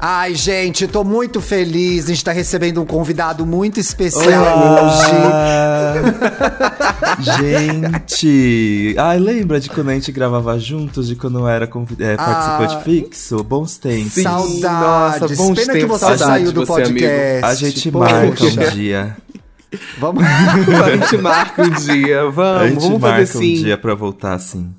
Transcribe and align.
Ai, 0.00 0.34
gente, 0.34 0.86
tô 0.86 1.02
muito 1.02 1.40
feliz. 1.40 2.04
A 2.04 2.08
gente 2.08 2.22
tá 2.24 2.30
recebendo 2.32 2.80
um 2.80 2.86
convidado 2.86 3.44
muito 3.44 3.80
especial 3.80 4.44
hoje. 4.86 5.08
gente! 7.38 8.94
Ai, 8.98 9.18
lembra 9.18 9.58
de 9.58 9.68
quando 9.68 9.90
a 9.90 9.94
gente 9.94 10.12
gravava 10.12 10.58
juntos, 10.58 11.08
de 11.08 11.16
quando 11.16 11.40
eu 11.40 11.48
era 11.48 11.66
convid- 11.66 12.00
é, 12.00 12.16
participante 12.16 12.74
Ah. 12.76 12.80
fixo? 12.80 13.42
Bons 13.42 13.76
tempos. 13.76 14.12
Sim. 14.12 14.22
Saudades. 14.22 15.20
Nossa, 15.20 15.34
bons 15.36 15.58
Pena 15.58 15.72
que 15.72 15.78
tempos, 15.80 15.98
você 16.00 16.04
saudades 16.06 16.26
saiu 16.26 16.52
do 16.52 16.64
você, 16.64 16.82
podcast. 16.82 17.44
A 17.44 17.54
gente 17.54 17.90
Poxa. 17.90 18.14
marca 18.14 18.44
um 18.44 18.70
dia. 18.74 19.16
Vamos. 19.98 20.24
A 20.24 20.96
gente 20.96 21.16
marca 21.18 21.62
um 21.62 21.70
dia. 21.70 22.22
A 22.22 22.30
Vamos, 22.30 22.68
gente 22.70 22.80
vamos 22.82 23.00
marca 23.00 23.18
fazer 23.26 23.38
um 23.38 23.40
sim. 23.42 23.54
dia 23.54 23.76
pra 23.76 23.94
voltar 23.94 24.32
assim. 24.34 24.70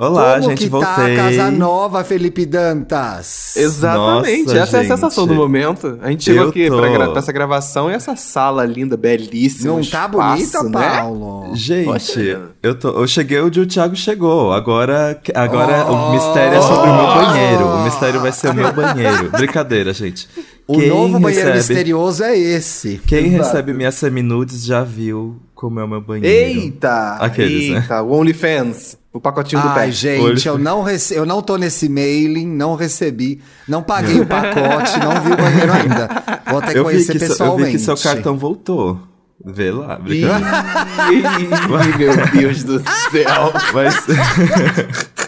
Olá, 0.00 0.34
Como 0.38 0.50
gente, 0.50 0.58
que 0.62 0.68
voltei. 0.68 0.88
tá 0.94 1.06
a 1.06 1.16
casa 1.16 1.50
nova, 1.50 2.04
Felipe 2.04 2.46
Dantas? 2.46 3.56
Exatamente, 3.56 4.44
Nossa, 4.46 4.58
essa 4.60 4.76
é 4.76 4.80
a 4.80 4.84
sensação 4.84 5.24
gente. 5.24 5.34
do 5.34 5.34
momento. 5.34 5.98
A 6.00 6.08
gente 6.10 6.22
chegou 6.22 6.50
aqui 6.50 6.68
tô- 6.68 6.76
pra, 6.78 6.88
gra- 6.88 7.08
pra 7.10 7.18
essa 7.18 7.32
gravação 7.32 7.90
e 7.90 7.94
essa 7.94 8.14
sala 8.14 8.64
linda, 8.64 8.96
belíssima. 8.96 9.72
Não 9.72 9.80
um 9.80 9.84
tá 9.84 10.06
bonita, 10.06 10.62
né? 10.62 10.70
Paulo? 11.00 11.50
Gente, 11.52 11.84
Poxa. 11.86 12.42
eu, 12.62 12.76
tô, 12.78 12.90
eu 12.90 13.08
cheguei 13.08 13.40
onde 13.40 13.58
o 13.58 13.66
Thiago 13.66 13.96
chegou. 13.96 14.52
Agora, 14.52 15.20
agora 15.34 15.84
Oh! 15.90 15.92
o 15.92 16.12
mistério 16.12 16.58
é 16.58 16.62
sobre 16.62 16.90
o 16.90 16.94
meu 16.94 17.06
banheiro. 17.16 17.66
O 17.66 17.82
mistério 17.84 18.20
vai 18.20 18.30
ser 18.32 18.50
o 18.50 18.54
meu 18.54 18.72
banheiro. 18.72 19.30
Brincadeira, 19.36 19.92
gente. 19.92 20.28
O 20.68 20.74
Quem 20.78 20.90
novo 20.90 21.18
banheiro 21.18 21.50
recebe- 21.50 21.74
misterioso 21.74 22.22
é 22.22 22.38
esse. 22.38 23.00
Quem 23.04 23.26
Exato. 23.34 23.42
recebe 23.42 23.72
minhas 23.72 23.96
seminudes 23.96 24.64
já 24.64 24.84
viu 24.84 25.36
como 25.60 25.80
é 25.80 25.84
o 25.84 25.88
meu 25.88 26.00
banheiro. 26.00 26.28
Eita! 26.28 27.16
Aqueles, 27.18 27.70
né? 27.70 27.78
eita, 27.80 28.00
o 28.00 28.12
OnlyFans, 28.12 28.96
o 29.12 29.18
pacotinho 29.20 29.60
do 29.60 29.66
Ai, 29.70 29.86
pé. 29.86 29.90
gente, 29.90 30.22
Hoje- 30.22 30.48
eu 30.48 30.56
não, 30.56 30.84
rece... 30.84 31.16
eu 31.16 31.26
não 31.26 31.42
tô 31.42 31.56
nesse 31.56 31.88
mailing, 31.88 32.46
não 32.46 32.76
recebi, 32.76 33.40
não 33.66 33.82
paguei 33.82 34.20
o 34.20 34.24
pacote, 34.28 34.96
não 35.00 35.20
vi 35.20 35.32
o 35.32 35.36
banheiro 35.36 35.72
ainda. 35.72 36.08
Vou 36.48 36.62
que 36.62 36.68
Eu 36.78 36.84
vi, 36.84 36.90
conhecer 36.92 37.12
que, 37.14 37.18
seu- 37.18 37.26
eu 37.26 37.30
pessoalmente. 37.32 37.66
vi 37.72 37.78
que 37.78 37.78
seu 37.80 37.96
cartão 37.96 38.38
voltou. 38.38 39.00
Vê 39.44 39.72
lá. 39.72 39.98
Ih, 39.98 40.04
brincadeira. 40.04 41.96
meu 41.98 42.26
Deus 42.40 42.62
do 42.62 42.78
céu. 43.10 43.52
Mas... 43.74 43.96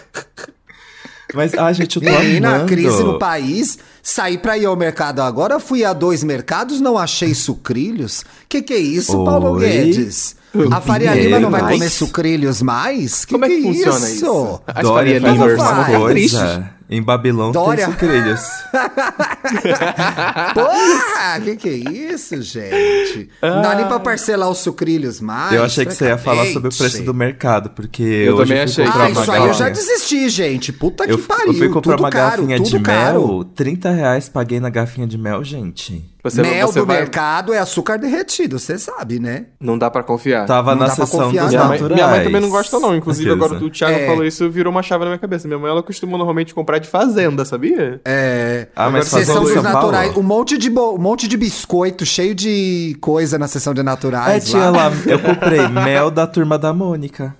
Mas, 1.33 1.53
ah, 1.53 1.71
gente, 1.71 1.97
eu 1.97 2.01
tô 2.01 2.09
Menina, 2.19 2.55
amando. 2.55 2.65
crise 2.67 3.03
no 3.03 3.17
país. 3.19 3.77
Saí 4.03 4.37
pra 4.37 4.57
ir 4.57 4.65
ao 4.65 4.75
mercado 4.75 5.21
agora, 5.21 5.59
fui 5.59 5.85
a 5.85 5.93
dois 5.93 6.23
mercados, 6.23 6.81
não 6.81 6.97
achei 6.97 7.33
sucrilhos. 7.33 8.23
Que 8.49 8.61
que 8.61 8.73
é 8.73 8.79
isso, 8.79 9.13
Paulo 9.23 9.51
Oi? 9.51 9.61
Guedes? 9.61 10.35
A 10.71 10.81
Faria 10.81 11.13
Lima 11.13 11.39
não 11.39 11.49
vai 11.49 11.61
comer 11.61 11.89
sucrilhos 11.89 12.61
mais? 12.61 13.23
Que 13.23 13.33
Como 13.33 13.45
é 13.45 13.47
que, 13.47 13.57
que 13.57 13.61
funciona 13.63 14.09
isso? 14.09 14.61
As 14.67 14.83
Dória 14.83 15.21
Faria 15.21 15.53
a 15.53 15.85
são 15.85 16.07
tristes. 16.07 16.39
coisa. 16.39 16.69
Em 16.93 17.01
Babilônia 17.01 17.53
Dória- 17.53 17.85
tem 17.85 17.93
sucrilhos. 17.93 18.41
Porra, 20.53 21.39
que 21.41 21.55
que 21.55 21.69
é 21.69 21.73
isso, 21.73 22.41
gente? 22.41 23.29
Não 23.41 23.61
dá 23.61 23.75
nem 23.75 23.87
pra 23.87 23.99
parcelar 23.99 24.49
os 24.49 24.57
sucrilhos 24.57 25.21
mais. 25.21 25.53
eu 25.53 25.63
achei 25.63 25.85
que 25.85 25.93
você 25.93 26.05
ia 26.05 26.17
falar 26.17 26.45
sobre 26.47 26.67
o 26.69 26.77
preço 26.77 27.01
do 27.03 27.13
mercado, 27.13 27.69
porque 27.69 28.03
Eu 28.03 28.35
hoje 28.35 28.43
também 28.49 28.63
achei. 28.63 28.85
comprar 28.85 29.03
Ah, 29.05 29.07
uma 29.09 29.21
isso 29.21 29.31
aí 29.31 29.47
eu 29.47 29.53
já 29.53 29.69
desisti, 29.69 30.29
gente. 30.29 30.73
Puta 30.73 31.05
que 31.05 31.13
Eu, 31.13 31.19
pariu. 31.19 31.47
eu 31.47 31.53
fui 31.53 31.69
comprar 31.69 31.93
tudo 31.93 32.03
uma 32.03 32.09
caro, 32.09 32.23
garrafinha 32.43 32.57
tudo 32.57 32.69
de 32.69 32.79
caro. 32.81 33.27
mel, 33.27 33.43
30 33.55 33.89
reais 33.91 34.27
paguei 34.29 34.59
na 34.59 34.69
garrafinha 34.69 35.07
de 35.07 35.17
mel, 35.17 35.43
gente. 35.43 36.05
Você, 36.23 36.41
Mel 36.41 36.67
você 36.67 36.79
do 36.79 36.85
vai... 36.85 36.97
mercado 36.97 37.51
é 37.53 37.57
açúcar 37.57 37.97
derretido, 37.97 38.59
você 38.59 38.77
sabe, 38.77 39.19
né? 39.19 39.45
Não 39.59 39.77
dá 39.77 39.89
pra 39.89 40.03
confiar. 40.03 40.45
Tava 40.45 40.75
Não 40.75 40.81
na 40.81 40.89
sessão 40.89 41.21
dos 41.23 41.31
Minha 41.31 41.43
mãe, 41.45 41.79
naturais. 41.79 41.91
minha 41.95 42.07
mãe 42.07 42.23
também 42.23 42.41
não 42.41 42.49
gosta, 42.49 42.79
não. 42.79 42.95
Inclusive, 42.95 43.29
Aqueles, 43.31 43.45
agora 43.45 43.59
né? 43.59 43.65
o 43.65 43.69
Thiago 43.71 43.97
É. 43.97 44.05
falou 44.05 44.23
isso, 44.25 44.49
virou 44.49 44.71
uma 44.71 44.83
chave 44.83 45.03
na 45.03 45.09
minha 45.11 45.19
cabeça. 45.19 45.47
Minha 45.47 45.59
mãe, 45.59 45.71
ela 45.71 45.81
costuma 45.81 46.17
normalmente 46.17 46.53
comprar 46.53 46.77
de 46.77 46.87
fazenda, 46.87 47.43
sabia? 47.43 47.99
É. 48.05 48.67
Ah, 48.75 48.89
mas 48.89 49.07
Sessão 49.07 49.43
dos 49.43 49.55
naturais. 49.63 50.15
Um 50.15 50.21
monte, 50.21 50.57
de 50.57 50.69
bo- 50.69 50.93
um 50.95 50.99
monte 50.99 51.27
de 51.27 51.35
biscoito 51.37 52.05
cheio 52.05 52.35
de 52.35 52.95
coisa 53.01 53.39
na 53.39 53.47
sessão 53.47 53.73
de 53.73 53.79
É, 53.79 53.83
naturais. 53.83 54.45
tinha 54.47 54.69
lá, 54.69 54.91
eu 55.07 55.17
comprei 55.19 55.67
mel 55.67 56.11
da 56.11 56.27
turma 56.27 56.57
da 56.57 56.71
Mônica. 56.73 57.35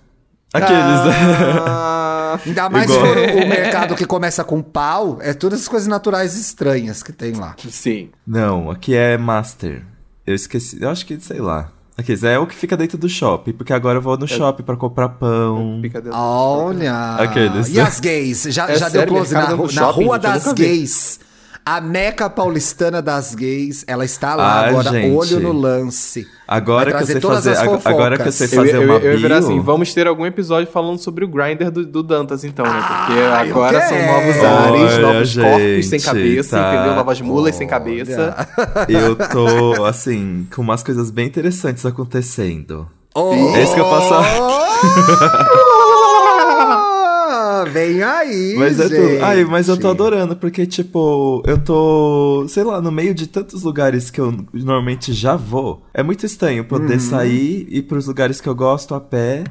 Aqueles. 0.53 0.81
Ah, 1.65 2.00
Ainda 2.45 2.69
mais 2.69 2.89
Igual. 2.89 3.05
se 3.05 3.13
for 3.13 3.17
o 3.43 3.47
mercado 3.49 3.95
que 3.95 4.05
começa 4.05 4.43
com 4.43 4.61
pau, 4.61 5.17
é 5.21 5.33
todas 5.33 5.61
as 5.61 5.67
coisas 5.67 5.87
naturais 5.87 6.35
estranhas 6.37 7.01
que 7.03 7.11
tem 7.11 7.33
lá. 7.33 7.55
sim. 7.69 8.09
Não, 8.25 8.69
aqui 8.71 8.95
é 8.95 9.17
Master. 9.17 9.83
Eu 10.25 10.35
esqueci, 10.35 10.81
eu 10.81 10.89
acho 10.89 11.05
que, 11.05 11.19
sei 11.19 11.39
lá. 11.39 11.71
Aqueles, 11.97 12.23
é 12.23 12.39
o 12.39 12.47
que 12.47 12.55
fica 12.55 12.75
dentro 12.77 12.97
do 12.97 13.07
shopping, 13.09 13.51
porque 13.53 13.73
agora 13.73 13.97
eu 13.97 14.01
vou 14.01 14.15
É. 14.15 14.17
no 14.17 14.27
shopping 14.27 14.63
pra 14.63 14.75
comprar 14.75 15.09
pão. 15.09 15.79
Fica 15.81 16.01
dentro. 16.01 16.17
Olha! 16.17 17.15
Aqueles, 17.15 17.69
E 17.69 17.79
as 17.79 17.99
gays? 17.99 18.43
Já, 18.49 18.69
É 18.69 18.75
já 18.75 18.89
deu 18.89 19.05
close 19.05 19.33
na, 19.33 19.55
na 19.55 19.67
shopping, 19.67 20.03
Rua 20.05 20.15
gente, 20.15 20.23
das 20.23 20.45
nunca 20.45 20.55
vi. 20.55 20.63
A 21.63 21.79
meca 21.79 22.27
paulistana 22.27 23.03
das 23.03 23.35
gays, 23.35 23.83
ela 23.87 24.03
está 24.03 24.33
lá 24.33 24.61
Ah, 24.61 24.69
agora, 24.69 24.89
gente. 24.89 25.15
olho 25.15 25.39
no 25.39 25.51
lance. 25.53 26.27
Agora 26.47 26.91
que 26.91 27.03
eu 27.03 27.05
sei 27.05 27.21
fazer, 27.21 27.55
agora 27.85 28.17
que 28.17 28.27
eu 28.27 28.31
sei 28.31 28.47
Eu, 28.47 28.49
fazer 28.49 28.75
eu, 28.75 28.81
uma 28.83 28.95
eu 28.95 29.11
ia 29.11 29.17
virar 29.17 29.37
bio, 29.39 29.47
assim, 29.47 29.59
vamos 29.59 29.93
ter 29.93 30.07
algum 30.07 30.25
episódio 30.25 30.71
falando 30.71 30.97
sobre 30.97 31.23
o 31.23 31.27
grinder 31.27 31.69
do, 31.69 31.85
do 31.85 32.01
Dantas, 32.01 32.43
então, 32.43 32.65
né? 32.65 32.71
Porque 33.05 33.13
Ah, 33.19 33.45
eu 33.45 33.51
agora 33.51 33.79
são 33.87 33.95
novos 33.95 34.37
ares, 34.43 34.93
Olha, 34.95 35.13
novos 35.13 35.35
corpos 35.35 35.85
sem 35.85 35.99
gente, 35.99 36.03
cabeça, 36.05 36.57
tá. 36.57 36.73
entendeu? 36.73 36.95
Novas 36.95 37.21
mulas 37.21 37.55
sem 37.55 37.67
cabeça. 37.67 38.35
eu 38.89 39.15
tô, 39.15 39.85
assim, 39.85 40.47
com 40.53 40.63
umas 40.63 40.81
coisas 40.81 41.11
bem 41.11 41.27
interessantes 41.27 41.85
acontecendo. 41.85 42.87
Oh! 43.13 43.33
É 43.55 43.61
isso 43.63 43.75
que 43.75 43.79
eu 43.79 43.85
posso- 43.85 44.13
Vem 47.63 48.01
aí, 48.03 48.55
Mas, 48.57 48.77
gente. 48.77 49.21
Ai, 49.21 49.43
mas 49.45 49.67
eu 49.67 49.77
tô 49.77 49.89
adorando, 49.89 50.35
porque, 50.35 50.65
tipo, 50.65 51.43
eu 51.45 51.57
tô, 51.57 52.45
sei 52.47 52.63
lá, 52.63 52.81
no 52.81 52.91
meio 52.91 53.13
de 53.13 53.27
tantos 53.27 53.63
lugares 53.63 54.09
que 54.09 54.19
eu 54.19 54.31
normalmente 54.53 55.13
já 55.13 55.35
vou. 55.35 55.85
É 55.93 56.03
muito 56.03 56.25
estranho 56.25 56.65
poder 56.65 56.99
sair 56.99 57.67
e 57.69 57.79
ir 57.79 57.81
pros 57.83 58.07
lugares 58.07 58.39
que 58.39 58.47
eu 58.47 58.55
gosto 58.55 58.95
a 58.95 58.99
pé. 58.99 59.43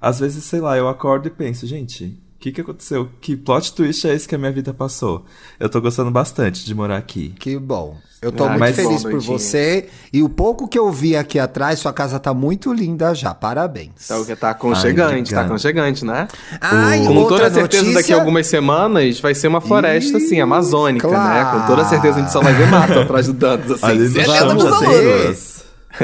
Às 0.00 0.20
vezes, 0.20 0.44
sei 0.44 0.60
lá, 0.60 0.76
eu 0.76 0.88
acordo 0.88 1.28
e 1.28 1.30
penso, 1.30 1.66
gente, 1.66 2.18
o 2.38 2.40
que, 2.40 2.52
que 2.52 2.60
aconteceu? 2.60 3.08
Que 3.20 3.36
plot 3.36 3.72
twist 3.72 4.06
é 4.06 4.14
esse 4.14 4.28
que 4.28 4.34
a 4.36 4.38
minha 4.38 4.52
vida 4.52 4.72
passou? 4.72 5.24
Eu 5.58 5.68
tô 5.68 5.80
gostando 5.80 6.08
bastante 6.08 6.64
de 6.64 6.72
morar 6.72 6.96
aqui. 6.96 7.34
Que 7.36 7.58
bom. 7.58 7.96
Eu 8.22 8.30
tô 8.30 8.44
Ah, 8.44 8.56
muito 8.56 8.74
feliz 8.74 9.02
bom, 9.02 9.10
por 9.10 9.12
Noitinho. 9.14 9.38
você. 9.38 9.88
E 10.12 10.22
o 10.22 10.28
pouco 10.28 10.68
que 10.68 10.78
eu 10.78 10.88
vi 10.92 11.16
aqui 11.16 11.36
atrás, 11.36 11.80
sua 11.80 11.92
casa 11.92 12.16
tá 12.20 12.32
muito 12.32 12.72
linda 12.72 13.12
já. 13.12 13.34
Parabéns. 13.34 14.06
Tá, 14.06 14.18
o 14.20 14.24
que 14.24 14.36
tá 14.36 14.50
aconchegante, 14.50 15.34
Ai, 15.34 15.40
tá 15.40 15.46
aconchegante, 15.46 16.04
né? 16.04 16.28
Ai, 16.60 17.00
Com 17.00 17.16
outra 17.16 17.38
toda 17.38 17.50
certeza, 17.54 17.82
notícia... 17.82 18.00
daqui 18.02 18.12
a 18.12 18.16
algumas 18.16 18.46
semanas 18.46 19.18
vai 19.18 19.34
ser 19.34 19.48
uma 19.48 19.60
floresta, 19.60 20.18
assim, 20.18 20.40
amazônica, 20.40 21.08
claro. 21.08 21.34
né? 21.56 21.60
Com 21.60 21.66
toda 21.66 21.84
certeza 21.88 22.18
a 22.18 22.20
gente 22.20 22.32
só 22.32 22.40
vai 22.40 22.54
ver 22.54 22.68
mato 22.68 22.98
atrás 23.00 23.26
do 23.26 23.32
Dantas, 23.32 23.72
assim. 23.72 23.86
É 23.86 25.57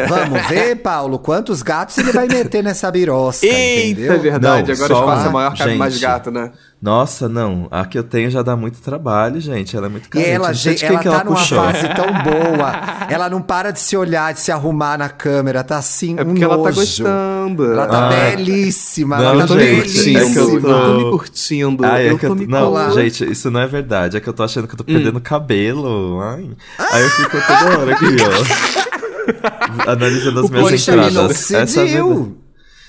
vamos 0.09 0.47
ver. 0.49 0.77
Paulo, 0.77 1.19
quantos 1.19 1.62
gatos 1.62 1.97
ele 1.99 2.12
vai 2.12 2.27
meter 2.27 2.62
nessa 2.62 2.91
birosca, 2.91 3.47
Eita, 3.47 3.56
é 3.56 3.91
entendeu? 3.91 4.21
verdade. 4.21 4.69
Não, 4.69 4.75
Agora 4.84 4.94
o 4.94 4.99
espaço 5.00 5.27
é 5.27 5.31
maior, 5.31 5.56
cabe 5.56 5.75
mais 5.77 5.93
gente. 5.94 6.03
gato, 6.03 6.31
né? 6.31 6.50
Nossa, 6.82 7.31
não. 7.31 7.66
A 7.71 7.87
que 7.87 7.99
eu 7.99 8.03
tenho 8.05 8.31
já 8.31 8.43
dá 8.43 8.55
muito 8.55 8.78
trabalho, 8.82 9.41
gente. 9.41 9.75
Ela 9.75 9.87
é 9.87 9.88
muito 9.88 10.05
E 10.06 10.09
carente. 10.10 10.28
ela, 10.31 10.47
sei 10.49 10.55
de 10.55 10.62
gente, 10.62 10.81
quem 10.81 10.88
ela 10.91 10.99
que 10.99 11.09
tá 11.09 11.15
ela 11.15 11.25
numa 11.25 11.37
puxou. 11.37 11.59
fase 11.65 11.88
tão 11.94 12.12
boa. 12.22 12.72
Ela 13.09 13.31
não 13.31 13.41
para 13.41 13.71
de 13.71 13.81
se 13.81 13.97
olhar, 13.97 14.34
de 14.34 14.41
se 14.41 14.53
arrumar 14.53 14.99
na 14.99 15.09
câmera. 15.09 15.65
Tá 15.65 15.78
assim, 15.78 16.15
É 16.19 16.22
um 16.22 16.26
porque 16.26 16.44
ela 16.44 16.62
tá 16.62 16.71
gostando. 16.72 17.72
Ela 17.72 17.87
tá 17.87 18.09
Ai. 18.09 18.37
belíssima. 18.37 19.16
Não, 19.16 19.25
ela 19.25 19.34
eu 19.34 19.41
tá 19.41 19.47
tô 19.47 19.55
me 19.55 19.65
gente, 19.65 19.81
curtindo, 19.81 20.19
é 20.19 20.31
que 20.31 20.37
eu 20.38 20.55
eu 20.56 20.61
tô- 20.61 20.69
tô 20.69 20.94
me 20.99 21.11
curtindo. 21.11 21.84
Ai, 21.87 22.06
é 22.06 22.11
eu 22.11 22.19
que 22.19 22.26
tô 22.26 22.32
eu- 22.32 22.37
me 22.37 22.47
Não, 22.47 22.66
colando. 22.66 22.94
gente, 23.00 23.31
isso 23.32 23.50
não 23.50 23.61
é 23.61 23.66
verdade. 23.66 24.19
É 24.19 24.21
que 24.21 24.28
eu 24.28 24.34
tô 24.34 24.43
achando 24.43 24.69
que 24.69 24.75
eu 24.75 24.78
tô 24.78 24.82
Hum. 24.82 24.94
perdendo 24.94 25.21
cabelo. 25.22 26.21
Ai. 26.21 26.50
Aí 26.78 27.03
eu 27.03 27.11
fico 27.11 27.31
toda 27.47 27.78
hora 27.81 27.94
aqui, 27.94 28.05
ó. 28.05 28.84
Analisando 29.87 30.41
as 30.41 30.47
O 30.47 30.53
minhas 30.53 30.71
Poxa, 30.71 30.93
entradas. 30.93 31.51
Essa 31.51 31.81
é 31.81 31.85
minoxidil. 31.85 32.39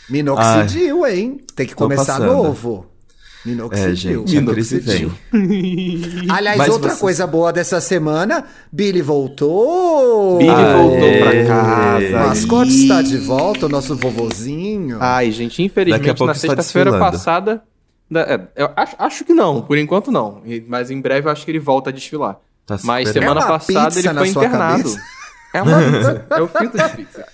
Minoxidil, 0.09 1.05
hein? 1.07 1.41
Tem 1.55 1.65
que 1.65 1.75
começar 1.75 2.19
novo. 2.19 2.85
Minoxidil. 3.45 4.23
É, 4.23 4.27
gente, 4.27 4.79
vem. 4.79 5.11
Aliás, 6.29 6.57
Mas 6.57 6.69
outra 6.69 6.89
vocês- 6.89 6.99
coisa 7.01 7.27
boa 7.27 7.53
dessa 7.53 7.79
semana, 7.79 8.45
Billy 8.71 9.01
voltou. 9.03 10.37
Billy 10.39 10.49
Aê. 10.49 10.73
voltou 10.73 11.19
pra 11.19 11.45
casa. 11.45 12.07
O 12.07 12.27
mascote 12.29 12.71
está 12.83 13.01
de 13.03 13.17
volta, 13.17 13.65
o 13.67 13.69
nosso 13.69 13.95
vovozinho. 13.95 14.97
Ai, 14.99 15.31
gente, 15.31 15.51
Daqui 15.51 15.61
a 15.61 15.65
infelizmente 15.65 16.07
pouco 16.17 16.25
na 16.25 16.33
sexta-feira 16.33 16.97
passada. 16.97 17.61
da- 18.09 18.21
é, 18.21 18.47
eu 18.55 18.69
acho, 18.75 18.95
acho 18.97 19.23
que 19.25 19.33
não, 19.33 19.61
por 19.61 19.77
enquanto 19.77 20.11
não. 20.11 20.41
Mas 20.67 20.89
em 20.89 20.99
breve 20.99 21.27
eu 21.27 21.31
acho 21.31 21.45
que 21.45 21.51
ele 21.51 21.59
volta 21.59 21.91
a 21.91 21.93
desfilar. 21.93 22.37
Tá 22.65 22.79
Mas 22.83 23.09
semana 23.09 23.41
É 23.41 23.45
passada 23.47 23.99
ele 23.99 24.09
foi 24.11 24.27
internado. 24.29 24.83
cabeça? 24.83 24.99
É 25.55 25.61
uma 25.61 25.79
pizza. 25.79 26.25
é 26.29 26.41
o 26.41 26.47
filtro 26.47 26.83
de 26.83 26.95
pizza. 26.97 27.25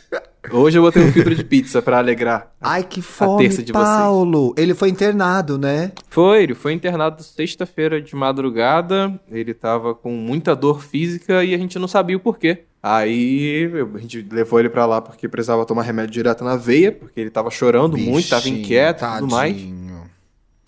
Hoje 0.52 0.78
eu 0.78 0.82
vou 0.82 0.92
ter 0.92 1.00
um 1.00 1.12
filtro 1.12 1.34
de 1.34 1.44
pizza 1.44 1.82
pra 1.82 1.98
alegrar. 1.98 2.52
Ai, 2.62 2.84
que 2.84 3.02
fome, 3.02 3.44
terça 3.44 3.64
de 3.64 3.72
vocês. 3.72 3.88
Paulo. 3.88 4.54
Ele 4.58 4.76
foi 4.76 4.90
internado, 4.90 5.58
né? 5.58 5.92
Foi, 6.08 6.44
ele 6.44 6.54
foi 6.54 6.74
internado 6.74 7.24
sexta-feira 7.24 8.00
de 8.00 8.16
madrugada. 8.16 9.20
Ele 9.32 9.54
tava 9.56 9.96
com 9.96 10.12
muita 10.12 10.56
dor 10.56 10.84
física 10.84 11.44
e 11.44 11.56
a 11.56 11.58
gente 11.58 11.80
não 11.80 11.88
sabia 11.88 12.16
o 12.18 12.20
porquê. 12.20 12.64
Aí 12.84 13.72
a 13.96 13.98
gente 13.98 14.28
levou 14.32 14.60
ele 14.60 14.70
pra 14.70 14.86
lá 14.86 15.02
porque 15.02 15.28
precisava 15.28 15.66
tomar 15.66 15.84
remédio 15.84 16.12
direto 16.12 16.44
na 16.44 16.56
veia, 16.56 16.92
porque 16.92 17.20
ele 17.20 17.30
tava 17.30 17.50
chorando 17.50 17.98
muito, 17.98 18.30
tava 18.30 18.42
Bichinho, 18.42 18.60
inquieto 18.62 19.04
e 19.04 19.20
tudo 19.20 19.32
mais. 19.32 19.56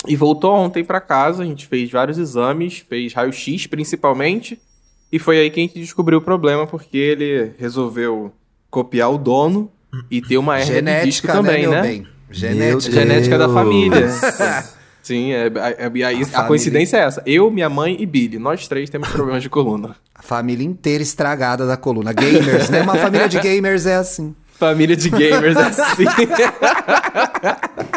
E 0.07 0.15
voltou 0.15 0.53
ontem 0.53 0.83
pra 0.83 0.99
casa, 0.99 1.43
a 1.43 1.45
gente 1.45 1.65
fez 1.65 1.89
vários 1.89 2.17
exames, 2.17 2.79
fez 2.79 3.13
raio-x 3.13 3.67
principalmente. 3.67 4.59
E 5.13 5.19
foi 5.19 5.37
aí 5.37 5.51
que 5.51 5.59
a 5.59 5.63
gente 5.63 5.79
descobriu 5.79 6.17
o 6.17 6.21
problema, 6.23 6.65
porque 6.65 6.97
ele 6.97 7.51
resolveu 7.59 8.33
copiar 8.67 9.11
o 9.11 9.17
dono 9.19 9.71
e 10.09 10.19
ter 10.19 10.39
uma 10.39 10.59
hernia 10.59 10.81
de 11.01 11.05
disco 11.05 11.27
Genética, 11.27 11.33
também, 11.33 11.53
né, 11.53 11.61
meu 11.61 11.71
né? 11.71 11.81
bem? 11.83 12.07
Genética. 12.31 12.95
Genética 12.95 13.37
da 13.37 13.47
família. 13.47 14.09
Sim, 15.03 15.31
é, 15.31 15.45
é, 15.45 15.51
é- 15.77 16.03
aí 16.03 16.23
a, 16.23 16.25
família. 16.25 16.47
coincidência 16.47 16.97
é 16.97 17.01
essa. 17.01 17.21
Eu, 17.27 17.51
minha 17.51 17.69
mãe 17.69 17.95
e 17.99 18.07
Billy, 18.07 18.39
nós 18.39 18.67
três 18.67 18.89
temos 18.89 19.07
problemas 19.09 19.43
de 19.43 19.49
coluna. 19.51 19.95
A 20.15 20.23
família 20.23 20.65
inteira 20.65 21.03
estragada 21.03 21.67
da 21.67 21.77
coluna. 21.77 22.11
Gamers, 22.11 22.71
né? 22.71 22.81
Uma 22.81 22.95
família 22.95 23.29
de 23.29 23.39
gamers 23.39 23.85
é 23.85 23.97
assim. 23.97 24.33
Família 24.53 24.95
de 24.95 25.11
gamers 25.11 25.55
é 25.55 25.61
assim. 25.61 26.05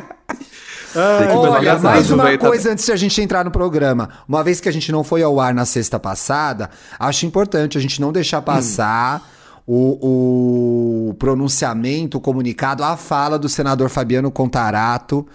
Que 0.96 1.37
Olha, 1.37 1.78
mais 1.78 2.10
uma 2.10 2.25
tá- 2.25 2.38
coisa 2.38 2.72
antes 2.72 2.87
de 2.87 2.93
a 2.93 2.96
gente 2.96 3.20
entrar 3.20 3.44
no 3.44 3.50
programa. 3.50 4.08
Uma 4.26 4.43
vez 4.43 4.60
que 4.60 4.69
a 4.69 4.72
gente 4.72 4.90
não 4.90 5.04
foi 5.04 5.22
ao 5.22 5.38
ar 5.38 5.52
na 5.52 5.66
sexta 5.66 5.98
passada, 6.00 6.70
acho 6.98 7.26
importante 7.26 7.76
a 7.76 7.81
gente 7.81 8.00
não 8.00 8.10
deixar 8.12 8.40
passar 8.40 9.22
o, 9.66 11.08
o 11.10 11.14
pronunciamento, 11.14 12.16
o 12.19 12.20
comunicado, 12.20 12.82
a 12.82 12.96
fala 12.96 13.38
do 13.38 13.48
senador 13.48 13.90
Fabiano 13.90 14.31
Contarato 14.31 15.26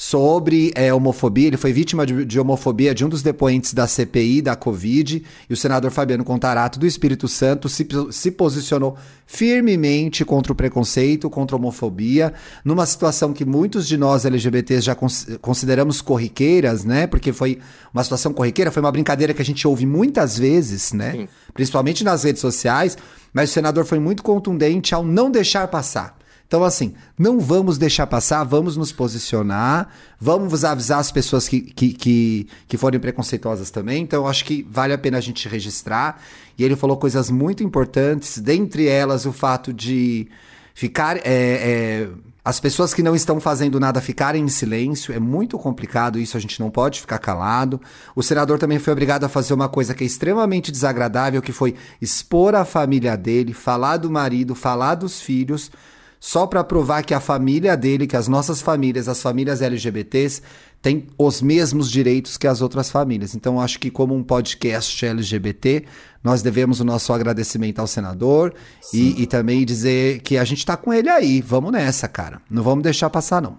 sobre 0.00 0.70
é, 0.76 0.94
homofobia. 0.94 1.48
Ele 1.48 1.56
foi 1.56 1.72
vítima 1.72 2.06
de, 2.06 2.24
de 2.24 2.38
homofobia 2.38 2.94
de 2.94 3.04
um 3.04 3.08
dos 3.08 3.20
depoentes 3.20 3.74
da 3.74 3.84
CPI 3.84 4.40
da 4.40 4.54
Covid. 4.54 5.24
E 5.50 5.52
o 5.52 5.56
senador 5.56 5.90
Fabiano 5.90 6.22
Contarato, 6.22 6.78
do 6.78 6.86
Espírito 6.86 7.26
Santo, 7.26 7.68
se, 7.68 7.84
se 8.12 8.30
posicionou 8.30 8.96
firmemente 9.26 10.24
contra 10.24 10.52
o 10.52 10.54
preconceito, 10.54 11.28
contra 11.28 11.56
a 11.56 11.58
homofobia, 11.58 12.32
numa 12.64 12.86
situação 12.86 13.32
que 13.32 13.44
muitos 13.44 13.88
de 13.88 13.96
nós 13.96 14.24
LGBTs 14.24 14.82
já 14.82 14.94
cons- 14.94 15.26
consideramos 15.42 16.00
corriqueiras, 16.00 16.84
né? 16.84 17.08
Porque 17.08 17.32
foi 17.32 17.58
uma 17.92 18.04
situação 18.04 18.32
corriqueira, 18.32 18.70
foi 18.70 18.80
uma 18.80 18.92
brincadeira 18.92 19.34
que 19.34 19.42
a 19.42 19.44
gente 19.44 19.66
ouve 19.66 19.84
muitas 19.84 20.38
vezes, 20.38 20.92
né? 20.92 21.10
Sim. 21.10 21.28
Principalmente 21.52 22.04
nas 22.04 22.22
redes 22.22 22.40
sociais. 22.40 22.96
Mas 23.32 23.50
o 23.50 23.52
senador 23.52 23.84
foi 23.84 23.98
muito 23.98 24.22
contundente 24.22 24.94
ao 24.94 25.04
não 25.04 25.28
deixar 25.28 25.66
passar. 25.66 26.16
Então, 26.48 26.64
assim, 26.64 26.94
não 27.18 27.38
vamos 27.38 27.76
deixar 27.76 28.06
passar, 28.06 28.42
vamos 28.42 28.74
nos 28.74 28.90
posicionar, 28.90 29.90
vamos 30.18 30.64
avisar 30.64 30.98
as 30.98 31.12
pessoas 31.12 31.46
que, 31.46 31.60
que, 31.60 31.92
que, 31.92 32.48
que 32.66 32.76
forem 32.78 32.98
preconceituosas 32.98 33.70
também. 33.70 34.02
Então, 34.02 34.26
acho 34.26 34.46
que 34.46 34.66
vale 34.70 34.94
a 34.94 34.98
pena 34.98 35.18
a 35.18 35.20
gente 35.20 35.46
registrar. 35.46 36.22
E 36.56 36.64
ele 36.64 36.74
falou 36.74 36.96
coisas 36.96 37.30
muito 37.30 37.62
importantes, 37.62 38.38
dentre 38.38 38.88
elas 38.88 39.26
o 39.26 39.32
fato 39.32 39.74
de 39.74 40.26
ficar. 40.74 41.18
é, 41.18 41.22
é, 41.24 42.08
as 42.42 42.58
pessoas 42.58 42.94
que 42.94 43.02
não 43.02 43.14
estão 43.14 43.38
fazendo 43.38 43.78
nada 43.78 44.00
ficarem 44.00 44.42
em 44.42 44.48
silêncio, 44.48 45.12
é 45.14 45.18
muito 45.20 45.58
complicado 45.58 46.18
isso, 46.18 46.34
a 46.34 46.40
gente 46.40 46.58
não 46.60 46.70
pode 46.70 46.98
ficar 46.98 47.18
calado. 47.18 47.78
O 48.16 48.22
senador 48.22 48.58
também 48.58 48.78
foi 48.78 48.90
obrigado 48.90 49.24
a 49.24 49.28
fazer 49.28 49.52
uma 49.52 49.68
coisa 49.68 49.94
que 49.94 50.02
é 50.02 50.06
extremamente 50.06 50.72
desagradável, 50.72 51.42
que 51.42 51.52
foi 51.52 51.74
expor 52.00 52.54
a 52.54 52.64
família 52.64 53.18
dele, 53.18 53.52
falar 53.52 53.98
do 53.98 54.10
marido, 54.10 54.54
falar 54.54 54.94
dos 54.94 55.20
filhos, 55.20 55.70
só 56.20 56.46
para 56.46 56.64
provar 56.64 57.02
que 57.02 57.14
a 57.14 57.20
família 57.20 57.76
dele, 57.76 58.06
que 58.06 58.16
as 58.16 58.28
nossas 58.28 58.60
famílias, 58.60 59.08
as 59.08 59.22
famílias 59.22 59.62
LGBTs, 59.62 60.42
têm 60.82 61.06
os 61.18 61.40
mesmos 61.42 61.90
direitos 61.90 62.36
que 62.36 62.46
as 62.46 62.60
outras 62.60 62.90
famílias. 62.90 63.34
Então, 63.34 63.60
acho 63.60 63.78
que 63.78 63.90
como 63.90 64.14
um 64.14 64.22
podcast 64.22 65.04
LGBT, 65.06 65.84
nós 66.22 66.42
devemos 66.42 66.80
o 66.80 66.84
nosso 66.84 67.12
agradecimento 67.12 67.78
ao 67.80 67.86
senador 67.86 68.52
e, 68.92 69.22
e 69.22 69.26
também 69.26 69.64
dizer 69.64 70.20
que 70.20 70.36
a 70.36 70.44
gente 70.44 70.64
tá 70.66 70.76
com 70.76 70.92
ele 70.92 71.08
aí. 71.08 71.40
Vamos 71.40 71.72
nessa, 71.72 72.08
cara. 72.08 72.40
Não 72.50 72.62
vamos 72.62 72.82
deixar 72.82 73.08
passar, 73.10 73.40
não. 73.42 73.58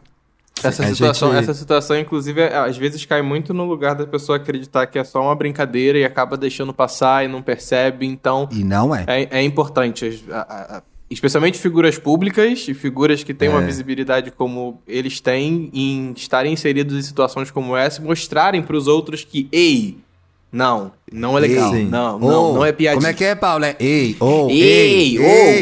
Essa 0.61 0.83
situação, 0.93 1.31
gente- 1.31 1.43
essa 1.43 1.53
situação, 1.53 1.97
inclusive, 1.97 2.41
é- 2.41 2.57
às 2.57 2.75
vezes 2.77 3.05
cai 3.05 3.21
muito 3.21 3.53
no 3.53 3.63
lugar 3.63 3.95
da 3.95 4.05
pessoa 4.05 4.35
acreditar 4.35 4.87
que 4.87 4.99
é 4.99 5.03
só 5.05 5.21
uma 5.21 5.33
brincadeira 5.33 5.97
e 5.97 6.03
acaba 6.03 6.35
deixando 6.35 6.73
passar 6.73 7.23
e 7.23 7.29
não 7.29 7.41
percebe. 7.41 8.05
Então, 8.05 8.49
E 8.51 8.61
não 8.61 8.93
é. 8.93 9.05
é, 9.07 9.39
é 9.39 9.43
importante, 9.43 10.21
a- 10.29 10.77
a- 10.77 10.83
especialmente 11.09 11.57
figuras 11.57 11.97
públicas 11.97 12.67
e 12.67 12.73
figuras 12.73 13.23
que 13.23 13.33
têm 13.33 13.49
uma 13.49 13.61
visibilidade 13.61 14.31
como 14.31 14.81
eles 14.87 15.19
têm, 15.19 15.69
em 15.73 16.13
estarem 16.15 16.53
inseridos 16.53 16.95
em 16.95 17.01
situações 17.01 17.49
como 17.49 17.75
essa, 17.75 18.01
mostrarem 18.01 18.61
para 18.61 18.77
os 18.77 18.87
outros 18.87 19.23
que, 19.23 19.47
ei, 19.51 19.97
não, 20.51 20.91
não 21.11 21.37
é 21.37 21.41
legal, 21.41 21.75
Ei, 21.75 21.85
não, 21.85 22.17
não, 22.17 22.27
Ô, 22.51 22.53
não 22.55 22.65
é 22.65 22.71
piadinha. 22.71 22.99
Como 22.99 23.07
é 23.07 23.13
que 23.13 23.23
é, 23.23 23.35
Paulo? 23.35 23.65
É 23.65 23.75
ei, 23.79 24.17
ô, 24.19 24.47
Ei, 24.49 24.61
ei, 24.61 25.17
ei, 25.17 25.61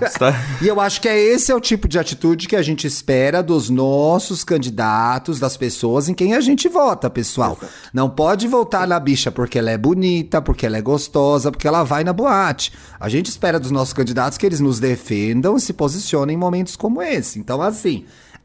Você 0.00 0.18
tá- 0.18 0.34
E 0.62 0.66
eu 0.68 0.80
acho 0.80 1.00
que 1.00 1.08
é 1.08 1.18
esse 1.18 1.52
é 1.52 1.54
o 1.54 1.60
tipo 1.60 1.86
de 1.86 1.98
atitude 1.98 2.48
que 2.48 2.56
a 2.56 2.62
gente 2.62 2.86
espera 2.86 3.42
dos 3.42 3.68
nossos 3.70 4.44
candidatos, 4.44 5.38
das 5.38 5.56
pessoas 5.56 6.08
em 6.08 6.14
quem 6.14 6.34
a 6.34 6.40
gente 6.40 6.68
vota, 6.68 7.10
pessoal. 7.10 7.58
Não 7.92 8.08
pode 8.08 8.46
votar 8.48 8.86
na 8.86 8.98
bicha 8.98 9.30
porque 9.30 9.58
ela 9.58 9.70
é 9.70 9.78
bonita, 9.78 10.40
porque 10.40 10.64
ela 10.66 10.78
é 10.78 10.82
gostosa, 10.82 11.50
porque 11.50 11.68
ela 11.68 11.82
vai 11.84 12.02
na 12.04 12.12
boate. 12.12 12.72
A 12.98 13.08
gente 13.08 13.26
espera 13.26 13.60
dos 13.60 13.70
nossos 13.70 13.92
candidatos 13.92 14.38
que 14.38 14.46
eles 14.46 14.60
nos 14.60 14.80
defendam 14.80 15.56
e 15.56 15.60
se 15.60 15.72
posicionem 15.72 16.34
em 16.34 16.38
momentos 16.38 16.76
como 16.76 17.02
esse. 17.02 17.38
Então, 17.38 17.60
assim, 17.62 18.04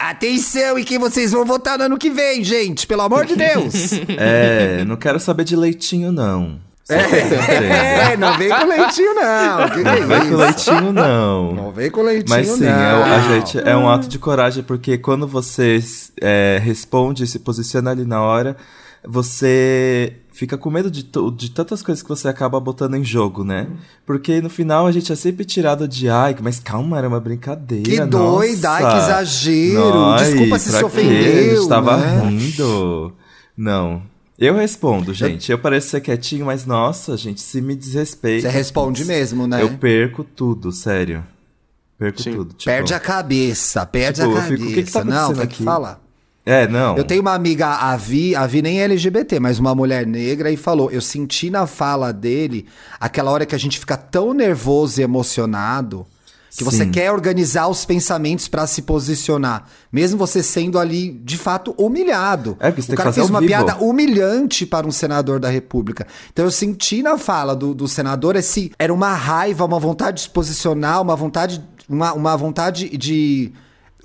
atenção 0.10 0.78
em 0.78 0.84
quem 0.84 0.98
vocês 0.98 1.32
vão 1.32 1.46
votar 1.46 1.78
no 1.78 1.86
ano 1.86 1.98
que 1.98 2.10
vem, 2.10 2.44
gente, 2.44 2.86
pelo 2.88 3.02
amor 3.02 3.26
de 3.26 3.36
Deus. 3.36 3.74
É, 4.18 4.84
não 4.86 4.96
quero 4.96 5.20
saber 5.20 5.44
de 5.44 5.56
leitinho, 5.56 6.12
não. 6.12 6.60
Que 6.88 6.94
eu 6.94 7.00
entendo. 7.00 7.34
é, 7.72 8.18
não 8.18 8.38
vem 8.38 8.50
com 8.50 8.66
leitinho, 8.66 9.14
não. 9.16 9.70
Que 9.70 9.82
que 9.84 9.88
é 9.88 10.00
Não 10.00 10.08
vem 10.08 10.20
com 10.20 10.26
isso? 10.26 10.38
leitinho, 10.38 10.94
não. 10.94 11.54
Não 11.54 11.72
vem 11.72 11.90
com 11.92 12.02
leitinho, 12.02 12.30
Mas 12.30 12.48
sim, 12.48 12.64
não. 12.64 12.70
é, 12.70 13.16
a 13.16 13.20
gente, 13.22 13.58
é 13.60 13.76
um 13.76 13.90
ato 13.90 14.08
de 14.08 14.20
coragem, 14.20 14.64
porque 14.64 14.98
quando 14.98 15.26
você 15.28 15.80
é, 16.22 16.60
responde 16.62 17.24
e 17.24 17.28
se 17.28 17.40
posiciona 17.40 17.92
ali 17.92 18.06
na 18.06 18.22
hora, 18.22 18.58
você 19.06 20.14
fica 20.32 20.58
com 20.58 20.70
medo 20.70 20.90
de, 20.90 21.04
de 21.36 21.52
tantas 21.52 21.82
coisas 21.84 22.02
que 22.02 22.10
você 22.10 22.28
acaba 22.28 22.60
botando 22.60 22.96
em 22.96 23.04
jogo, 23.04 23.44
né? 23.44 23.68
Porque 24.06 24.42
no 24.42 24.50
final 24.50 24.88
a 24.88 24.92
gente 24.92 25.12
é 25.12 25.16
sempre 25.16 25.46
tirado 25.46 25.88
de 25.88 26.10
ai, 26.10 26.36
mas 26.42 26.60
calma, 26.60 26.98
era 26.98 27.08
uma 27.08 27.20
brincadeira. 27.20 27.84
Que 27.90 28.00
doida, 28.06 28.70
ai, 28.72 28.84
nossa. 28.84 28.96
que 28.98 29.04
exagero. 29.04 30.04
Ai, 30.06 30.26
Desculpa 30.26 30.60
se 30.60 30.72
se 30.72 30.84
ofendeu. 30.84 31.52
A 31.52 31.56
gente 31.56 31.70
tava 31.70 31.98
né? 31.98 32.28
rindo. 32.28 33.14
Não. 33.56 34.02
Eu 34.38 34.56
respondo, 34.56 35.14
gente. 35.14 35.52
Eu 35.52 35.60
pareço 35.60 35.90
ser 35.90 36.02
quietinho, 36.02 36.46
mas 36.48 36.66
nossa, 36.66 37.16
gente, 37.16 37.40
se 37.42 37.62
me 37.62 37.76
desrespeita. 37.76 38.50
Você 38.50 38.56
responde 38.58 39.06
mesmo, 39.06 39.46
né? 39.48 39.62
Eu 39.62 39.78
perco 39.78 40.24
tudo, 40.24 40.72
sério. 40.72 41.24
Perco 41.98 42.22
Sim. 42.22 42.32
tudo. 42.34 42.54
tipo- 42.54 42.66
Perde 42.66 42.94
a 42.94 43.00
cabeça, 43.00 43.86
perde 43.86 44.22
Tipo, 44.22 44.32
a 44.32 44.32
eu 44.32 44.42
cabeça. 44.42 44.58
fico, 44.58 44.70
o 44.72 44.74
que 44.74 44.84
que 44.84 44.92
tá 44.92 45.04
não, 45.04 45.14
acontecendo 45.16 45.38
tem 45.40 45.48
que 45.48 45.54
aqui? 45.56 45.64
falar. 45.64 46.02
É, 46.46 46.68
não. 46.68 46.98
Eu 46.98 47.06
tenho 47.06 47.22
uma 47.22 47.34
amiga, 47.34 47.68
a 47.70 47.96
Vi, 47.96 48.36
a 48.36 48.46
Vi 48.46 48.62
nem 48.62 48.82
é 48.82 48.84
LGBT, 48.84 49.40
mas 49.40 49.60
uma 49.60 49.74
mulher 49.74 50.06
negra, 50.06 50.52
e 50.52 50.58
falou: 50.58 50.92
eu 50.92 51.00
senti 51.00 51.50
na 51.50 51.66
fala 51.66 52.12
dele 52.12 52.66
aquela 53.00 53.32
hora 53.32 53.46
que 53.46 53.56
a 53.56 53.58
gente 53.58 53.80
fica 53.80 53.96
tão 53.96 54.34
nervoso 54.34 55.00
e 55.00 55.04
emocionado 55.04 56.06
que 56.56 56.64
você 56.64 56.84
Sim. 56.86 56.92
quer 56.92 57.12
organizar 57.12 57.68
os 57.68 57.84
pensamentos 57.84 58.48
pra 58.48 58.68
se 58.68 58.84
posicionar, 58.84 59.68
mesmo 59.92 60.18
você 60.18 60.44
sendo 60.44 60.78
ali 60.78 61.12
de 61.24 61.38
fato 61.38 61.74
humilhado. 61.78 62.56
É, 62.60 62.70
porque 62.70 62.82
você 62.82 62.88
tem 62.88 62.94
o 62.94 62.98
que 62.98 63.04
cara 63.04 63.10
fazer 63.10 63.22
fez 63.22 63.30
uma 63.30 63.40
vivo. 63.40 63.50
piada 63.50 63.76
humilhante 63.84 64.66
para 64.66 64.86
um 64.88 64.92
senador 64.92 65.40
da 65.40 65.50
República. 65.50 66.06
Então 66.32 66.46
eu 66.46 66.52
senti 66.52 67.02
na 67.02 67.18
fala 67.18 67.56
do, 67.56 67.74
do 67.74 67.88
senador 67.88 68.36
esse 68.36 68.72
era 68.78 68.94
uma 68.94 69.14
raiva, 69.14 69.66
uma 69.66 69.80
vontade 69.80 70.18
de 70.18 70.24
se 70.24 70.30
posicionar, 70.30 71.02
uma 71.02 71.16
vontade, 71.16 71.64
uma, 71.90 72.14
uma 72.14 72.38
vontade 72.38 72.96
de 72.98 73.52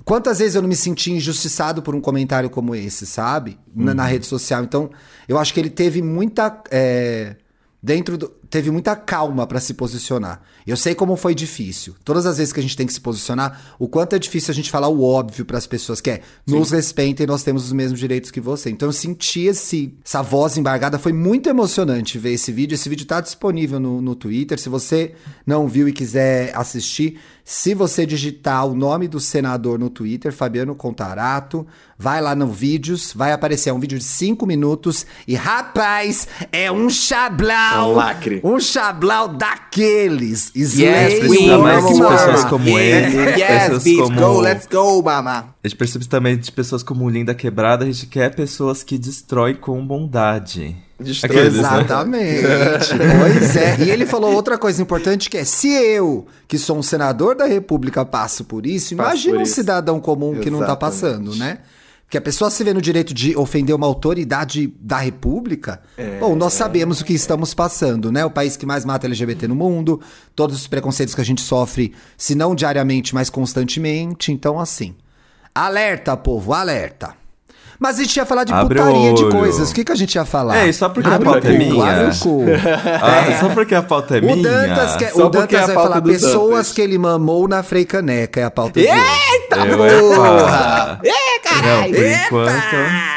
Quantas 0.05 0.39
vezes 0.39 0.55
eu 0.55 0.61
não 0.63 0.69
me 0.69 0.75
senti 0.75 1.11
injustiçado 1.11 1.83
por 1.83 1.93
um 1.93 2.01
comentário 2.01 2.49
como 2.49 2.73
esse, 2.73 3.05
sabe? 3.05 3.59
Na, 3.75 3.91
Uhum. 3.91 3.97
na 3.97 4.05
rede 4.05 4.25
social. 4.25 4.63
Então, 4.63 4.89
eu 5.27 5.37
acho 5.37 5.53
que 5.53 5.59
ele 5.59 5.69
teve 5.69 6.01
muita. 6.01 6.63
é, 6.71 7.35
dentro 7.83 8.17
do, 8.17 8.31
teve 8.49 8.71
muita 8.71 8.95
calma 8.95 9.45
pra 9.45 9.59
se 9.59 9.73
posicionar. 9.73 10.41
Eu 10.65 10.75
sei 10.75 10.95
como 10.95 11.15
foi 11.15 11.35
difícil. 11.35 11.95
Todas 12.03 12.25
as 12.25 12.37
vezes 12.37 12.51
que 12.51 12.59
a 12.59 12.63
gente 12.63 12.75
tem 12.75 12.85
que 12.85 12.93
se 12.93 13.01
posicionar, 13.01 13.75
o 13.77 13.87
quanto 13.87 14.15
é 14.15 14.19
difícil 14.19 14.51
a 14.51 14.55
gente 14.55 14.71
falar 14.71 14.87
o 14.87 15.03
óbvio 15.03 15.45
pras 15.45 15.67
pessoas, 15.67 16.01
que 16.01 16.09
é 16.09 16.21
nos 16.45 16.71
respeitem, 16.71 17.27
nós 17.27 17.43
temos 17.43 17.65
os 17.65 17.71
mesmos 17.71 17.99
direitos 17.99 18.31
que 18.31 18.41
você. 18.41 18.69
Então 18.69 18.89
eu 18.89 18.93
senti 18.93 19.41
esse, 19.41 19.93
essa 20.03 20.21
voz 20.21 20.57
embargada, 20.57 20.99
foi 20.99 21.13
muito 21.13 21.49
emocionante 21.49 22.17
ver 22.17 22.33
esse 22.33 22.51
vídeo. 22.51 22.75
Esse 22.75 22.89
vídeo 22.89 23.05
tá 23.05 23.21
disponível 23.21 23.79
no, 23.79 24.01
no 24.01 24.15
Twitter. 24.15 24.59
Se 24.59 24.69
você 24.69 25.13
não 25.45 25.67
viu 25.67 25.87
e 25.87 25.93
quiser 25.93 26.55
assistir, 26.55 27.19
se 27.43 27.73
você 27.73 28.05
digitar 28.05 28.67
o 28.67 28.75
nome 28.75 29.07
do 29.07 29.19
senador 29.19 29.79
no 29.79 29.89
Twitter, 29.89 30.31
Fabiano 30.31 30.75
Contarato, 30.75 31.65
vai 31.97 32.21
lá 32.21 32.35
no 32.35 32.47
vídeos, 32.47 33.11
vai 33.11 33.31
aparecer 33.31 33.69
é 33.69 33.73
um 33.73 33.79
vídeo 33.79 33.97
de 33.97 34.03
5 34.03 34.45
minutos 34.45 35.05
e 35.27 35.33
rapaz, 35.33 36.27
é 36.51 36.71
um 36.71 36.89
chablau, 36.89 37.91
Um 37.91 37.95
lacre. 37.95 38.38
Um 38.43 38.59
chablau 38.59 39.27
daqueles. 39.27 40.51
Yes, 40.55 41.19
precisa 41.19 41.57
mais 41.57 41.85
de 41.85 41.93
pessoas 41.99 42.45
como 42.45 42.79
ele. 42.79 43.33
pessoas 43.33 43.83
como... 44.69 44.99
go, 44.99 45.03
mama. 45.03 45.55
A 45.63 45.67
gente 45.67 45.77
percebe 45.77 46.07
também 46.07 46.37
de 46.37 46.51
pessoas 46.51 46.83
como 46.83 47.09
Linda 47.09 47.33
Quebrada, 47.33 47.85
a 47.85 47.87
gente 47.87 48.07
quer 48.07 48.33
pessoas 48.35 48.83
que 48.83 48.97
destroem 48.97 49.55
com 49.55 49.85
bondade. 49.85 50.75
Destrói. 50.99 51.35
Né? 51.35 51.47
Exatamente. 51.47 52.43
pois 53.19 53.55
é. 53.55 53.77
E 53.79 53.89
ele 53.89 54.05
falou 54.05 54.33
outra 54.33 54.57
coisa 54.57 54.81
importante 54.81 55.29
que 55.29 55.37
é: 55.37 55.45
se 55.45 55.69
eu, 55.69 56.27
que 56.47 56.57
sou 56.57 56.77
um 56.77 56.83
senador 56.83 57.35
da 57.35 57.45
República, 57.45 58.03
passo 58.03 58.43
por 58.43 58.65
isso, 58.65 58.95
Passo 58.95 59.09
imagina 59.09 59.33
por 59.33 59.39
um 59.39 59.43
isso. 59.43 59.55
cidadão 59.55 59.99
comum 59.99 60.35
que 60.39 60.49
não 60.49 60.59
tá 60.59 60.65
Exatamente. 60.65 60.79
passando, 60.79 61.35
né? 61.35 61.59
Porque 62.09 62.17
a 62.17 62.21
pessoa 62.21 62.49
se 62.49 62.63
vê 62.63 62.73
no 62.73 62.81
direito 62.81 63.13
de 63.13 63.37
ofender 63.37 63.75
uma 63.75 63.85
autoridade 63.85 64.73
da 64.81 64.97
República. 64.97 65.79
Bom, 66.19 66.35
nós 66.35 66.53
sabemos 66.53 66.99
o 66.99 67.05
que 67.05 67.13
estamos 67.13 67.53
passando, 67.53 68.11
né? 68.11 68.25
O 68.25 68.31
país 68.31 68.57
que 68.57 68.65
mais 68.65 68.83
mata 68.83 69.05
LGBT 69.05 69.47
no 69.47 69.53
mundo, 69.53 70.01
todos 70.35 70.55
os 70.55 70.65
preconceitos 70.65 71.13
que 71.13 71.21
a 71.21 71.23
gente 71.23 71.39
sofre, 71.39 71.93
se 72.17 72.33
não 72.33 72.55
diariamente, 72.55 73.13
mas 73.13 73.29
constantemente. 73.29 74.31
Então, 74.31 74.59
assim. 74.59 74.95
Alerta, 75.53 76.17
povo, 76.17 76.51
alerta. 76.51 77.13
Mas 77.79 77.99
a 77.99 78.01
gente 78.03 78.17
ia 78.17 78.25
falar 78.25 78.43
de 78.43 78.51
Abre 78.53 78.79
o 78.79 78.83
putaria 78.83 79.13
de 79.13 79.29
coisas. 79.29 79.69
O 79.69 79.73
que, 79.75 79.85
que 79.85 79.91
a 79.91 79.95
gente 79.95 80.15
ia 80.15 80.25
falar? 80.25 80.67
É, 80.67 80.71
só 80.71 80.89
porque 80.89 81.07
Abre 81.07 81.27
a 81.27 81.31
o 81.31 81.33
pauta 81.33 81.47
é 81.47 81.51
cu, 81.51 81.57
minha. 81.59 81.91
abre 81.91 82.15
o 82.15 82.19
cu. 82.19 82.45
Ah, 83.01 83.37
Só 83.39 83.49
porque 83.53 83.75
a 83.75 83.83
pauta 83.83 84.17
é 84.17 84.19
O 84.19 84.23
minha. 84.25 84.43
Dantas, 84.43 84.97
quer, 84.97 85.13
o 85.13 85.29
porque 85.29 85.55
é 85.55 85.59
Dantas 85.59 85.69
a 85.69 85.73
vai 85.73 85.75
falar 85.75 86.01
pessoas 86.01 86.49
Dantas. 86.49 86.71
que 86.73 86.81
ele 86.81 86.97
mamou 86.97 87.47
na 87.47 87.61
Freicaneca, 87.63 88.41
é 88.41 88.43
a 88.43 88.51
pauta 88.51 88.73
dele. 88.81 88.89
Eu, 89.57 90.09
porra! 90.09 90.99
epa. 91.03 91.55
Não, 91.61 91.83
por 91.91 92.05
enquanto. 92.05 93.09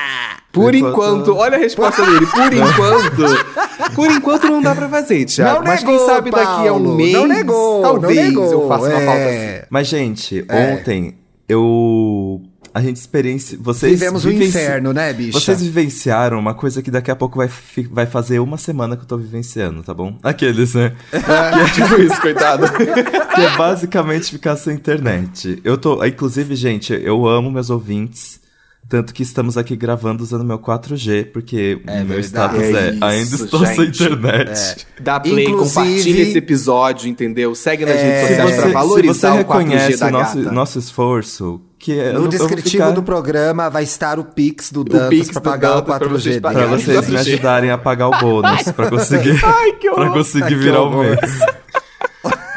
Por 0.53 0.75
enquanto, 0.75 0.97
enquanto- 1.23 1.37
olha 1.37 1.57
a 1.57 1.59
resposta 1.61 2.05
dele. 2.05 2.27
Por 2.27 2.53
enquanto, 2.53 3.95
por 3.95 4.11
enquanto 4.11 4.45
não 4.49 4.61
dá 4.61 4.75
pra 4.75 4.89
fazer, 4.89 5.25
Thiago. 5.25 5.61
Não 5.61 5.67
Mas 5.67 5.83
negou, 5.83 5.97
quem 5.99 6.07
sabe 6.07 6.31
daqui 6.31 6.69
a 6.69 6.73
um 6.75 6.83
Paulo, 6.83 6.95
mês, 6.95 7.13
não 7.15 7.27
negou, 7.27 7.83
não 7.83 7.91
talvez 7.93 8.17
negou, 8.29 8.53
eu 8.53 8.69
faça 8.69 8.85
uma 8.89 9.01
pauta 9.01 9.11
é. 9.21 9.57
assim. 9.59 9.67
Mas, 9.71 9.87
gente, 9.87 10.45
É. 10.49 10.73
ontem 10.75 11.17
eu. 11.49 12.43
A 12.75 12.81
gente 12.81 12.97
experiencia. 12.97 13.59
Vocês 13.61 13.93
Vivemos 13.93 14.25
o 14.25 14.29
vivenci- 14.31 14.57
inferno, 14.59 14.93
né, 14.93 15.13
bicha? 15.13 15.39
Vocês 15.39 15.61
vivenciaram 15.63 16.39
uma 16.39 16.55
coisa 16.55 16.81
que 16.83 16.91
daqui 16.91 17.11
a 17.11 17.17
pouco 17.17 17.37
vai, 17.37 17.49
fi- 17.49 17.87
vai 17.91 18.07
fazer 18.07 18.39
uma 18.39 18.57
semana 18.57 18.97
que 18.97 19.03
eu 19.03 19.07
tô 19.07 19.19
vivenciando, 19.19 19.83
tá 19.83 19.93
bom? 19.93 20.17
Aqueles, 20.23 20.75
né? 20.75 20.93
É, 21.13 21.65
tipo 21.71 22.01
isso, 22.01 22.21
coitado. 22.21 22.65
que 22.73 23.41
é 23.41 23.57
basicamente 23.57 24.31
ficar 24.31 24.57
sem 24.57 24.75
internet. 24.75 25.61
Eu 25.63 25.77
tô. 25.77 26.03
Inclusive, 26.05 26.55
gente, 26.57 26.93
eu 26.95 27.27
amo 27.27 27.51
meus 27.51 27.69
ouvintes. 27.71 28.41
Tanto 28.89 29.15
que 29.15 29.23
estamos 29.23 29.57
aqui 29.57 29.75
gravando 29.77 30.23
usando 30.23 30.45
meu 30.45 30.59
4G, 30.59 31.27
porque 31.33 31.81
É 31.87 31.99
meu 32.03 32.21
verdade. 32.21 32.27
status 32.27 32.61
É 32.61 32.65
é, 32.89 32.91
isso, 32.95 33.05
ainda 33.05 33.35
estou 33.37 33.67
sem 33.67 33.77
gente. 33.87 34.03
internet. 34.03 34.87
Dá 35.01 35.21
play, 35.21 35.45
Inclusive- 35.47 35.75
compartilha 35.75 36.23
esse 36.23 36.39
episódio, 36.39 37.09
entendeu? 37.09 37.55
Segue 37.55 37.87
nas 37.87 37.95
É, 37.97 38.03
redes 38.03 38.21
Se 38.21 38.27
sociais 38.29 38.51
você, 38.51 38.57
pra 38.61 38.67
se 38.67 38.73
valorizar 38.75 39.31
você 39.31 39.41
o 39.41 39.45
4G 39.45 39.59
reconhece 39.69 39.97
da 39.99 40.07
o 40.07 40.11
nosso, 40.11 40.39
gata. 40.39 40.53
nosso 40.53 40.79
esforço, 40.79 41.61
que 41.83 41.99
é, 41.99 42.13
No 42.13 42.21
não- 42.21 42.29
descritivo 42.29 42.71
ficar- 42.71 42.91
do 42.93 43.03
programa 43.03 43.69
vai 43.69 43.83
estar 43.83 44.17
o 44.19 44.25
Pix 44.25 44.71
do 44.71 44.85
Dantas 44.85 45.31
pra 45.31 45.41
do 45.41 45.45
pagar 45.45 45.79
o 45.79 45.83
pra 45.83 45.99
4G 45.99 46.09
vocês 46.13 46.25
dele. 46.41 46.41
Pra 46.41 46.67
vocês 46.67 47.09
me 47.09 47.17
4G. 47.17 47.33
ajudarem 47.33 47.71
a 47.73 47.77
pagar 47.79 48.09
o 48.09 48.21
bônus, 48.21 48.63
pra 48.71 48.89
conseguir, 48.89 49.41
Ai, 49.45 49.73
que 49.73 49.91
pra 49.91 50.11
conseguir 50.11 50.45
Ai, 50.45 50.49
que 50.51 50.55
virar 50.57 50.83
o 50.83 50.97
mês. 51.01 51.19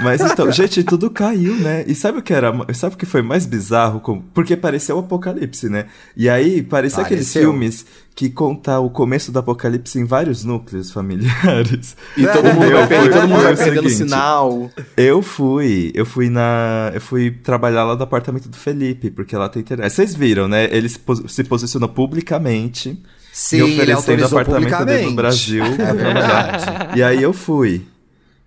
Mas 0.02 0.20
então, 0.22 0.52
gente, 0.52 0.84
tudo 0.84 1.10
caiu, 1.10 1.56
né? 1.56 1.84
E 1.88 1.96
sabe 1.96 2.20
o 2.20 2.22
que 2.22 2.34
era? 2.34 2.54
Sabe 2.74 2.96
o 2.96 2.98
que 2.98 3.06
foi 3.06 3.22
mais 3.22 3.46
bizarro? 3.46 4.02
Porque 4.34 4.56
pareceu 4.58 4.98
o 4.98 5.00
apocalipse, 5.00 5.70
né? 5.70 5.86
E 6.18 6.28
aí, 6.30 6.62
parecia 6.62 7.00
aqueles 7.04 7.28
filmes 7.52 7.86
que 8.14 8.30
contam 8.30 8.86
o 8.86 8.90
começo 8.90 9.32
do 9.32 9.40
apocalipse 9.40 10.00
em 10.00 10.06
vários 10.06 10.44
núcleos 10.44 10.92
familiares. 10.92 11.96
E 12.18 12.25
todo 12.28 12.46
mundo 12.54 12.72
vai, 12.72 12.88
perder, 12.88 13.12
todo 13.12 13.28
mundo 13.28 13.44
vai 13.44 13.56
perdendo 13.56 13.90
sinal. 13.90 14.72
Eu 14.98 15.22
fui, 15.22 15.92
eu 15.94 16.06
fui 16.06 16.30
na, 16.30 16.92
eu 16.94 17.02
fui 17.02 17.32
trabalhar 17.32 17.84
lá 17.84 17.96
no 17.96 18.04
apartamento 18.04 18.48
do 18.50 18.56
Felipe, 18.58 19.10
porque 19.12 19.36
lá 19.36 19.50
tem 19.50 19.62
internet. 19.62 19.92
Vocês 19.92 20.14
viram, 20.16 20.48
né? 20.48 20.66
Ele 20.72 20.88
se, 20.90 21.00
pos- 21.00 21.24
se 21.28 21.44
posicionou 21.44 21.90
publicamente, 21.90 22.98
Sim, 23.32 23.58
me 23.58 23.64
ele 23.64 23.94
oferecendo 23.94 24.24
autorizou 24.24 24.40
apartamento 24.40 25.10
no 25.10 25.16
Brasil. 25.16 25.64
É 25.66 25.94
verdade. 25.94 26.98
E 27.00 27.04
aí 27.04 27.22
eu 27.22 27.34
fui. 27.34 27.86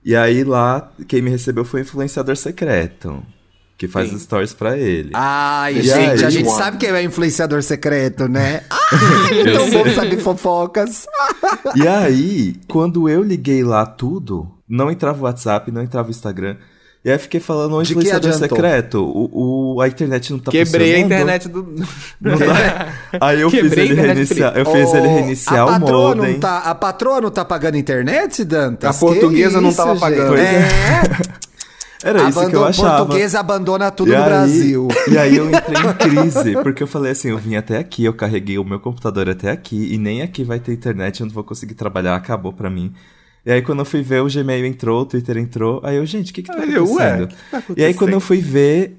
E 0.05 0.14
aí 0.17 0.45
lá, 0.45 0.90
quem 1.07 1.21
me 1.23 1.31
recebeu 1.31 1.64
foi 1.64 1.81
o 1.81 1.83
influenciador 1.83 2.37
secreto, 2.37 3.23
que 3.76 3.87
faz 3.88 4.11
Sim. 4.11 4.19
stories 4.19 4.55
pra 4.55 4.76
ele. 4.76 5.11
Ai, 5.14 5.78
E 5.78 5.83
gente, 5.83 5.99
aí? 5.99 6.25
a 6.25 6.31
gente 6.31 6.50
sabe 6.50 6.78
quem 6.78 6.90
é 6.90 7.02
influenciador 7.02 7.62
secreto, 7.62 8.28
né? 8.28 8.62
Ai, 8.71 9.52
tão 9.52 9.71
bom 9.71 9.90
saber 9.95 10.19
fofocas. 10.19 11.07
E 11.75 11.87
aí, 11.87 12.57
quando 12.69 13.09
eu 13.09 13.23
liguei 13.23 13.62
lá 13.62 13.85
tudo, 13.85 14.50
não 14.69 14.90
entrava 14.90 15.19
o 15.21 15.25
WhatsApp, 15.25 15.71
não 15.71 15.83
entrava 15.83 16.09
o 16.09 16.11
Instagram. 16.11 16.57
E 17.05 17.11
aí 17.11 17.17
fiquei 17.19 17.38
falando, 17.40 17.76
o 17.76 17.83
De 17.83 17.95
que 17.95 18.00
influenciador 18.00 18.33
secreto, 18.35 19.02
o, 19.05 19.75
o- 19.76 19.81
a 19.81 19.87
internet 19.88 20.33
não 20.33 20.38
tá 20.40 20.50
Quebrei 20.50 20.95
a 20.95 20.97
funcionando. 20.97 21.07
internet 21.12 21.49
do. 21.49 21.62
Não 22.21 22.37
tá. 22.38 22.88
Aí 23.21 23.40
eu 23.40 23.49
fiz 23.50 23.61
Quebrei 23.62 23.83
a 23.83 23.87
ele 23.87 23.93
internet 23.95 24.14
reiniciar, 24.17 24.57
eu 24.59 24.67
fiz 24.67 24.95
ele 24.95 25.07
reiniciar 25.09 25.59
a 25.61 25.64
o 25.64 25.69
patroa 25.69 26.14
não 26.14 26.25
modem. 26.25 26.40
tá, 26.40 26.59
A 26.59 26.75
patroa 26.75 27.21
não 27.21 27.31
tá 27.31 27.45
pagando 27.45 27.76
internet, 27.76 28.45
Dantas? 28.45 28.97
A 28.97 28.99
portuguesa 28.99 29.59
Que 29.59 29.64
não 29.64 29.73
tava 29.73 29.97
pagando. 29.97 30.37
gente? 30.37 30.49
Pois 30.49 31.28
É, 32.05 32.09
Era 32.11 32.28
isso 32.28 32.33
que 32.33 32.38
eu 32.38 32.64
abandon- 32.64 32.64
achava. 32.64 32.97
portuguesa 32.99 33.40
abandona 33.40 33.90
tudo 33.93 34.09
E 34.12 34.17
no 34.17 34.19
aí- 34.23 34.25
Brasil. 34.28 34.88
E 35.11 35.19
aí 35.19 35.37
eu 35.37 35.49
entrei 35.49 35.76
em 35.81 35.93
crise, 36.31 36.52
porque 36.62 36.83
eu 36.83 36.87
falei 36.88 37.12
assim, 37.12 37.28
eu 37.31 37.38
vim 37.38 37.55
até 37.57 37.78
aqui, 37.78 38.05
eu 38.05 38.12
carreguei 38.12 38.59
o 38.59 38.64
meu 38.64 38.81
computador 38.81 39.28
até 39.28 39.50
aqui, 39.52 39.95
e 39.95 39.99
nem 39.99 40.21
aqui 40.23 40.43
vai 40.45 40.59
ter 40.59 40.73
internet, 40.73 41.21
eu 41.21 41.26
não 41.26 41.33
vou 41.35 41.45
conseguir 41.45 41.75
trabalhar, 41.75 42.14
acabou 42.17 42.52
pra 42.52 42.69
mim. 42.69 42.93
E 43.47 43.52
aí 43.52 43.62
quando 43.62 43.80
eu 43.80 43.85
fui 43.85 44.02
ver, 44.02 44.23
o 44.23 44.28
Gmail 44.28 44.66
entrou, 44.66 45.02
o 45.02 45.07
Twitter 45.07 45.37
entrou, 45.38 45.80
aí 45.85 45.97
eu, 45.97 46.04
gente, 46.07 46.30
o 46.30 46.35
que 46.35 46.42
que 46.42 46.49
tá 46.50 46.59
ué, 46.59 46.64
acontecendo? 46.64 47.28
que 47.28 47.35
tá 47.50 47.62
e 47.76 47.85
aí 47.85 47.95
quando 47.95 48.11
eu 48.11 48.18
acontecendo? 48.18 48.21
fui 48.21 48.38
ver, 48.40 48.97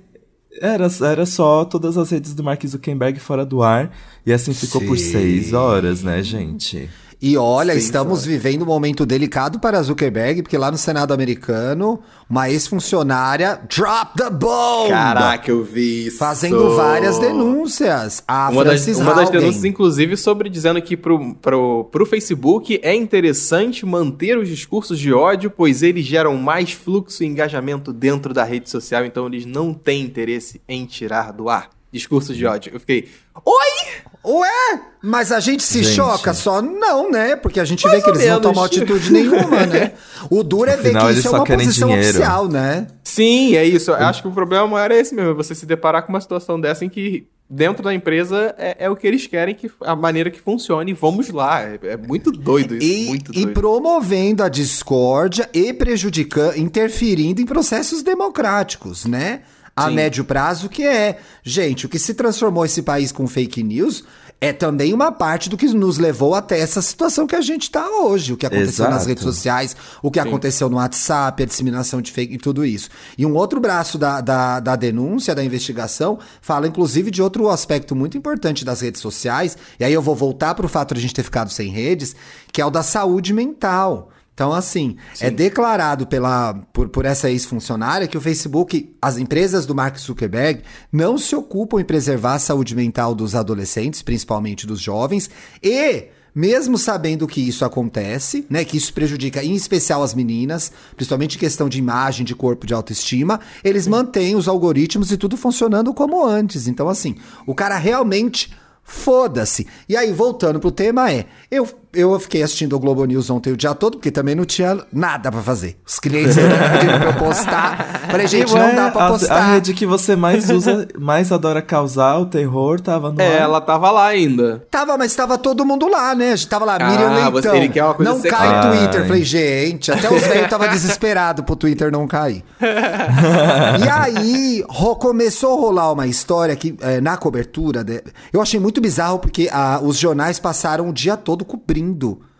era, 0.61 0.87
era 1.01 1.25
só 1.25 1.65
todas 1.65 1.97
as 1.97 2.09
redes 2.09 2.33
do 2.33 2.43
Mark 2.43 2.65
Zuckerberg 2.65 3.19
fora 3.19 3.45
do 3.45 3.61
ar, 3.61 3.95
e 4.25 4.33
assim 4.33 4.53
ficou 4.53 4.81
por 4.81 4.97
Sim. 4.97 5.11
seis 5.11 5.53
horas, 5.53 6.03
né, 6.03 6.23
gente? 6.23 6.89
E 7.21 7.35
olha, 7.35 7.73
Sim, 7.73 7.79
estamos 7.79 8.23
vivendo 8.23 8.61
um 8.61 8.65
momento 8.65 9.05
delicado 9.05 9.59
para 9.59 9.81
Zuckerberg, 9.83 10.41
porque 10.41 10.57
lá 10.57 10.71
no 10.71 10.77
Senado 10.77 11.13
americano, 11.13 11.99
uma 12.29 12.49
ex-funcionária 12.49 13.59
drop 13.69 14.15
the 14.15 14.29
bomb! 14.29 14.87
Caraca, 14.87 15.51
eu 15.51 15.61
vi 15.61 16.07
isso. 16.07 16.17
Fazendo 16.17 16.77
várias 16.77 17.19
denúncias. 17.19 18.23
A 18.25 18.49
Uma 18.49 18.63
das, 18.63 18.85
Francis 18.85 18.99
uma 18.99 19.13
das 19.13 19.29
denúncias, 19.29 19.65
inclusive, 19.65 20.15
sobre 20.15 20.49
dizendo 20.49 20.81
que 20.81 20.95
pro, 20.95 21.35
pro, 21.35 21.89
pro 21.91 22.05
Facebook 22.05 22.79
é 22.81 22.95
interessante 22.95 23.85
manter 23.85 24.37
os 24.37 24.47
discursos 24.47 24.97
de 24.97 25.11
ódio, 25.11 25.51
pois 25.51 25.83
eles 25.83 26.05
geram 26.05 26.37
mais 26.37 26.71
fluxo 26.71 27.21
e 27.21 27.27
engajamento 27.27 27.91
dentro 27.91 28.33
da 28.33 28.45
rede 28.45 28.69
social, 28.69 29.03
então 29.03 29.27
eles 29.27 29.45
não 29.45 29.73
têm 29.73 30.03
interesse 30.03 30.61
em 30.69 30.85
tirar 30.85 31.33
do 31.33 31.49
ar 31.49 31.69
discursos 31.91 32.35
de 32.35 32.45
ódio. 32.45 32.71
Eu 32.73 32.79
fiquei, 32.79 33.09
oi! 33.45 33.99
Ué, 34.25 34.81
mas 35.01 35.31
a 35.31 35.39
gente 35.39 35.63
se 35.63 35.81
Gente. 35.81 35.95
choca 35.95 36.33
só? 36.33 36.61
Não, 36.61 37.09
né? 37.09 37.37
Porque 37.37 37.57
a 37.57 37.63
gente 37.63 37.85
Mais 37.87 37.97
vê 37.97 38.03
que 38.03 38.09
eles 38.09 38.19
não 38.23 38.27
menos. 38.27 38.41
tomam 38.41 38.63
atitude 38.65 39.13
nenhuma, 39.13 39.65
né? 39.65 39.93
O 40.29 40.43
duro 40.43 40.69
é 40.69 40.75
ver 40.75 40.91
que 40.91 41.11
isso 41.11 41.27
é 41.27 41.31
só 41.31 41.37
uma 41.37 41.45
posição 41.45 41.87
dinheiro. 41.87 42.09
oficial, 42.09 42.49
né? 42.49 42.87
Sim, 43.01 43.55
é 43.55 43.63
isso. 43.63 43.91
Eu 43.91 43.95
acho 43.95 44.21
que 44.21 44.27
o 44.27 44.31
problema 44.31 44.67
maior 44.67 44.91
é 44.91 44.99
esse 44.99 45.15
mesmo, 45.15 45.31
é 45.31 45.33
você 45.33 45.55
se 45.55 45.65
deparar 45.65 46.03
com 46.03 46.09
uma 46.11 46.19
situação 46.19 46.59
dessa 46.59 46.83
em 46.83 46.89
que 46.89 47.27
dentro 47.49 47.81
da 47.81 47.93
empresa 47.93 48.53
é, 48.57 48.75
é 48.85 48.89
o 48.89 48.95
que 48.95 49.07
eles 49.07 49.25
querem, 49.25 49.55
que 49.55 49.71
a 49.81 49.95
maneira 49.95 50.29
que 50.29 50.39
funcione, 50.39 50.91
e 50.91 50.93
vamos 50.93 51.29
lá. 51.29 51.61
É, 51.63 51.79
é 51.83 51.97
muito 51.97 52.29
doido 52.29 52.75
isso, 52.75 52.85
E, 52.85 53.05
muito 53.07 53.31
e 53.31 53.43
doido. 53.45 53.53
promovendo 53.53 54.43
a 54.43 54.49
discórdia 54.49 55.49
e 55.53 55.71
prejudicando, 55.73 56.57
interferindo 56.57 57.41
em 57.41 57.45
processos 57.45 58.03
democráticos, 58.03 59.05
né? 59.05 59.41
A 59.79 59.87
Sim. 59.87 59.95
médio 59.95 60.25
prazo, 60.25 60.67
que 60.67 60.83
é, 60.83 61.19
gente, 61.43 61.85
o 61.85 61.89
que 61.89 61.97
se 61.97 62.13
transformou 62.13 62.65
esse 62.65 62.81
país 62.81 63.11
com 63.11 63.27
fake 63.27 63.63
news 63.63 64.03
é 64.41 64.53
também 64.53 64.93
uma 64.93 65.11
parte 65.11 65.49
do 65.49 65.57
que 65.57 65.67
nos 65.67 65.97
levou 65.97 66.33
até 66.33 66.59
essa 66.59 66.81
situação 66.81 67.27
que 67.27 67.35
a 67.35 67.41
gente 67.41 67.63
está 67.63 67.85
hoje. 67.89 68.31
O 68.31 68.37
que 68.37 68.45
aconteceu 68.45 68.85
nas 68.85 68.95
Exato. 68.95 69.09
redes 69.09 69.23
sociais, 69.23 69.75
o 70.01 70.09
que 70.09 70.19
aconteceu 70.19 70.69
no 70.69 70.77
WhatsApp, 70.77 71.43
a 71.43 71.45
disseminação 71.45 72.01
de 72.01 72.11
fake 72.11 72.35
e 72.35 72.37
tudo 72.37 72.65
isso. 72.65 72.89
E 73.17 73.25
um 73.25 73.35
outro 73.35 73.59
braço 73.59 73.97
da, 73.97 74.21
da, 74.21 74.59
da 74.59 74.75
denúncia, 74.75 75.35
da 75.35 75.43
investigação, 75.43 76.19
fala 76.41 76.67
inclusive 76.67 77.11
de 77.11 77.21
outro 77.21 77.49
aspecto 77.49 77.95
muito 77.95 78.17
importante 78.17 78.63
das 78.63 78.79
redes 78.79 79.01
sociais, 79.01 79.57
e 79.77 79.83
aí 79.83 79.93
eu 79.93 80.01
vou 80.01 80.15
voltar 80.15 80.55
para 80.55 80.65
o 80.65 80.69
fato 80.69 80.93
de 80.93 80.99
a 80.99 81.01
gente 81.01 81.13
ter 81.13 81.23
ficado 81.23 81.51
sem 81.51 81.69
redes, 81.69 82.15
que 82.51 82.61
é 82.61 82.65
o 82.65 82.69
da 82.69 82.83
saúde 82.83 83.33
mental. 83.33 84.09
Então, 84.39 84.53
assim, 84.53 84.95
é 85.19 85.29
declarado 85.29 86.07
pela, 86.07 86.53
por, 86.71 86.87
por 86.87 87.03
essa 87.03 87.29
ex-funcionária 87.29 88.07
que 88.07 88.17
o 88.17 88.21
Facebook, 88.21 88.95
as 89.01 89.17
empresas 89.17 89.65
do 89.65 89.75
Mark 89.75 89.97
Zuckerberg, 89.97 90.61
não 90.89 91.17
se 91.17 91.35
ocupam 91.35 91.81
em 91.81 91.83
preservar 91.83 92.35
a 92.35 92.39
saúde 92.39 92.73
mental 92.73 93.13
dos 93.13 93.35
adolescentes, 93.35 94.01
principalmente 94.01 94.65
dos 94.65 94.79
jovens, 94.79 95.29
e 95.61 96.05
mesmo 96.33 96.77
sabendo 96.77 97.27
que 97.27 97.41
isso 97.41 97.65
acontece, 97.65 98.45
né, 98.49 98.63
que 98.63 98.77
isso 98.77 98.93
prejudica 98.93 99.43
em 99.43 99.55
especial 99.55 100.01
as 100.03 100.13
meninas, 100.13 100.71
principalmente 100.95 101.35
em 101.35 101.39
questão 101.39 101.67
de 101.67 101.77
imagem, 101.77 102.25
de 102.25 102.33
corpo, 102.33 102.65
de 102.65 102.73
autoestima, 102.73 103.41
eles 103.61 103.87
mantêm 103.87 104.37
os 104.37 104.47
algoritmos 104.47 105.11
e 105.11 105.17
tudo 105.17 105.35
funcionando 105.35 105.93
como 105.93 106.25
antes. 106.25 106.65
Então, 106.65 106.87
assim, 106.87 107.17
o 107.45 107.53
cara 107.53 107.77
realmente 107.77 108.49
Foda-se. 108.89 109.67
E 109.87 109.95
aí, 109.95 110.11
voltando 110.11 110.59
pro 110.59 110.71
tema, 110.71 111.11
é. 111.11 111.27
Eu 111.51 111.63
eu 111.93 112.19
fiquei 112.19 112.43
assistindo 112.43 112.75
o 112.75 112.79
Globo 112.79 113.03
News 113.05 113.29
ontem 113.29 113.51
o 113.51 113.57
dia 113.57 113.73
todo, 113.73 113.97
porque 113.97 114.11
também 114.11 114.35
não 114.35 114.45
tinha 114.45 114.77
nada 114.93 115.31
pra 115.31 115.41
fazer. 115.41 115.77
Os 115.85 115.99
clientes 115.99 116.35
pedindo 116.35 116.99
pra 116.99 117.05
eu 117.09 117.13
postar. 117.13 118.01
Falei, 118.11 118.27
gente, 118.29 118.53
não 118.53 118.61
Ué, 118.67 118.75
dá 118.75 118.91
pra 118.91 119.07
a- 119.07 119.09
postar. 119.11 119.35
A, 119.35 119.53
rede 119.53 119.73
que 119.73 119.85
você 119.85 120.15
mais 120.15 120.49
usa, 120.49 120.87
mais 120.99 121.31
adora 121.31 121.61
causar 121.61 122.17
o 122.19 122.25
terror, 122.25 122.79
tava 122.79 123.11
no 123.11 123.21
É, 123.21 123.37
ar. 123.37 123.41
ela 123.41 123.61
tava 123.61 123.89
lá 123.91 124.05
ainda. 124.07 124.63
Tava, 124.69 124.97
mas 124.97 125.15
tava 125.15 125.37
todo 125.37 125.65
mundo 125.65 125.87
lá, 125.87 126.13
né? 126.13 126.33
A 126.33 126.35
gente 126.35 126.47
Tava 126.49 126.65
lá, 126.65 126.77
Ah, 126.79 126.89
Miriam 126.91 127.09
Leitão. 127.13 127.31
você- 127.31 127.49
ele 127.57 127.69
quer 127.69 127.83
uma 127.83 127.93
coisa 127.93 128.11
não 128.11 128.19
secreta. 128.21 128.43
cai 128.43 128.59
o 128.59 128.61
Twitter. 128.77 129.01
Ai. 129.01 129.07
Falei, 129.07 129.23
gente, 129.23 129.91
até 129.91 130.13
os 130.13 130.21
velhos 130.21 130.49
tava 130.49 130.67
desesperado 130.69 131.43
pro 131.43 131.55
Twitter 131.55 131.91
não 131.91 132.07
cair. 132.07 132.43
e 132.61 133.89
aí, 133.89 134.63
ro- 134.69 134.95
começou 134.95 135.57
a 135.57 135.61
rolar 135.61 135.91
uma 135.91 136.07
história 136.07 136.55
que, 136.55 136.75
é, 136.81 137.01
na 137.01 137.17
cobertura, 137.17 137.83
de- 137.83 138.03
eu 138.31 138.41
achei 138.41 138.59
muito 138.59 138.79
bizarro, 138.81 139.19
porque 139.19 139.49
ah, 139.51 139.79
os 139.81 139.97
jornais 139.97 140.39
passaram 140.39 140.89
o 140.89 140.93
dia 140.93 141.17
todo 141.17 141.43
cobrindo 141.45 141.78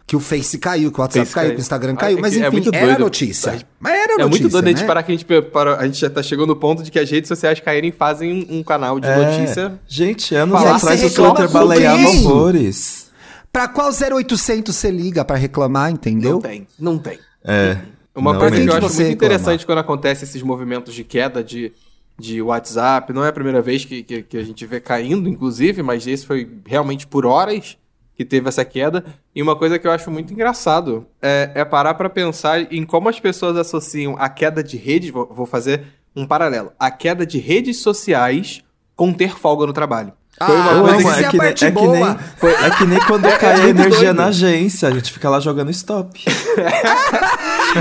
que 0.05 0.15
o 0.15 0.19
Face 0.19 0.58
caiu, 0.58 0.91
que 0.91 1.00
o 1.00 1.01
WhatsApp 1.03 1.27
caiu, 1.29 1.34
caiu. 1.46 1.51
que 1.55 1.58
o 1.58 1.62
Instagram 1.62 1.93
Ah, 1.93 1.98
caiu. 1.98 2.17
é 2.17 2.22
Mas 2.22 2.36
é 2.36 2.39
enfim, 2.39 2.50
muito 2.51 2.69
era 2.74 2.86
doido. 2.88 3.00
notícia. 3.00 3.60
Mas 3.79 3.93
era 3.93 4.13
É 4.13 4.17
notícia, 4.17 4.27
muito 4.27 4.50
doido 4.51 4.65
a 4.65 4.69
gente 4.69 4.81
né? 4.81 4.88
parar 4.88 5.03
que 5.03 5.12
a 5.12 5.15
gente, 5.15 5.25
para, 5.51 5.77
a 5.77 5.86
gente 5.86 6.00
já 6.00 6.10
tá 6.10 6.24
chegando 6.24 6.48
no 6.48 6.55
ponto 6.55 6.81
de 6.81 6.89
que 6.89 6.98
as 6.98 7.10
redes 7.12 7.27
sociais 7.27 7.60
caírem 7.60 7.89
e 7.91 7.93
fazem 7.93 8.48
um 8.50 8.63
canal 8.63 9.00
de 9.00 9.08
É, 9.08 9.15
notícia. 9.15 9.79
Gente, 9.88 10.34
anos 10.34 10.60
atrás 10.63 11.03
o 11.03 11.13
Twitter 11.13 11.50
baleava 11.51 12.08
horrores. 12.08 13.10
Pra 13.53 13.67
qual 13.67 13.91
0800 13.91 14.75
você 14.75 14.89
liga 14.91 15.24
pra 15.24 15.36
reclamar, 15.36 15.91
entendeu? 15.91 16.34
Não 16.34 16.41
tem, 16.41 16.67
não 16.79 16.98
tem. 16.98 17.19
É. 17.43 17.77
Uma 18.15 18.38
coisa 18.38 18.55
que 18.55 18.62
eu 18.63 18.74
acho 18.74 18.81
muito 18.81 18.91
reclama. 18.98 19.12
interessante 19.13 19.65
quando 19.65 19.77
acontece 19.77 20.24
esses 20.24 20.41
movimentos 20.41 20.93
de 20.93 21.03
queda 21.03 21.43
de, 21.43 21.72
de 22.19 22.41
WhatsApp, 22.41 23.13
não 23.13 23.24
é 23.24 23.29
a 23.29 23.34
primeira 23.34 23.62
vez 23.62 23.86
que, 23.86 24.03
que, 24.03 24.24
que 24.24 24.38
a 24.38 24.43
gente 24.43 24.65
vê 24.65 24.79
caindo, 24.79 25.29
inclusive, 25.29 25.81
mas 25.84 26.05
esse 26.05 26.25
foi 26.25 26.50
realmente 26.65 27.08
por 27.08 27.25
horas 27.25 27.77
que 28.20 28.26
teve 28.26 28.50
essa 28.50 28.66
queda. 28.66 29.06
E 29.34 29.42
uma 29.42 29.56
coisa 29.56 29.80
que 29.80 29.88
eu 29.88 29.92
acho 29.92 30.12
muito 30.12 30.34
engraçado 30.34 31.08
é, 31.22 31.52
é 31.56 31.64
parar 31.64 31.94
pra 31.94 32.10
pensar 32.10 32.70
em 32.70 32.84
como 32.84 33.08
as 33.08 33.18
pessoas 33.18 33.56
associam 33.56 34.18
a 34.20 34.28
queda 34.28 34.62
de 34.62 34.76
redes, 34.76 35.10
vou, 35.10 35.26
vou 35.26 35.46
fazer 35.46 35.86
um 36.14 36.28
paralelo, 36.28 36.74
a 36.78 36.92
queda 36.92 37.26
de 37.26 37.40
redes 37.40 37.78
sociais 37.82 38.62
com 38.94 39.14
ter 39.14 39.38
folga 39.38 39.66
no 39.66 39.72
trabalho. 39.72 40.12
Foi 40.46 40.55
uma 40.55 40.72
Ah, 40.72 40.81
coisa 40.93 41.03
mas 41.03 41.17
que 41.17 41.24
é 41.25 41.29
que, 41.29 41.38
nem, 41.38 41.48
é, 41.50 41.53
que 41.53 41.72
boa. 41.72 41.91
nem, 41.98 42.51
é 42.65 42.69
que 42.77 42.86
nem 42.86 43.00
quando 43.01 43.24
cai 43.38 43.62
a 43.62 43.67
energia 43.69 43.98
doido. 44.13 44.13
na 44.17 44.25
agência, 44.27 44.88
a 44.88 44.91
gente 44.91 45.12
fica 45.12 45.29
lá 45.29 45.39
jogando 45.39 45.69
stop. 45.72 46.24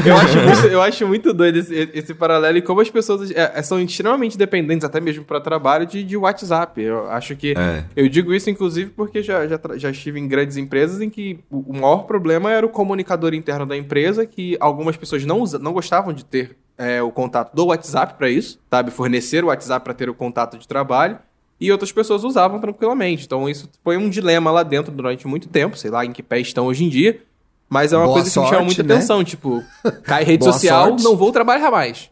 Eu 0.04 0.16
acho 0.16 0.38
muito, 0.38 0.66
eu 0.66 0.82
acho 0.82 1.06
muito 1.06 1.32
doido 1.32 1.56
esse, 1.58 1.90
esse 1.94 2.14
paralelo 2.14 2.58
e 2.58 2.62
como 2.62 2.80
as 2.80 2.90
pessoas 2.90 3.30
é, 3.30 3.62
são 3.62 3.80
extremamente 3.80 4.36
dependentes, 4.36 4.84
até 4.84 5.00
mesmo 5.00 5.24
para 5.24 5.40
trabalho, 5.40 5.86
de, 5.86 6.02
de 6.02 6.16
WhatsApp. 6.16 6.80
Eu 6.82 7.08
acho 7.10 7.36
que. 7.36 7.54
É. 7.56 7.84
Eu 7.96 8.08
digo 8.08 8.34
isso, 8.34 8.50
inclusive, 8.50 8.90
porque 8.90 9.22
já, 9.22 9.46
já, 9.46 9.58
já 9.76 9.90
estive 9.90 10.18
em 10.20 10.28
grandes 10.28 10.56
empresas 10.56 11.00
em 11.00 11.08
que 11.08 11.40
o, 11.50 11.58
o 11.70 11.72
maior 11.72 12.04
problema 12.04 12.50
era 12.52 12.66
o 12.66 12.68
comunicador 12.68 13.34
interno 13.34 13.64
da 13.66 13.76
empresa, 13.76 14.26
que 14.26 14.56
algumas 14.60 14.96
pessoas 14.96 15.24
não, 15.24 15.40
usa, 15.40 15.58
não 15.58 15.72
gostavam 15.72 16.12
de 16.12 16.24
ter 16.24 16.56
é, 16.76 17.02
o 17.02 17.10
contato 17.10 17.54
do 17.54 17.66
WhatsApp 17.66 18.14
para 18.18 18.28
isso, 18.28 18.58
sabe? 18.70 18.90
Fornecer 18.90 19.42
o 19.44 19.48
WhatsApp 19.48 19.82
para 19.84 19.94
ter 19.94 20.08
o 20.10 20.14
contato 20.14 20.58
de 20.58 20.66
trabalho. 20.68 21.18
E 21.60 21.72
outras 21.72 21.90
pessoas 21.90 22.22
usavam 22.24 22.60
tranquilamente. 22.60 23.24
Então, 23.24 23.48
isso 23.48 23.68
foi 23.82 23.96
um 23.96 24.08
dilema 24.08 24.50
lá 24.50 24.62
dentro 24.62 24.92
durante 24.92 25.26
muito 25.26 25.48
tempo, 25.48 25.76
sei 25.76 25.90
lá 25.90 26.04
em 26.04 26.12
que 26.12 26.22
pé 26.22 26.38
estão 26.40 26.66
hoje 26.66 26.84
em 26.84 26.88
dia. 26.88 27.20
Mas 27.68 27.92
é 27.92 27.96
uma 27.96 28.04
Boa 28.06 28.14
coisa 28.16 28.30
que 28.32 28.40
me 28.40 28.46
chama 28.48 28.62
muita 28.64 28.82
né? 28.82 28.94
atenção, 28.94 29.22
tipo, 29.22 29.62
cai 30.04 30.24
rede 30.24 30.40
Boa 30.44 30.52
social, 30.52 30.88
sorte. 30.88 31.04
não 31.04 31.16
vou 31.16 31.30
trabalhar 31.32 31.70
mais. 31.70 32.08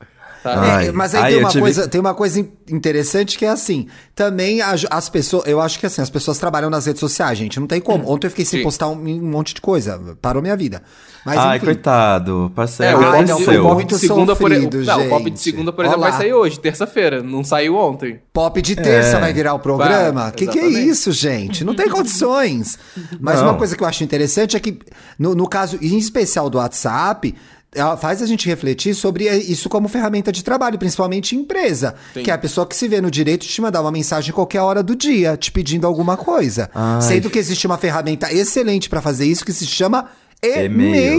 Ai, 0.48 0.88
É, 0.88 0.92
mas 0.92 1.14
aí 1.14 1.22
ai, 1.22 1.30
tem, 1.32 1.40
uma 1.40 1.48
tive- 1.48 1.60
coisa, 1.62 1.88
tem 1.88 2.00
uma 2.00 2.14
coisa 2.14 2.40
in- 2.40 2.48
interessante 2.70 3.36
que 3.38 3.44
é 3.44 3.48
assim: 3.48 3.86
também 4.14 4.60
as, 4.60 4.86
as 4.90 5.08
pessoas. 5.08 5.46
Eu 5.46 5.60
acho 5.60 5.78
que 5.78 5.86
assim, 5.86 6.00
as 6.02 6.10
pessoas 6.10 6.38
trabalham 6.38 6.68
nas 6.70 6.86
redes 6.86 7.00
sociais, 7.00 7.38
gente. 7.38 7.58
Não 7.60 7.66
tem 7.66 7.80
como. 7.80 8.10
Ontem 8.10 8.26
eu 8.26 8.30
fiquei 8.30 8.44
sem 8.44 8.60
Sim. 8.60 8.64
postar 8.64 8.88
um, 8.88 8.92
um 8.98 9.30
monte 9.30 9.54
de 9.54 9.60
coisa. 9.60 10.16
Parou 10.20 10.40
minha 10.42 10.56
vida. 10.56 10.82
Mas 11.24 11.38
Ai, 11.38 11.56
enfim. 11.56 11.66
coitado. 11.66 12.50
É, 12.52 12.54
Parceiro, 12.54 12.98
o 12.98 13.04
Ai, 13.04 13.10
pop, 13.18 13.28
não, 13.28 13.36
o 13.40 13.62
pop 13.62 13.74
muito 13.74 13.94
de 13.94 14.00
segunda, 14.00 14.36
por 14.36 14.52
exemplo. 14.52 14.84
sofrido, 14.84 14.86
Não, 14.98 15.06
o 15.06 15.08
pop 15.10 15.30
de 15.30 15.40
segunda, 15.40 15.72
por 15.72 15.84
exemplo, 15.84 16.00
vai 16.02 16.10
lá. 16.12 16.16
sair 16.18 16.32
hoje, 16.32 16.60
terça-feira. 16.60 17.20
Não 17.22 17.42
saiu 17.42 17.74
ontem. 17.76 18.20
Pop 18.32 18.62
de 18.62 18.76
terça 18.76 19.16
É. 19.16 19.20
vai 19.20 19.32
virar 19.32 19.54
o 19.54 19.58
programa? 19.58 20.22
Vai, 20.22 20.32
que 20.32 20.46
que 20.46 20.58
é 20.58 20.68
isso, 20.68 21.10
gente? 21.10 21.64
Não 21.64 21.74
tem 21.74 21.88
condições. 21.90 22.78
Mas 23.20 23.40
Não. 23.40 23.48
uma 23.48 23.54
coisa 23.54 23.76
que 23.76 23.82
eu 23.82 23.88
acho 23.88 24.04
interessante 24.04 24.56
é 24.56 24.60
que, 24.60 24.78
no, 25.18 25.34
no 25.34 25.48
caso, 25.48 25.76
em 25.82 25.98
especial 25.98 26.48
do 26.48 26.58
WhatsApp, 26.58 27.34
ela 27.76 27.96
faz 27.96 28.20
a 28.22 28.26
gente 28.26 28.46
refletir 28.48 28.94
sobre 28.94 29.28
isso 29.28 29.68
como 29.68 29.88
ferramenta 29.88 30.32
de 30.32 30.42
trabalho, 30.42 30.78
principalmente 30.78 31.36
em 31.36 31.40
empresa. 31.40 31.94
Sim. 32.14 32.22
Que 32.22 32.30
é 32.30 32.34
a 32.34 32.38
pessoa 32.38 32.66
que 32.66 32.74
se 32.74 32.88
vê 32.88 33.00
no 33.00 33.10
direito 33.10 33.42
de 33.42 33.48
te 33.48 33.60
mandar 33.60 33.80
uma 33.82 33.92
mensagem 33.92 34.32
qualquer 34.32 34.60
hora 34.62 34.82
do 34.82 34.96
dia, 34.96 35.36
te 35.36 35.52
pedindo 35.52 35.86
alguma 35.86 36.16
coisa. 36.16 36.70
Ai. 36.74 37.02
Sendo 37.02 37.30
que 37.30 37.38
existe 37.38 37.66
uma 37.66 37.78
ferramenta 37.78 38.32
excelente 38.32 38.88
pra 38.88 39.00
fazer 39.00 39.26
isso 39.26 39.44
que 39.44 39.52
se 39.52 39.66
chama 39.66 40.08
E-mail. 40.42 40.64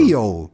e-mail. 0.02 0.50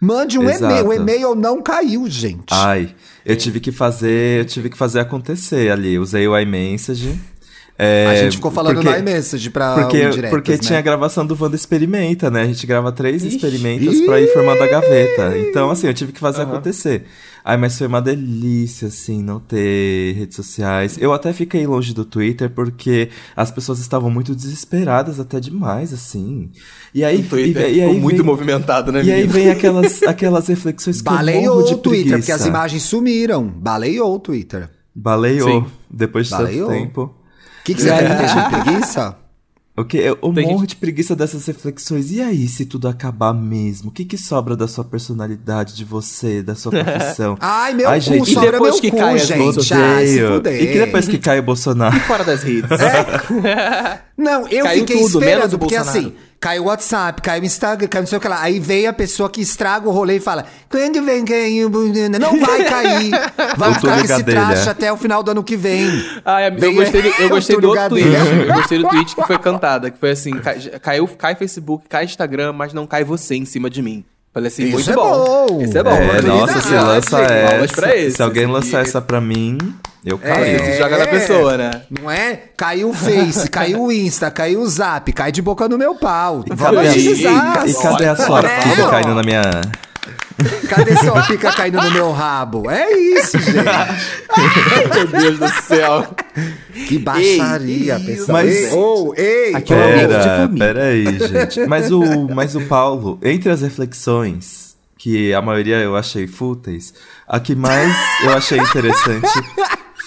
Mande 0.00 0.36
um 0.36 0.50
Exato. 0.50 0.64
e-mail. 0.64 0.88
O 0.88 0.92
e-mail 0.92 1.34
não 1.36 1.62
caiu, 1.62 2.08
gente. 2.10 2.46
Ai, 2.50 2.92
eu 3.24 3.36
tive 3.36 3.60
que 3.60 3.70
fazer, 3.70 4.40
eu 4.40 4.44
tive 4.44 4.68
que 4.68 4.76
fazer 4.76 4.98
acontecer 4.98 5.70
ali. 5.70 5.96
Usei 5.96 6.26
o 6.26 6.36
iMessage. 6.36 7.16
É, 7.84 8.06
a 8.06 8.14
gente 8.16 8.36
ficou 8.36 8.50
falando 8.50 8.76
porque, 8.76 8.88
no 8.90 8.96
iMessage 8.98 9.50
pra 9.50 9.74
Porque, 9.74 10.04
indiretas, 10.04 10.30
porque 10.30 10.52
né? 10.52 10.58
tinha 10.58 10.78
a 10.78 10.82
gravação 10.82 11.26
do 11.26 11.36
Wanda 11.40 11.56
Experimenta, 11.56 12.30
né? 12.30 12.42
A 12.42 12.46
gente 12.46 12.64
grava 12.66 12.92
três 12.92 13.24
Ixi. 13.24 13.36
experimentas 13.36 14.00
pra 14.02 14.20
ir 14.20 14.32
formando 14.32 14.62
a 14.62 14.66
gaveta. 14.68 15.36
Então, 15.38 15.70
assim, 15.70 15.86
eu 15.88 15.94
tive 15.94 16.12
que 16.12 16.20
fazer 16.20 16.42
acontecer. 16.42 17.04
Ai, 17.44 17.56
mas 17.56 17.76
foi 17.76 17.88
uma 17.88 18.00
delícia, 18.00 18.86
assim, 18.86 19.20
não 19.20 19.40
ter 19.40 20.12
redes 20.12 20.36
sociais. 20.36 20.96
Eu 21.00 21.12
até 21.12 21.32
fiquei 21.32 21.66
longe 21.66 21.92
do 21.92 22.04
Twitter 22.04 22.48
porque 22.50 23.08
as 23.34 23.50
pessoas 23.50 23.80
estavam 23.80 24.08
muito 24.10 24.32
desesperadas, 24.32 25.18
até 25.18 25.40
demais, 25.40 25.92
assim. 25.92 26.50
E 26.94 27.02
aí, 27.04 27.18
O 27.20 27.24
Twitter 27.24 27.68
e, 27.68 27.74
e 27.78 27.80
aí 27.80 27.86
ficou 27.88 28.00
muito 28.00 28.16
vem- 28.18 28.26
movimentado, 28.26 28.92
né, 28.92 29.02
E 29.02 29.10
aí 29.10 29.26
vem 29.26 29.50
aquelas, 29.50 30.02
aquelas 30.04 30.46
reflexões 30.46 31.02
que 31.02 31.08
eu 31.08 31.12
Baleou 31.12 31.56
morro 31.56 31.66
de 31.66 31.74
o 31.74 31.78
Twitter, 31.78 32.02
preguiça. 32.10 32.18
porque 32.18 32.32
as 32.32 32.46
imagens 32.46 32.82
sumiram. 32.84 33.44
Baleou 33.48 34.14
o 34.14 34.18
Twitter. 34.20 34.68
Baleou, 34.94 35.48
Sim. 35.62 35.66
depois 35.90 36.26
de 36.26 36.32
Baleou. 36.32 36.68
tanto 36.68 36.78
tempo. 36.78 37.14
O 37.62 37.64
que, 37.64 37.74
que 37.74 37.82
você 37.82 37.90
tem 37.90 38.06
de 38.08 38.64
preguiça? 38.64 39.16
O 39.74 39.84
que? 39.86 39.96
Eu, 39.96 40.16
Tem 40.16 40.44
morro 40.46 40.58
gente- 40.60 40.70
de 40.70 40.76
preguiça 40.76 41.16
dessas 41.16 41.46
reflexões. 41.46 42.12
E 42.12 42.20
aí, 42.20 42.46
se 42.46 42.66
tudo 42.66 42.88
acabar 42.88 43.32
mesmo? 43.32 43.88
O 43.88 43.92
que, 43.92 44.04
que 44.04 44.18
sobra 44.18 44.54
da 44.54 44.68
sua 44.68 44.84
personalidade, 44.84 45.74
de 45.74 45.82
você, 45.84 46.42
da 46.42 46.54
sua 46.54 46.72
profissão? 46.84 47.38
Ai, 47.40 47.72
meu 47.72 47.88
Ai, 47.88 47.98
cu, 48.00 48.04
gente, 48.06 48.30
e 48.30 48.34
sobra 48.34 48.50
depois 48.52 48.74
meu 48.74 48.80
que 48.82 48.90
cu, 48.90 48.96
cai 48.98 49.18
gente. 49.18 49.72
Ai, 49.72 50.06
se 50.08 50.26
fuder. 50.26 50.62
E 50.62 50.66
que 50.72 50.78
depois 50.78 51.08
que 51.08 51.18
cai 51.18 51.38
o 51.38 51.42
Bolsonaro? 51.42 51.98
Fora 52.00 52.22
das 52.22 52.42
redes. 52.42 52.68
Não, 54.16 54.46
eu 54.48 54.64
Caiu 54.64 54.80
fiquei 54.80 54.96
tudo, 55.02 55.18
esperando, 55.20 55.54
o 55.54 55.58
porque 55.58 55.76
Bolsonaro. 55.76 56.06
assim, 56.06 56.12
caiu 56.42 56.64
o 56.64 56.66
WhatsApp, 56.66 57.22
caiu 57.22 57.42
o 57.42 57.46
Instagram, 57.46 57.86
caiu 57.88 58.02
não 58.02 58.06
sei 58.08 58.18
o 58.18 58.20
que 58.20 58.26
lá. 58.28 58.42
Aí 58.42 58.58
veio 58.58 58.90
a 58.90 58.92
pessoa 58.92 59.30
que 59.30 59.40
estraga 59.40 59.88
o 59.88 59.92
rolê 59.92 60.16
e 60.16 60.20
fala: 60.20 60.44
quando 60.68 61.02
vem 61.04 61.24
Bolsonaro?" 61.70 62.18
Não 62.18 62.38
vai 62.40 62.64
cair. 62.68 63.10
Vai 63.56 63.70
O 63.70 63.74
ficar 63.74 64.04
esse 64.04 64.24
traste 64.24 64.68
até 64.68 64.92
o 64.92 64.96
final 64.96 65.22
do 65.22 65.30
ano 65.30 65.44
que 65.44 65.56
vem. 65.56 65.88
Ah, 66.24 66.42
eu 66.42 66.74
gostei, 66.74 67.02
do, 67.02 67.08
eu 67.08 67.28
gostei 67.28 67.60
do 67.60 67.68
outro 67.68 67.88
tweet. 67.90 68.08
Eu 68.48 68.54
gostei 68.54 68.78
do 68.78 68.88
tweet 68.88 69.14
que 69.14 69.22
foi 69.24 69.38
cantada, 69.38 69.90
que 69.90 69.98
foi 69.98 70.10
assim: 70.10 70.32
cai, 70.38 70.58
caiu, 70.82 71.08
cai 71.08 71.34
Facebook, 71.36 71.86
cai 71.88 72.04
Instagram, 72.04 72.52
mas 72.52 72.72
não 72.74 72.86
cai 72.86 73.04
você 73.04 73.36
em 73.36 73.44
cima 73.44 73.70
de 73.70 73.80
mim. 73.80 74.04
Falei 74.34 74.48
assim, 74.48 74.64
Isso 74.64 74.72
muito 74.72 74.90
é 74.90 74.94
bom. 74.94 75.46
bom. 75.48 75.62
Isso 75.62 75.76
é 75.78 75.82
bom. 75.82 75.90
É, 75.90 76.22
nossa, 76.22 76.60
se 76.62 76.72
lança 76.72 77.20
essa. 77.20 77.94
esse. 77.94 78.16
Se 78.16 78.22
alguém 78.22 78.46
lançar 78.46 78.78
E- 78.78 78.88
essa 78.88 78.98
pra 79.00 79.20
mim, 79.20 79.58
eu 80.04 80.18
É. 80.22 80.58
Você 80.58 80.72
se 80.72 80.78
joga 80.78 80.98
na 80.98 81.06
pessoa, 81.06 81.56
né? 81.56 81.70
Não 81.90 82.10
é? 82.10 82.40
Caiu 82.56 82.90
o 82.90 82.94
Face, 82.94 83.48
caiu 83.50 83.82
o 83.84 83.92
Insta, 83.92 84.30
caiu 84.30 84.60
o 84.60 84.68
Zap, 84.68 85.12
cai 85.12 85.30
de 85.32 85.40
boca 85.42 85.68
no 85.68 85.78
meu 85.78 85.94
pau. 85.94 86.44
E 86.50 86.54
Vamos 86.54 86.76
cadê, 86.76 86.88
agilizar. 86.88 87.66
e, 87.66 87.70
e 87.70 87.74
cadê 87.74 88.06
a 88.08 88.16
sua 88.16 88.40
É, 88.40 88.60
pica 88.62 88.86
ó. 88.86 88.90
caindo 88.90 89.14
na 89.14 89.22
minha. 89.22 89.42
Cadê 90.68 90.96
sua 90.96 91.22
pica 91.22 91.52
caindo 91.52 91.80
no 91.80 91.90
meu 91.92 92.10
rabo? 92.10 92.68
É 92.68 92.90
isso, 92.98 93.38
gente. 93.38 93.54
Meu 94.94 95.06
Deus 95.06 95.38
do 95.38 95.48
céu. 95.62 96.06
Que 96.88 96.98
baixaria, 96.98 97.94
Ei, 97.96 98.04
pessoal. 98.04 98.28
mas- 98.42 98.72
oh, 98.72 99.14
ei, 99.16 99.54
Aqui 99.54 99.72
é 99.72 99.76
um 99.76 99.80
Pera, 100.08 100.22
família. 100.22 100.66
pera 100.66 100.84
aí, 100.84 101.18
gente. 101.28 101.66
Mas 101.66 101.90
o, 101.92 102.28
mas 102.34 102.54
o 102.56 102.62
Paulo, 102.62 103.18
entre 103.22 103.50
as 103.50 103.60
reflexões, 103.60 104.74
que 104.98 105.32
a 105.32 105.40
maioria 105.42 105.76
eu 105.76 105.94
achei 105.96 106.26
fúteis, 106.26 106.92
a 107.28 107.38
que 107.38 107.54
mais 107.54 107.94
eu 108.24 108.32
achei 108.32 108.58
interessante 108.58 109.28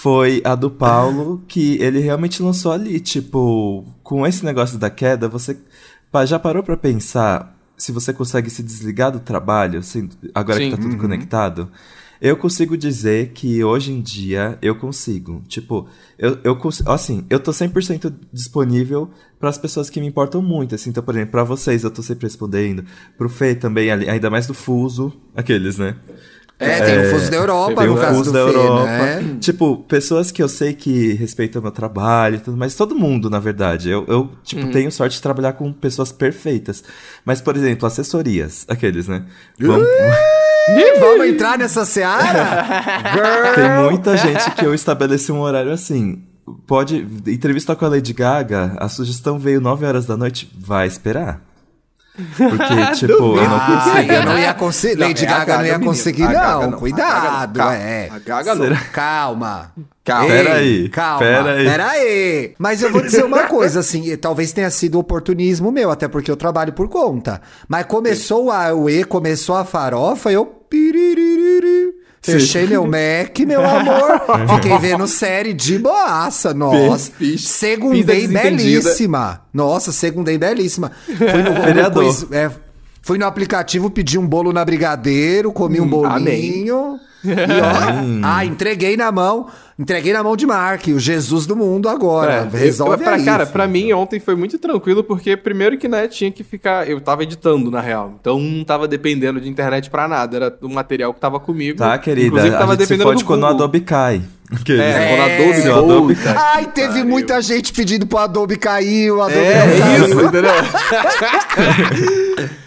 foi 0.05 0.39
a 0.45 0.53
do 0.53 0.69
Paulo, 0.69 1.41
que 1.47 1.81
ele 1.81 1.97
realmente 1.97 2.43
lançou 2.43 2.71
ali, 2.71 2.99
tipo, 2.99 3.83
com 4.03 4.27
esse 4.27 4.45
negócio 4.45 4.77
da 4.77 4.87
queda, 4.87 5.27
você 5.27 5.57
já 6.27 6.37
parou 6.37 6.61
pra 6.61 6.77
pensar 6.77 7.57
se 7.75 7.91
você 7.91 8.13
consegue 8.13 8.51
se 8.51 8.61
desligar 8.61 9.11
do 9.11 9.19
trabalho, 9.19 9.79
assim, 9.79 10.07
agora 10.31 10.59
Sim. 10.59 10.69
que 10.69 10.75
tá 10.75 10.81
tudo 10.83 10.97
conectado? 10.97 11.71
Eu 12.21 12.37
consigo 12.37 12.77
dizer 12.77 13.31
que 13.33 13.63
hoje 13.63 13.91
em 13.91 13.99
dia 13.99 14.59
eu 14.61 14.75
consigo. 14.75 15.41
Tipo, 15.47 15.87
eu, 16.19 16.37
eu. 16.43 16.57
Assim, 16.85 17.25
eu 17.27 17.39
tô 17.39 17.51
100% 17.51 18.13
disponível 18.31 19.09
para 19.39 19.49
as 19.49 19.57
pessoas 19.57 19.89
que 19.89 19.99
me 19.99 20.05
importam 20.05 20.39
muito. 20.39 20.75
Assim, 20.75 20.91
então, 20.91 21.03
por 21.03 21.15
exemplo, 21.15 21.31
pra 21.31 21.43
vocês 21.43 21.83
eu 21.83 21.89
tô 21.89 22.03
sempre 22.03 22.27
respondendo. 22.27 22.85
Pro 23.17 23.27
Fê 23.27 23.55
também, 23.55 23.89
ainda 23.91 24.29
mais 24.29 24.45
do 24.45 24.53
Fuso. 24.53 25.11
Aqueles, 25.35 25.79
né? 25.79 25.97
É, 26.57 26.79
tem 26.81 26.99
o 26.99 27.09
fuso 27.11 27.29
da 27.29 27.35
Europa, 27.37 27.75
Tem 27.75 27.87
no 27.87 27.95
o 27.95 27.97
caso 27.99 28.17
fuso 28.19 28.31
do 28.31 28.37
da 28.45 28.45
Fê, 28.51 28.57
Europa. 28.57 28.85
né? 28.85 29.37
Tipo, 29.41 29.77
pessoas 29.89 30.31
que 30.31 30.41
eu 30.41 30.47
sei 30.47 30.73
que 30.73 31.13
respeitam 31.13 31.61
meu 31.61 31.71
trabalho 31.71 32.37
e 32.37 32.39
tudo, 32.39 32.55
mas 32.55 32.75
todo 32.75 32.95
mundo, 32.95 33.29
na 33.29 33.39
verdade. 33.39 33.89
Eu, 33.89 34.05
eu 34.07 34.29
tipo, 34.43 34.71
tenho 34.71 34.89
sorte 34.91 35.17
de 35.17 35.21
trabalhar 35.21 35.51
com 35.53 35.73
pessoas 35.73 36.13
perfeitas. 36.13 36.81
Mas, 37.25 37.41
por 37.41 37.57
exemplo, 37.57 37.85
assessorias, 37.85 38.65
aqueles, 38.69 39.07
né? 39.07 39.23
Vamos- 39.59 39.85
vamos 40.99 41.27
entrar 41.27 41.57
nessa 41.57 41.83
seara? 41.85 42.65
Tem 43.55 43.69
muita 43.83 44.15
gente 44.17 44.49
que 44.51 44.65
eu 44.65 44.73
estabeleci 44.73 45.31
um 45.31 45.41
horário 45.41 45.71
assim. 45.71 46.23
Pode. 46.65 47.05
Entrevista 47.27 47.75
com 47.75 47.85
a 47.85 47.89
Lady 47.89 48.13
Gaga, 48.13 48.75
a 48.77 48.87
sugestão 48.87 49.37
veio 49.37 49.59
9 49.59 49.85
horas 49.85 50.05
da 50.05 50.15
noite, 50.15 50.49
vai 50.57 50.87
esperar. 50.87 51.41
Porque, 52.15 52.86
tipo, 52.95 53.13
eu 53.13 53.36
não 53.36 53.56
Ah, 53.56 53.82
consigo. 53.91 54.12
eu 54.13 54.25
não 54.25 54.38
ia 54.39 54.54
conseguir. 54.54 54.95
Não, 54.99 55.08
Lady 55.08 55.25
é 55.25 55.28
Gaga 55.28 55.39
não 55.39 55.45
Gaga, 55.45 55.67
ia 55.67 55.73
menino. 55.73 55.91
conseguir, 55.91 56.23
A 56.23 56.28
Gaga 56.34 56.49
não. 56.65 56.71
não. 56.71 56.78
Cuidado, 56.80 57.15
A 57.15 57.45
Gaga 57.45 57.63
não. 57.65 57.71
é. 57.71 58.10
A 58.12 58.19
Gaga 58.19 58.56
não. 58.56 58.75
Calma. 58.93 59.71
Calma. 60.04 60.25
Ei, 60.34 60.43
Peraí, 60.43 60.89
Calma. 60.89 61.19
peraí. 61.19 61.65
Peraí. 61.65 62.54
Mas 62.60 62.82
eu 62.82 62.91
vou 62.91 63.01
dizer 63.01 63.25
uma 63.25 63.43
coisa, 63.49 63.80
assim, 63.80 64.04
e 64.12 64.15
talvez 64.17 64.51
tenha 64.54 64.69
sido 64.69 64.99
oportunismo 64.99 65.71
meu, 65.71 65.89
até 65.91 66.08
porque 66.08 66.30
eu 66.32 66.38
trabalho 66.38 66.73
por 66.73 66.88
conta. 66.88 67.41
Mas 67.67 67.86
começou 67.86 68.51
a 68.51 68.73
UE, 68.73 69.04
começou 69.04 69.56
a 69.56 69.65
farofa, 69.65 70.32
eu. 70.32 70.45
Fechei 72.25 72.67
meu 72.67 72.85
Mac, 72.85 73.38
meu 73.45 73.63
amor. 73.65 74.21
Fiquei 74.55 74.77
vendo 74.79 75.07
série 75.07 75.53
de 75.53 75.77
boaça. 75.77 76.53
Nossa. 76.53 77.11
Segundei 77.38 78.27
belíssima. 78.27 79.41
Nossa, 79.53 79.91
segundei 79.91 80.38
belíssima. 80.38 80.91
Fui 81.05 81.43
no, 81.43 81.53
Vereador. 81.61 82.27
é, 82.31 82.51
fui 83.01 83.17
no 83.17 83.25
aplicativo, 83.25 83.89
pedi 83.89 84.17
um 84.17 84.25
bolo 84.25 84.51
na 84.51 84.65
Brigadeiro, 84.65 85.51
comi 85.51 85.79
um 85.79 85.88
bolinho. 85.88 86.99
E 87.25 87.61
ó, 87.61 88.23
ah, 88.23 88.45
entreguei 88.45 88.95
na 88.97 89.11
mão. 89.11 89.47
Entreguei 89.77 90.13
na 90.13 90.23
mão 90.23 90.38
de 90.38 90.45
Mark, 90.47 90.88
o 90.88 90.97
Jesus 90.99 91.45
do 91.45 91.53
mundo 91.53 91.89
agora. 91.89 92.49
É, 92.53 92.57
Resolve 92.57 92.93
eu, 92.93 92.97
pra, 92.99 93.15
aí. 93.15 93.25
Cara, 93.25 93.45
pra 93.45 93.67
mim 93.67 93.91
ontem 93.91 94.21
foi 94.21 94.33
muito 94.33 94.57
tranquilo, 94.57 95.03
porque 95.03 95.35
primeiro 95.35 95.77
que, 95.77 95.88
né, 95.89 96.07
tinha 96.07 96.31
que 96.31 96.43
ficar. 96.45 96.89
Eu 96.89 97.01
tava 97.01 97.23
editando, 97.23 97.69
na 97.69 97.81
real. 97.81 98.13
Então 98.21 98.39
não 98.39 98.63
tava 98.63 98.88
dependendo 98.88 99.41
de 99.41 99.49
internet 99.49 99.89
pra 99.89 100.07
nada. 100.07 100.38
Era 100.38 100.57
o 100.61 100.69
material 100.69 101.13
que 101.13 101.19
tava 101.19 101.39
comigo. 101.41 101.77
Tá, 101.77 101.97
querida? 101.97 102.27
Inclusive, 102.27 102.55
a 102.55 102.57
tava 102.59 102.71
gente 102.71 102.81
se 102.83 102.88
dependendo 102.88 103.09
fode 103.09 103.23
do 103.23 103.27
quando 103.27 103.43
o. 103.43 103.47
Adobe 103.47 103.81
cai. 103.81 104.21
Que- 104.63 104.79
É, 104.79 105.09
quando 105.09 105.21
a 105.21 105.29
É. 105.29 105.69
O 105.69 105.73
Adobe 105.73 105.91
Adobe 105.93 106.15
cai. 106.15 106.35
Ai, 106.38 106.65
teve 106.67 106.88
Pariu. 106.89 107.05
muita 107.07 107.41
gente 107.41 107.73
pedindo 107.73 108.05
pro 108.05 108.19
Adobe 108.19 108.55
cair, 108.57 109.11
o 109.11 109.21
Adobe 109.21 109.39
É, 109.39 109.51
é 109.57 109.79
caiu. 109.79 110.05
isso, 110.05 110.21
entendeu? 110.21 110.51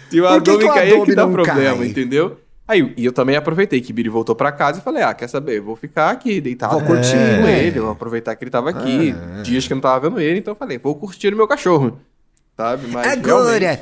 Se 0.09 0.19
o 0.21 0.23
Por 0.27 0.41
que 0.43 0.51
Adobe 0.51 0.57
que 0.59 0.69
o 0.69 0.73
cair 0.73 0.89
é 0.89 0.91
Adobe 0.93 1.05
que 1.09 1.15
dá 1.15 1.27
problema, 1.27 1.77
cai? 1.77 1.87
entendeu? 1.87 2.37
Aí, 2.69 2.93
e 2.95 3.03
eu 3.03 3.11
também 3.11 3.35
aproveitei 3.35 3.81
que 3.81 3.91
Biri 3.91 4.09
voltou 4.09 4.35
pra 4.35 4.51
casa 4.51 4.77
e 4.79 4.81
falei, 4.83 5.01
ah, 5.01 5.11
quer 5.11 5.27
saber, 5.27 5.57
eu 5.57 5.63
vou 5.63 5.75
ficar 5.75 6.11
aqui, 6.11 6.39
deitado 6.39 6.73
Vou 6.73 6.83
curtindo 6.83 7.41
curtir. 7.41 7.49
ele, 7.49 7.79
vou 7.79 7.89
aproveitar 7.89 8.35
que 8.35 8.43
ele 8.43 8.51
tava 8.51 8.69
aqui, 8.69 9.15
dias 9.43 9.65
que 9.65 9.73
eu 9.73 9.75
não 9.75 9.81
tava 9.81 10.07
vendo 10.07 10.21
ele, 10.21 10.37
então 10.37 10.51
eu 10.51 10.55
falei, 10.55 10.77
vou 10.77 10.93
curtir 10.93 11.33
o 11.33 11.35
meu 11.35 11.47
cachorro, 11.47 11.99
sabe? 12.55 12.85
Mas 12.91 13.05
realmente- 13.07 13.27
Agora, 13.27 13.81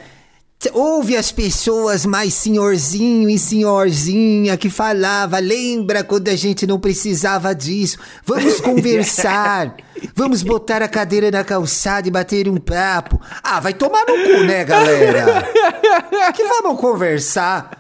t- 0.58 0.71
ouve 0.73 1.17
as 1.17 1.34
pessoas 1.34 2.06
mais 2.06 2.34
senhorzinho 2.34 3.30
e 3.30 3.38
senhorzinha 3.38 4.56
que 4.56 4.69
falava, 4.69 5.38
lembra 5.39 6.02
quando 6.02 6.30
a 6.30 6.36
gente 6.38 6.65
não 6.65 6.80
precisava 6.80 7.54
disso? 7.54 7.97
Vamos 8.26 8.62
conversar, 8.62 9.76
vamos 10.15 10.43
botar 10.43 10.82
a 10.82 10.88
cadeira 10.88 11.30
na 11.30 11.43
calçada 11.43 12.08
e 12.08 12.12
bater 12.12 12.47
um 12.47 12.56
papo. 12.56 13.19
Ah, 13.43 13.60
vai 13.60 13.73
tomar 13.73 14.06
no 14.08 14.13
cu, 14.13 14.43
né, 14.45 14.63
galera? 14.63 15.45
Que 16.34 16.43
vamos 16.43 16.80
conversar? 16.80 17.77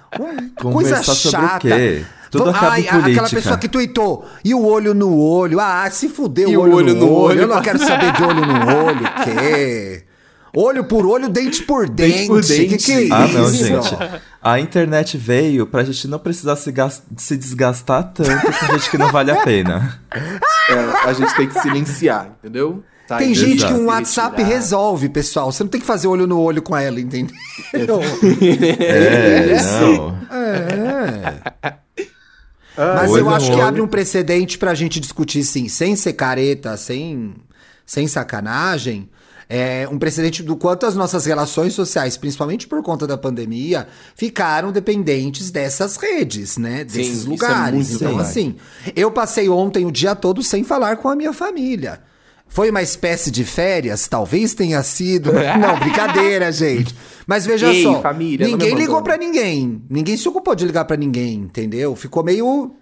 Coisa 0.61 1.03
chata. 1.03 1.59
quê? 1.59 2.03
Tudo 2.29 2.43
Vamos- 2.45 2.57
acaba 2.57 2.73
Ai, 2.73 2.87
Aquela 2.87 3.29
pessoa 3.29 3.57
que 3.57 3.69
tweetou, 3.69 4.27
e 4.43 4.53
o 4.53 4.65
olho 4.65 4.93
no 4.93 5.17
olho? 5.17 5.59
Ah, 5.61 5.89
se 5.89 6.09
fudeu 6.09 6.49
o 6.49 6.61
olho, 6.61 6.71
o 6.73 6.75
olho 6.75 6.93
no, 6.93 6.99
no 6.99 7.11
olho. 7.11 7.23
olho. 7.23 7.41
Eu 7.43 7.47
não 7.47 7.61
quero 7.61 7.79
saber 7.79 8.11
de 8.11 8.21
olho 8.23 8.45
no 8.45 8.53
olho, 8.85 9.05
o 9.05 9.23
quê? 9.23 10.03
Olho 10.55 10.83
por 10.85 11.05
olho, 11.05 11.29
dente 11.29 11.63
por 11.63 11.87
dente. 11.87 12.13
Dente 12.13 12.27
por 12.27 12.41
Que 12.41 12.67
dente. 12.67 12.85
que 12.85 12.91
é 12.91 13.15
Ah, 13.15 13.27
não, 13.27 13.49
gente. 13.51 13.97
A 14.41 14.59
internet 14.59 15.17
veio 15.17 15.67
pra 15.67 15.83
gente 15.83 16.07
não 16.07 16.17
precisar 16.19 16.55
se, 16.55 16.73
se 17.15 17.37
desgastar 17.37 18.11
tanto 18.13 18.29
com 18.59 18.73
gente 18.73 18.89
que 18.89 18.97
não 18.97 19.09
vale 19.11 19.29
a 19.31 19.37
pena. 19.43 19.99
É, 20.11 21.07
a 21.09 21.13
gente 21.13 21.33
tem 21.35 21.47
que 21.47 21.59
silenciar, 21.61 22.29
entendeu? 22.39 22.83
Tá, 23.07 23.17
Tem 23.19 23.33
gente 23.33 23.59
que 23.59 23.71
Exato. 23.71 23.75
um 23.75 23.85
WhatsApp 23.85 24.43
resolve, 24.43 25.07
pessoal. 25.07 25.49
Você 25.51 25.63
não 25.63 25.69
tem 25.69 25.79
que 25.79 25.87
fazer 25.87 26.07
olho 26.09 26.27
no 26.27 26.41
olho 26.41 26.61
com 26.61 26.75
ela, 26.75 26.99
entendeu? 26.99 27.33
É, 27.73 29.55
não. 29.81 30.17
Mas 32.77 33.09
Olho 33.11 33.21
eu 33.21 33.25
no 33.25 33.33
acho 33.33 33.47
que 33.47 33.53
olho. 33.53 33.65
abre 33.65 33.81
um 33.81 33.87
precedente 33.87 34.57
pra 34.57 34.75
gente 34.75 34.99
discutir, 34.99 35.43
sim, 35.43 35.67
sem 35.67 35.95
ser 35.95 36.13
careta, 36.13 36.77
sem, 36.77 37.33
sem 37.85 38.07
sacanagem. 38.07 39.09
É 39.49 39.87
um 39.89 39.97
precedente 39.97 40.43
do 40.43 40.57
quanto 40.57 40.85
as 40.85 40.93
nossas 40.93 41.25
relações 41.25 41.73
sociais, 41.73 42.17
principalmente 42.17 42.67
por 42.67 42.83
conta 42.83 43.07
da 43.07 43.17
pandemia, 43.17 43.87
ficaram 44.13 44.73
dependentes 44.73 45.49
dessas 45.49 45.95
redes, 45.95 46.57
né? 46.57 46.83
Desses 46.83 47.19
isso 47.19 47.27
é 47.27 47.29
lugares. 47.29 47.73
muito 47.73 47.93
então, 47.93 48.07
verdade. 48.09 48.29
assim, 48.29 48.55
eu 48.95 49.09
passei 49.09 49.47
ontem 49.47 49.85
o 49.85 49.91
dia 49.91 50.13
todo 50.13 50.43
sem 50.43 50.65
falar 50.65 50.97
com 50.97 51.07
a 51.07 51.15
minha 51.15 51.31
família. 51.31 52.01
Foi 52.47 52.69
uma 52.69 52.81
espécie 52.81 53.29
de 53.29 53.43
férias? 53.43 54.07
Talvez 54.07 54.53
tenha 54.53 54.81
sido. 54.83 55.31
Não, 55.59 55.79
brincadeira, 55.79 56.51
gente. 56.51 56.95
Mas 57.25 57.45
veja 57.45 57.71
Ei, 57.73 57.83
só, 57.83 58.01
família, 58.01 58.47
ninguém 58.47 58.73
ligou 58.73 59.01
pra 59.01 59.17
ninguém. 59.17 59.81
Ninguém 59.89 60.15
se 60.15 60.27
ocupou 60.27 60.55
de 60.55 60.65
ligar 60.65 60.85
pra 60.85 60.95
ninguém, 60.97 61.35
entendeu? 61.35 61.95
Ficou 61.95 62.23
meio. 62.23 62.73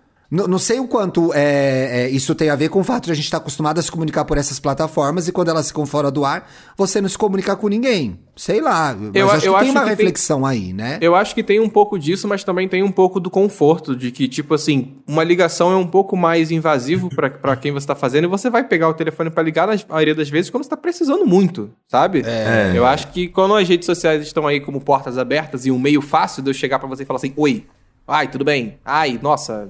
Não 0.48 0.58
sei 0.60 0.80
o 0.80 0.88
quanto 0.88 1.32
é, 1.34 2.04
é, 2.06 2.10
isso 2.10 2.34
tem 2.36 2.50
a 2.50 2.56
ver 2.56 2.70
com 2.70 2.80
o 2.80 2.84
fato 2.84 3.06
de 3.06 3.12
a 3.12 3.16
gente 3.16 3.26
estar 3.26 3.38
acostumado 3.38 3.80
a 3.80 3.82
se 3.82 3.92
comunicar 3.92 4.26
por 4.26 4.38
essas 4.38 4.60
plataformas 4.60 5.28
e 5.28 5.32
quando 5.32 5.50
elas 5.50 5.68
ficam 5.68 5.86
fora 5.86 6.10
do 6.12 6.26
ar, 6.26 6.50
você 6.78 7.00
não 7.00 7.08
se 7.10 7.18
comunica 7.18 7.56
com 7.56 7.68
ninguém. 7.68 8.20
Sei 8.36 8.60
lá. 8.60 8.94
Mas 9.00 9.12
Eu- 9.16 9.32
acho 9.32 9.46
eu 9.46 9.54
que 9.54 9.60
tem 9.60 9.70
acho 9.70 9.72
uma 9.72 9.80
que 9.82 9.86
tem- 9.88 9.96
reflexão 9.96 10.46
aí, 10.46 10.74
né? 10.74 10.98
Eu 11.00 11.16
acho 11.16 11.34
que 11.34 11.42
tem 11.42 11.60
um 11.62 11.70
pouco 11.70 11.98
disso, 11.98 12.28
mas 12.28 12.44
também 12.44 12.68
tem 12.68 12.84
um 12.84 12.92
pouco 12.92 13.18
do 13.20 13.30
conforto, 13.30 13.96
de 13.96 14.12
que, 14.12 14.28
tipo 14.28 14.54
assim, 14.54 14.96
uma 15.08 15.24
ligação 15.24 15.72
é 15.72 15.76
um 15.78 15.88
pouco 15.88 16.18
mais 16.18 16.52
invasivo 16.52 17.08
pra- 17.10 17.30
pra 17.30 17.56
quem 17.56 17.72
você 17.72 17.88
tá 17.88 17.96
fazendo 17.96 18.26
e 18.26 18.28
você 18.28 18.50
vai 18.50 18.64
pegar 18.68 18.90
o 18.90 18.94
telefone 18.94 19.30
pra 19.30 19.42
ligar 19.42 19.66
na 19.68 19.76
maioria 19.88 20.14
das 20.14 20.28
vezes 20.30 20.50
quando 20.52 20.64
você 20.64 20.70
tá 20.70 20.76
precisando 20.76 21.26
muito, 21.26 21.70
sabe? 21.88 22.24
É. 22.26 22.74
Eu 22.76 22.86
acho 22.86 23.08
que 23.08 23.30
quando 23.30 23.56
as 23.56 23.68
redes 23.70 23.86
sociais 23.86 24.22
estão 24.22 24.46
aí 24.46 24.60
como 24.60 24.82
portas 24.82 25.18
abertas 25.18 25.66
e 25.66 25.72
um 25.72 25.80
meio 25.80 26.02
fácil 26.02 26.44
de 26.44 26.50
eu 26.50 26.54
chegar 26.54 26.78
pra 26.80 26.90
você 26.90 27.04
e 27.04 27.06
falar 27.06 27.18
assim, 27.18 27.32
oi, 27.38 27.66
ai, 28.08 28.28
tudo 28.28 28.44
bem? 28.46 28.78
Ai, 28.86 29.20
nossa, 29.22 29.68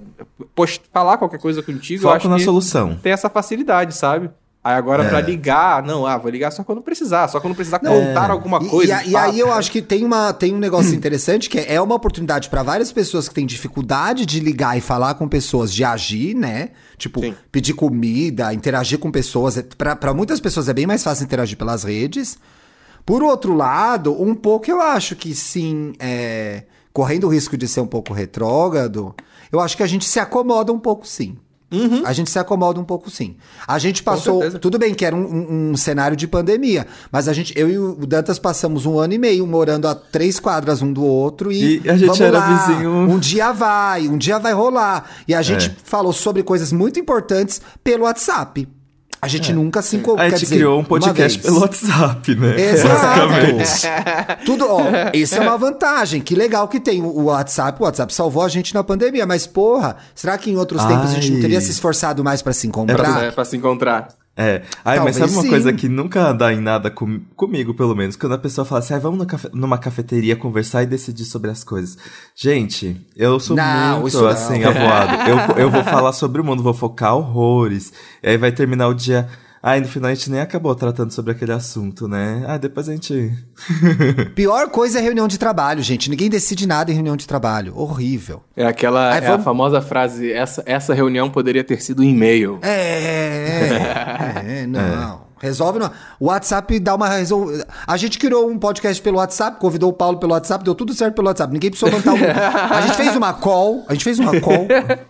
post, 0.54 0.82
falar 0.92 1.18
qualquer 1.18 1.40
coisa 1.40 1.62
contigo, 1.64 2.00
eu 2.00 2.04
Foco 2.04 2.16
acho 2.16 2.30
na 2.30 2.38
que 2.38 2.44
solução. 2.44 2.96
tem 3.02 3.12
essa 3.12 3.30
facilidade, 3.30 3.96
sabe? 3.96 4.30
Aí 4.64 4.74
agora 4.74 5.04
É. 5.04 5.10
pra 5.10 5.22
ligar, 5.22 5.84
não, 5.84 6.08
ah, 6.08 6.18
vou 6.18 6.32
ligar 6.32 6.50
só 6.50 6.64
quando 6.64 6.82
precisar, 6.82 7.28
só 7.28 7.40
quando 7.40 7.54
precisar 7.54 7.78
contar 7.78 8.32
alguma 8.32 8.58
E- 8.64 8.68
coisa. 8.68 9.00
E, 9.04 9.06
de 9.06 9.12
e 9.12 9.16
aí 9.16 9.40
eu 9.40 9.54
acho 9.54 9.72
que 9.72 9.80
tem, 9.80 10.04
uma, 10.04 10.34
tem 10.34 10.56
um 10.56 10.58
negócio 10.58 10.92
interessante 10.96 11.48
que 11.48 11.60
é, 11.60 11.76
é 11.76 11.82
uma 11.82 11.94
oportunidade 11.94 12.50
pra 12.50 12.64
várias 12.64 12.92
pessoas 12.92 13.30
que 13.30 13.36
têm 13.36 13.46
dificuldade 13.46 14.26
de 14.26 14.40
ligar 14.40 14.76
e 14.76 14.82
falar 14.82 15.14
com 15.14 15.28
pessoas, 15.28 15.72
de 15.72 15.84
agir, 15.84 16.34
né? 16.34 16.70
Tipo, 16.98 17.20
Sim. 17.20 17.36
pedir 17.52 17.74
comida, 17.76 18.52
interagir 18.56 18.98
com 18.98 19.12
pessoas. 19.12 19.56
É- 19.56 19.62
Pra 19.78 19.96
pra 19.96 20.16
muitas 20.16 20.40
pessoas 20.40 20.68
é 20.68 20.74
bem 20.74 20.88
mais 20.88 21.04
fácil 21.04 21.26
interagir 21.26 21.58
pelas 21.60 21.84
redes. 21.84 22.40
Por 23.06 23.22
outro 23.22 23.54
lado, 23.54 24.20
um 24.20 24.34
pouco 24.34 24.68
eu 24.72 24.82
acho 24.82 25.16
que 25.16 25.36
sim, 25.36 25.94
é, 26.00 26.64
correndo 26.96 27.26
o 27.26 27.30
risco 27.30 27.58
de 27.58 27.68
ser 27.68 27.82
um 27.82 27.88
pouco 27.88 28.14
retrógrado, 28.14 29.14
eu 29.52 29.60
acho 29.60 29.76
que 29.76 29.84
a 29.84 29.88
gente 29.88 30.06
se 30.06 30.18
acomoda 30.18 30.72
um 30.72 30.80
pouco 30.80 31.06
sim. 31.06 31.36
A 32.06 32.14
gente 32.14 32.30
se 32.30 32.40
acomoda 32.40 32.80
um 32.80 32.86
pouco 32.86 33.10
sim. 33.10 33.36
A 33.68 33.78
gente 33.78 34.02
passou. 34.02 34.40
Tudo 34.62 34.80
bem 34.80 34.94
que 34.94 35.04
era 35.04 35.14
um, 35.14 35.20
um- 35.20 35.72
um 35.72 35.76
cenário 35.78 36.16
de 36.16 36.26
pandemia, 36.26 36.88
mas 37.12 37.28
a 37.28 37.34
gente, 37.34 37.52
eu 37.60 37.70
e 37.70 37.78
o 37.78 38.06
Dantas 38.08 38.40
passamos 38.40 38.86
um 38.86 38.98
ano 38.98 39.14
e 39.14 39.18
meio 39.18 39.46
morando 39.46 39.86
a 39.86 39.94
três 39.94 40.40
quadras 40.40 40.82
um 40.82 40.94
do 40.94 41.04
outro 41.04 41.52
e. 41.52 41.82
E 41.84 41.90
a 41.90 41.98
gente 41.98 42.06
vamos 42.08 42.22
era 42.22 42.40
lá, 42.40 42.66
vizinho. 42.68 42.92
Um 42.92 43.20
dia 43.20 43.52
vai, 43.52 44.08
um 44.08 44.18
dia 44.18 44.40
vai 44.40 44.54
rolar. 44.54 45.10
E 45.28 45.36
a 45.36 45.42
gente 45.42 45.68
É. 45.68 45.76
falou 45.84 46.14
sobre 46.14 46.44
coisas 46.44 46.72
muito 46.72 46.98
importantes 46.98 47.60
pelo 47.84 48.06
WhatsApp. 48.06 48.66
A 49.22 49.28
gente 49.28 49.52
nunca 49.54 49.82
se 49.82 49.96
encontrou. 49.96 50.26
A 50.26 50.30
gente 50.30 50.42
dizer, 50.42 50.56
criou 50.56 50.80
um 50.80 50.84
podcast 50.84 51.40
pelo 51.40 51.60
WhatsApp, 51.62 52.36
né? 52.36 52.62
Exato. 52.62 53.26
Tudo, 54.46 54.66
ó, 54.70 54.84
isso 55.14 55.36
é 55.36 55.40
uma 55.40 55.58
vantagem. 55.58 56.22
Que 56.22 56.36
legal 56.36 56.68
que 56.68 56.80
tem 56.80 57.02
o 57.02 57.24
WhatsApp. 57.24 57.82
O 57.82 57.86
WhatsApp 57.86 58.14
salvou 58.14 58.44
a 58.44 58.50
gente 58.50 58.74
na 58.74 58.84
pandemia, 58.84 59.26
mas 59.26 59.48
porra, 59.48 59.98
será 60.14 60.38
que 60.38 60.52
em 60.52 60.58
outros 60.58 60.84
tempos 60.86 61.12
a 61.12 61.14
gente 61.16 61.30
não 61.30 61.38
Ai. 61.38 61.42
teria 61.42 61.62
se 61.62 61.72
esforçado 61.72 62.24
mais 62.24 62.42
pra 62.42 62.54
se 62.54 62.68
encontrar? 62.68 62.98
Pra, 62.98 63.24
é, 63.24 63.32
pra 63.32 63.46
se 63.46 63.58
encontrar. 63.58 64.10
É. 64.38 64.64
Ai, 64.84 64.98
Talvez 64.98 65.18
mas 65.18 65.30
sabe 65.30 65.32
uma 65.34 65.42
sim. 65.44 65.50
coisa 65.50 65.72
que 65.72 65.88
nunca 65.88 66.34
dá 66.34 66.52
em 66.52 66.60
nada 66.60 66.92
com- 66.92 67.22
comigo, 67.38 67.74
pelo 67.74 67.96
menos? 67.96 68.18
Quando 68.18 68.34
a 68.34 68.38
pessoa 68.38 68.66
fala 68.66 68.80
assim, 68.80 68.94
ai, 68.94 69.00
vamos 69.00 69.26
cafe- 69.26 69.50
numa 69.54 69.78
cafeteria 69.78 70.36
conversar 70.36 70.84
e 70.84 70.86
decidir 70.86 71.24
sobre 71.24 71.50
as 71.50 71.64
coisas. 71.64 71.98
Gente, 72.36 73.00
eu 73.16 73.40
sou 73.40 73.56
Não, 73.56 74.02
muito, 74.02 74.26
assim, 74.28 74.62
avoado. 74.64 75.30
Eu, 75.30 75.64
eu 75.64 75.72
vou 75.72 75.84
falar 75.86 76.12
sobre 76.12 76.42
o 76.42 76.44
mundo, 76.44 76.62
vou 76.62 76.74
focar 76.74 77.16
horrores. 77.16 77.94
E 78.22 78.30
aí 78.30 78.38
vai 78.38 78.52
terminar 78.52 78.88
o 78.90 78.94
dia... 78.94 79.28
Aí 79.66 79.82
no 79.82 79.88
final 79.88 80.12
a 80.12 80.14
gente 80.14 80.30
nem 80.30 80.42
acabou 80.42 80.76
tratando 80.76 81.10
sobre 81.12 81.32
aquele 81.32 81.52
assunto, 81.52 82.08
né? 82.08 82.44
Ah, 82.48 82.56
depois 82.56 82.88
a 82.88 82.92
gente. 82.92 83.34
Pior 84.36 84.70
coisa 84.70 85.00
é 85.00 85.02
reunião 85.02 85.28
de 85.28 85.40
trabalho, 85.40 85.82
gente. 85.82 86.08
Ninguém 86.08 86.30
decide 86.30 86.68
nada 86.68 86.92
em 86.92 86.94
reunião 86.94 87.16
de 87.16 87.26
trabalho. 87.26 87.74
Horrível. 87.76 88.44
É 88.56 88.64
aquela 88.64 89.12
Aí 89.12 89.18
é 89.18 89.22
vamos- 89.22 89.40
a 89.40 89.44
famosa 89.44 89.82
frase, 89.82 90.32
essa, 90.32 90.62
essa 90.68 90.94
reunião 90.94 91.32
poderia 91.32 91.64
ter 91.64 91.82
sido 91.82 92.04
um 92.04 92.06
e-mail. 92.06 92.60
É, 92.62 94.44
é, 94.46 94.62
é, 94.62 94.68
não. 94.68 95.26
Resolve 95.42 95.80
não. 95.80 95.92
O 96.20 96.28
WhatsApp 96.28 96.80
dá 96.80 96.96
uma 96.96 97.10
resol... 97.10 97.50
A 97.86 97.98
gente 97.98 98.18
criou 98.18 98.50
um 98.50 98.58
podcast 98.58 99.02
pelo 99.02 99.18
WhatsApp, 99.18 99.60
convidou 99.60 99.90
o 99.90 99.94
Paulo 99.94 100.18
pelo 100.18 100.32
WhatsApp, 100.34 100.64
deu 100.64 100.74
tudo 100.74 100.94
certo 100.94 101.14
pelo 101.16 101.28
WhatsApp. 101.28 101.52
Ninguém 101.52 101.70
precisou 101.72 101.92
montar 101.92 102.14
um. 102.14 102.18
A 102.74 102.82
gente 102.82 102.96
fez 102.96 103.16
uma 103.16 103.34
call. 103.34 103.84
A 103.88 103.94
gente 103.94 104.04
fez 104.04 104.18
uma 104.18 104.40
call. 104.40 104.66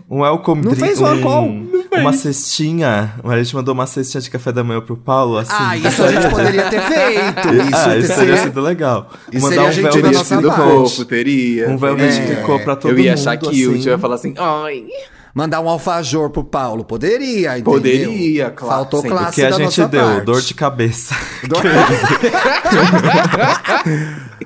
Um 0.09 0.21
welcome 0.21 0.61
Não 0.63 0.71
drink. 0.71 0.85
fez 0.85 0.99
uma 0.99 1.11
um, 1.11 1.74
Uma 2.01 2.13
cestinha. 2.13 3.13
A 3.23 3.37
gente 3.37 3.55
mandou 3.55 3.73
uma 3.73 3.87
cestinha 3.87 4.21
de 4.21 4.29
café 4.29 4.51
da 4.51 4.63
manhã 4.63 4.81
pro 4.81 4.97
Paulo, 4.97 5.37
assim. 5.37 5.51
Ah, 5.53 5.77
isso 5.77 6.03
a 6.03 6.11
gente 6.11 6.27
poderia 6.29 6.69
ter 6.69 6.81
feito. 6.81 7.47
Isso, 7.69 7.89
ah, 7.89 7.97
isso 7.97 8.15
teria 8.15 8.37
sido 8.37 8.61
legal. 8.61 9.09
Isso 9.31 9.47
Mandar 9.47 9.63
um 9.63 9.69
velvet 9.71 10.01
Teria 10.01 10.23
sido 10.23 10.51
fofo, 10.51 11.05
teria. 11.05 11.69
Um 11.69 11.77
velvet 11.77 12.21
que 12.21 12.35
ficou 12.35 12.59
pra 12.59 12.75
todo 12.75 12.91
Eu 12.91 12.99
ia 12.99 13.11
mundo, 13.11 13.19
achar 13.19 13.37
que 13.37 13.47
assim. 13.49 13.59
eu 13.61 13.75
ia 13.77 13.97
falar 13.97 14.15
assim, 14.15 14.33
ai. 14.37 14.85
Mandar 15.33 15.59
um 15.59 15.67
alfajor 15.67 16.29
pro 16.29 16.45
Paulo. 16.45 16.85
Poderia, 16.85 17.57
entendeu? 17.57 17.73
Poderia, 17.73 18.49
claro, 18.51 18.73
Faltou 18.75 19.01
sempre. 19.01 19.17
classe 19.17 19.35
que 19.35 19.45
a 19.45 19.49
da 19.49 19.57
gente 19.57 19.85
deu, 19.87 20.01
parte. 20.01 20.25
dor 20.25 20.41
de 20.41 20.53
cabeça. 20.53 21.15
Dor... 21.45 21.61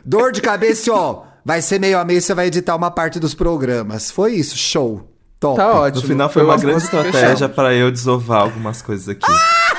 Dor 0.04 0.32
de 0.32 0.42
cabeça, 0.42 0.92
ó. 0.92 1.24
Vai 1.46 1.62
ser 1.62 1.80
meio 1.80 1.98
a 2.00 2.06
meio, 2.06 2.22
você 2.22 2.34
vai 2.34 2.48
editar 2.48 2.76
uma 2.76 2.92
parte 2.92 3.20
dos 3.20 3.34
programas. 3.34 4.12
Foi 4.12 4.34
isso, 4.34 4.58
show. 4.58 5.08
Top. 5.40 5.56
Tá 5.56 5.68
No 5.74 5.80
ótimo. 5.82 6.04
final 6.08 6.30
foi 6.30 6.44
uma 6.44 6.54
uma 6.56 6.60
grande 6.60 6.84
estratégia 6.84 7.48
pra 7.48 7.74
eu 7.74 7.90
desovar 7.92 8.42
algumas 8.42 8.82
coisas 8.82 9.08
aqui. 9.08 9.32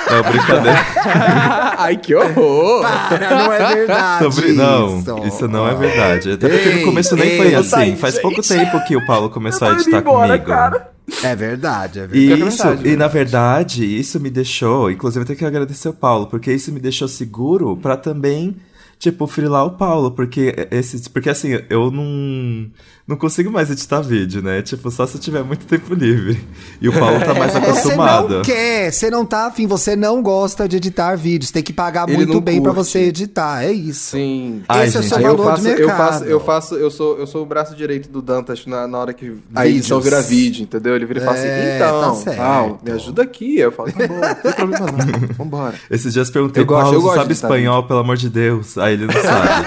É 0.09 0.23
brincadeira. 0.23 0.79
ai, 1.79 1.97
que 1.99 2.15
horror. 2.15 2.81
Para, 2.83 3.31
não 3.31 3.53
é 3.53 3.75
verdade. 3.75 4.53
Não, 4.55 4.99
isso. 4.99 5.27
isso 5.29 5.49
não 5.49 5.69
é 5.69 5.75
verdade. 5.75 6.33
Até 6.33 6.49
porque 6.49 6.71
no 6.77 6.85
começo 6.87 7.15
nem 7.15 7.29
Ei, 7.29 7.37
foi 7.37 7.47
ei, 7.49 7.55
assim. 7.57 7.97
Faz 7.97 8.15
gente. 8.15 8.23
pouco 8.23 8.43
tempo 8.43 8.85
que 8.87 8.97
o 8.97 9.05
Paulo 9.07 9.29
começou 9.29 9.69
a 9.69 9.73
Eu 9.73 9.75
editar 9.77 9.99
embora, 9.99 10.29
comigo. 10.39 10.45
cara. 10.47 10.91
É 11.23 11.37
verdade, 11.37 11.99
é 11.99 12.07
verdade. 12.07 12.19
E 12.19 12.27
que 12.27 12.33
é 12.43 12.47
isso, 12.47 12.63
verdade, 12.65 12.89
e 12.89 12.97
na 12.97 13.09
verdade, 13.09 13.99
isso 13.99 14.21
me 14.21 14.31
deixou, 14.31 14.91
inclusive 14.91 15.23
eu 15.23 15.27
tenho 15.27 15.39
que 15.39 15.45
agradecer 15.45 15.89
o 15.89 15.93
Paulo, 15.93 16.27
porque 16.29 16.53
isso 16.53 16.71
me 16.73 16.79
deixou 16.79 17.09
seguro 17.09 17.77
pra 17.77 17.97
também, 17.97 18.57
tipo, 18.97 19.27
frilar 19.27 19.67
o 19.67 19.73
Paulo, 19.73 20.13
porque 20.13 20.55
esse, 20.71 21.11
porque 21.11 21.29
assim, 21.29 21.59
eu 21.69 21.91
não 21.91 22.71
não 23.11 23.17
consigo 23.17 23.51
mais 23.51 23.71
editar 23.71 24.01
vídeo, 24.01 24.41
né? 24.41 24.63
Tipo, 24.63 24.91
só 24.91 25.07
se 25.07 25.17
eu 25.17 25.21
tiver 25.21 25.43
muito 25.43 25.67
tempo 25.67 25.93
livre. 25.95 26.41
E 26.81 26.89
o 26.89 26.93
Paulo 26.93 27.19
tá 27.21 27.35
mais 27.35 27.53
Você 27.53 27.59
acostumado. 27.59 28.37
não 28.37 28.43
quer, 28.43 28.93
você 28.93 29.11
não 29.11 29.27
tá 29.27 29.47
afim, 29.49 29.67
você 29.67 29.97
não 29.97 30.23
gosta 30.23 30.69
de 30.69 30.77
editar 30.77 31.17
vídeos. 31.17 31.51
Tem 31.51 31.63
que 31.63 31.73
pagar 31.73 32.09
Ele 32.09 32.17
muito 32.19 32.41
bem 32.41 32.63
pra 32.63 32.73
curte. 32.73 32.89
você 32.91 33.01
editar. 33.01 33.65
É 33.65 33.73
isso. 33.73 34.13
Sim. 34.13 34.63
Ai, 34.69 34.87
Esse 34.87 34.97
é 34.97 35.01
o 35.01 35.03
gente, 35.03 35.09
seu 35.11 35.19
Aí 35.19 35.25
eu 35.25 35.37
valor 35.37 35.51
faço, 35.51 35.63
de 35.63 35.69
eu 35.71 35.77
mercado. 35.89 35.97
faço, 35.99 36.25
eu 36.25 36.41
faço, 36.41 36.75
eu 36.77 36.91
sou, 36.91 37.19
eu 37.19 37.27
sou 37.27 37.43
o 37.43 37.47
braço 37.47 37.75
direito 37.75 38.09
do 38.09 38.23
Dantas 38.23 38.65
na, 38.65 38.87
na 38.87 38.99
hora 38.99 39.13
que 39.13 39.33
a 39.55 39.67
edição 39.67 40.01
vira 40.01 40.23
vídeo, 40.23 40.63
entendeu? 40.63 40.95
Ele 40.95 41.05
vira 41.05 41.21
e 41.21 41.25
fala 41.25 41.37
É, 41.37 41.41
assim, 41.41 41.77
então, 41.77 42.01
tá 42.01 42.15
certo. 42.15 42.37
Paulo, 42.39 42.79
me 42.85 42.93
ajuda 42.93 43.23
aqui. 43.23 43.59
Eu 43.59 43.73
falo, 43.73 43.91
tá 43.93 44.07
bom, 44.07 44.21
não 44.21 44.35
tem 44.35 44.53
problema 44.53 44.87
não, 44.87 45.35
vambora. 45.37 45.75
Esses 45.91 46.13
dias 46.13 46.31
perguntei, 46.31 46.63
Eu 46.63 46.67
gosto- 46.67 46.83
Paulo, 46.85 46.97
eu 46.97 47.01
você 47.03 47.17
sabe 47.17 47.33
espanhol, 47.33 47.83
pelo 47.85 47.99
amor 47.99 48.17
de 48.17 48.31
Deus? 48.31 48.79
Aí 48.79 48.95
ele 48.95 49.07
não 49.07 49.15
sabe. 49.21 49.65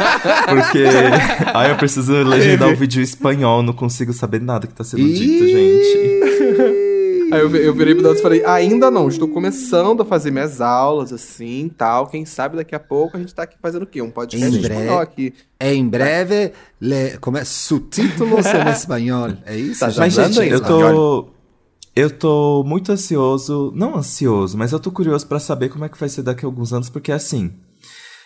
Porque 0.48 0.84
aí 1.54 1.70
eu 1.70 1.76
preciso 1.76 2.14
legendar 2.24 2.70
o 2.70 2.76
vídeo 2.76 3.02
em 3.02 3.04
espanhol, 3.04 3.33
não 3.42 3.74
consigo 3.74 4.14
saber 4.14 4.42
nada 4.42 4.68
que 4.68 4.74
tá 4.74 4.84
sendo 4.84 5.04
dito, 5.04 5.48
gente. 5.48 6.84
Aí 7.34 7.42
eu, 7.42 7.56
eu 7.56 7.74
virei 7.74 7.96
pro 7.96 8.04
Dantas 8.04 8.20
e 8.20 8.22
falei, 8.22 8.46
ainda 8.46 8.92
não, 8.92 9.08
estou 9.08 9.28
começando 9.28 10.02
a 10.02 10.06
fazer 10.06 10.30
minhas 10.30 10.62
aulas, 10.62 11.12
assim, 11.12 11.68
tal. 11.76 12.06
Quem 12.06 12.26
sabe 12.26 12.58
daqui 12.58 12.76
a 12.76 12.80
pouco 12.80 13.18
a 13.18 13.20
gente 13.20 13.34
tá 13.34 13.42
aqui 13.44 13.58
fazendo 13.60 13.84
o 13.84 13.88
quê? 13.88 14.04
Um 14.04 14.12
podcast 14.12 14.56
Em 14.56 14.60
espanhol 14.60 15.00
aqui. 15.00 15.34
Em 15.60 15.88
breve, 15.88 16.52
le, 16.80 17.18
como 17.20 17.38
é? 17.38 17.44
Subtítulos 17.44 18.46
em 18.54 18.70
espanhol. 18.70 19.30
É 19.46 19.58
isso? 19.58 19.80
Tá 19.80 19.90
gente? 19.90 20.00
Mas, 20.00 20.14
gente, 20.14 20.40
em 20.42 20.50
eu 20.50 20.56
espanhol. 20.58 21.24
tô. 21.24 21.34
Eu 21.96 22.10
tô 22.12 22.64
muito 22.68 22.92
ansioso. 22.92 23.72
Não 23.76 23.96
ansioso, 23.96 24.56
mas 24.56 24.72
eu 24.72 24.80
tô 24.80 24.92
curioso 24.92 25.26
pra 25.26 25.40
saber 25.40 25.70
como 25.70 25.86
é 25.86 25.90
que 25.90 26.00
vai 26.00 26.10
ser 26.10 26.22
daqui 26.22 26.46
a 26.46 26.48
alguns 26.48 26.72
anos, 26.72 26.90
porque 26.90 27.12
assim. 27.12 27.52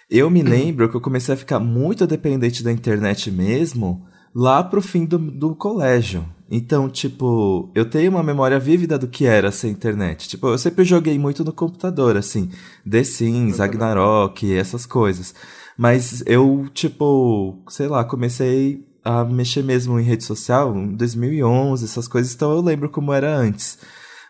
Eu 0.10 0.30
me 0.30 0.42
lembro 0.42 0.90
que 0.90 0.96
eu 0.96 1.02
comecei 1.02 1.34
a 1.34 1.38
ficar 1.38 1.60
muito 1.60 2.08
dependente 2.08 2.64
da 2.64 2.72
internet 2.72 3.30
mesmo 3.30 4.06
lá 4.38 4.64
pro 4.64 4.84
fim 4.84 5.04
do, 5.04 5.18
do 5.18 5.56
colégio. 5.56 6.24
Então, 6.50 6.88
tipo, 6.88 7.72
eu 7.74 7.90
tenho 7.90 8.12
uma 8.12 8.22
memória 8.22 8.60
vívida 8.60 8.96
do 8.98 9.08
que 9.08 9.26
era 9.26 9.52
sem 9.52 9.72
internet. 9.72 10.30
Tipo, 10.30 10.48
eu 10.50 10.58
sempre 10.60 10.86
joguei 10.86 11.18
muito 11.18 11.44
no 11.44 11.52
computador, 11.52 12.16
assim, 12.16 12.52
The 12.90 13.04
Sims, 13.04 13.58
Ragnarok, 13.58 14.54
essas 14.54 14.86
coisas. 14.86 15.34
Mas 15.76 16.24
eu, 16.28 16.70
tipo, 16.72 17.58
sei 17.68 17.88
lá, 17.88 18.04
comecei 18.04 18.86
a 19.04 19.26
mexer 19.26 19.64
mesmo 19.64 20.00
em 20.00 20.04
rede 20.04 20.24
social 20.24 20.76
em 20.78 20.96
2011, 20.96 21.84
essas 21.84 22.08
coisas, 22.08 22.34
então 22.36 22.52
eu 22.52 22.62
lembro 22.62 22.90
como 22.92 23.12
era 23.12 23.36
antes. 23.36 23.80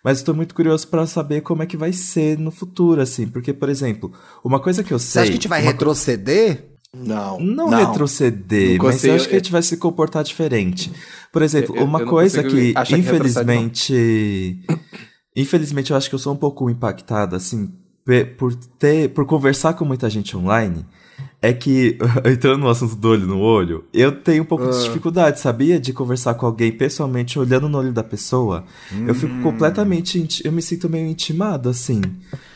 Mas 0.04 0.20
estou 0.20 0.34
muito 0.34 0.56
curioso 0.56 0.88
para 0.88 1.06
saber 1.06 1.42
como 1.42 1.64
é 1.64 1.66
que 1.66 1.76
vai 1.76 1.92
ser 1.92 2.40
no 2.40 2.50
futuro, 2.50 3.02
assim, 3.02 3.28
porque, 3.28 3.52
por 3.52 3.68
exemplo, 3.68 4.14
uma 4.44 4.60
coisa 4.60 4.84
que 4.84 4.94
eu 4.94 5.00
Você 5.00 5.08
sei. 5.08 5.22
acha 5.22 5.32
que 5.32 5.34
a 5.34 5.36
gente 5.42 5.48
vai 5.50 5.62
retroceder? 5.62 6.77
Não, 6.96 7.40
não, 7.40 7.70
retroceder, 7.70 8.78
Não 8.78 8.86
mas 8.86 9.04
eu 9.04 9.14
acho 9.16 9.28
que 9.28 9.36
a 9.36 9.38
gente 9.40 9.52
vai 9.52 9.62
se 9.62 9.78
comportar 9.78 10.24
diferente. 10.24 10.92
Por 11.32 11.42
exemplo, 11.42 11.76
Eu- 11.76 11.82
eu- 11.82 11.86
uma 11.86 12.00
eu 12.00 12.06
não 12.06 12.12
coisa 12.12 12.42
que, 12.44 12.74
achar 12.76 12.86
que 12.86 12.92
não. 12.94 13.00
infelizmente. 13.00 14.60
infelizmente, 15.36 15.92
eu 15.92 15.98
acho 15.98 16.10
que 16.10 16.16
eu 16.16 16.20
sou 16.20 16.34
um 16.34 16.38
pouco 16.38 16.70
impactada, 16.70 17.36
assim, 17.36 17.72
por 18.38 18.56
ter. 18.56 19.10
por 19.10 19.26
conversar 19.26 19.74
com 19.74 19.86
muita 19.86 20.10
gente 20.10 20.36
online. 20.36 20.86
É 21.42 21.54
que, 21.54 21.98
entrando 22.26 22.60
no 22.62 22.70
assunto 22.70 22.96
do 22.96 23.10
olho 23.10 23.28
no 23.28 23.40
olho, 23.40 23.86
eu 23.94 24.12
tenho 24.12 24.44
um 24.44 24.46
pouco 24.46 24.66
Ah. 24.66 24.70
de 24.72 24.84
dificuldade, 24.84 25.40
sabia? 25.40 25.80
De 25.80 25.94
conversar 25.94 26.34
com 26.34 26.46
alguém 26.46 26.72
pessoalmente, 26.72 27.38
olhando 27.40 27.70
no 27.70 27.78
olho 27.78 27.92
da 27.94 28.04
pessoa. 28.04 28.64
Eu 29.08 29.14
fico 29.16 29.34
Hum. 29.34 29.42
completamente. 29.44 30.28
Eu 30.44 30.52
me 30.52 30.62
sinto 30.62 30.90
meio 30.90 31.08
intimado, 31.08 31.70
assim. 31.70 32.02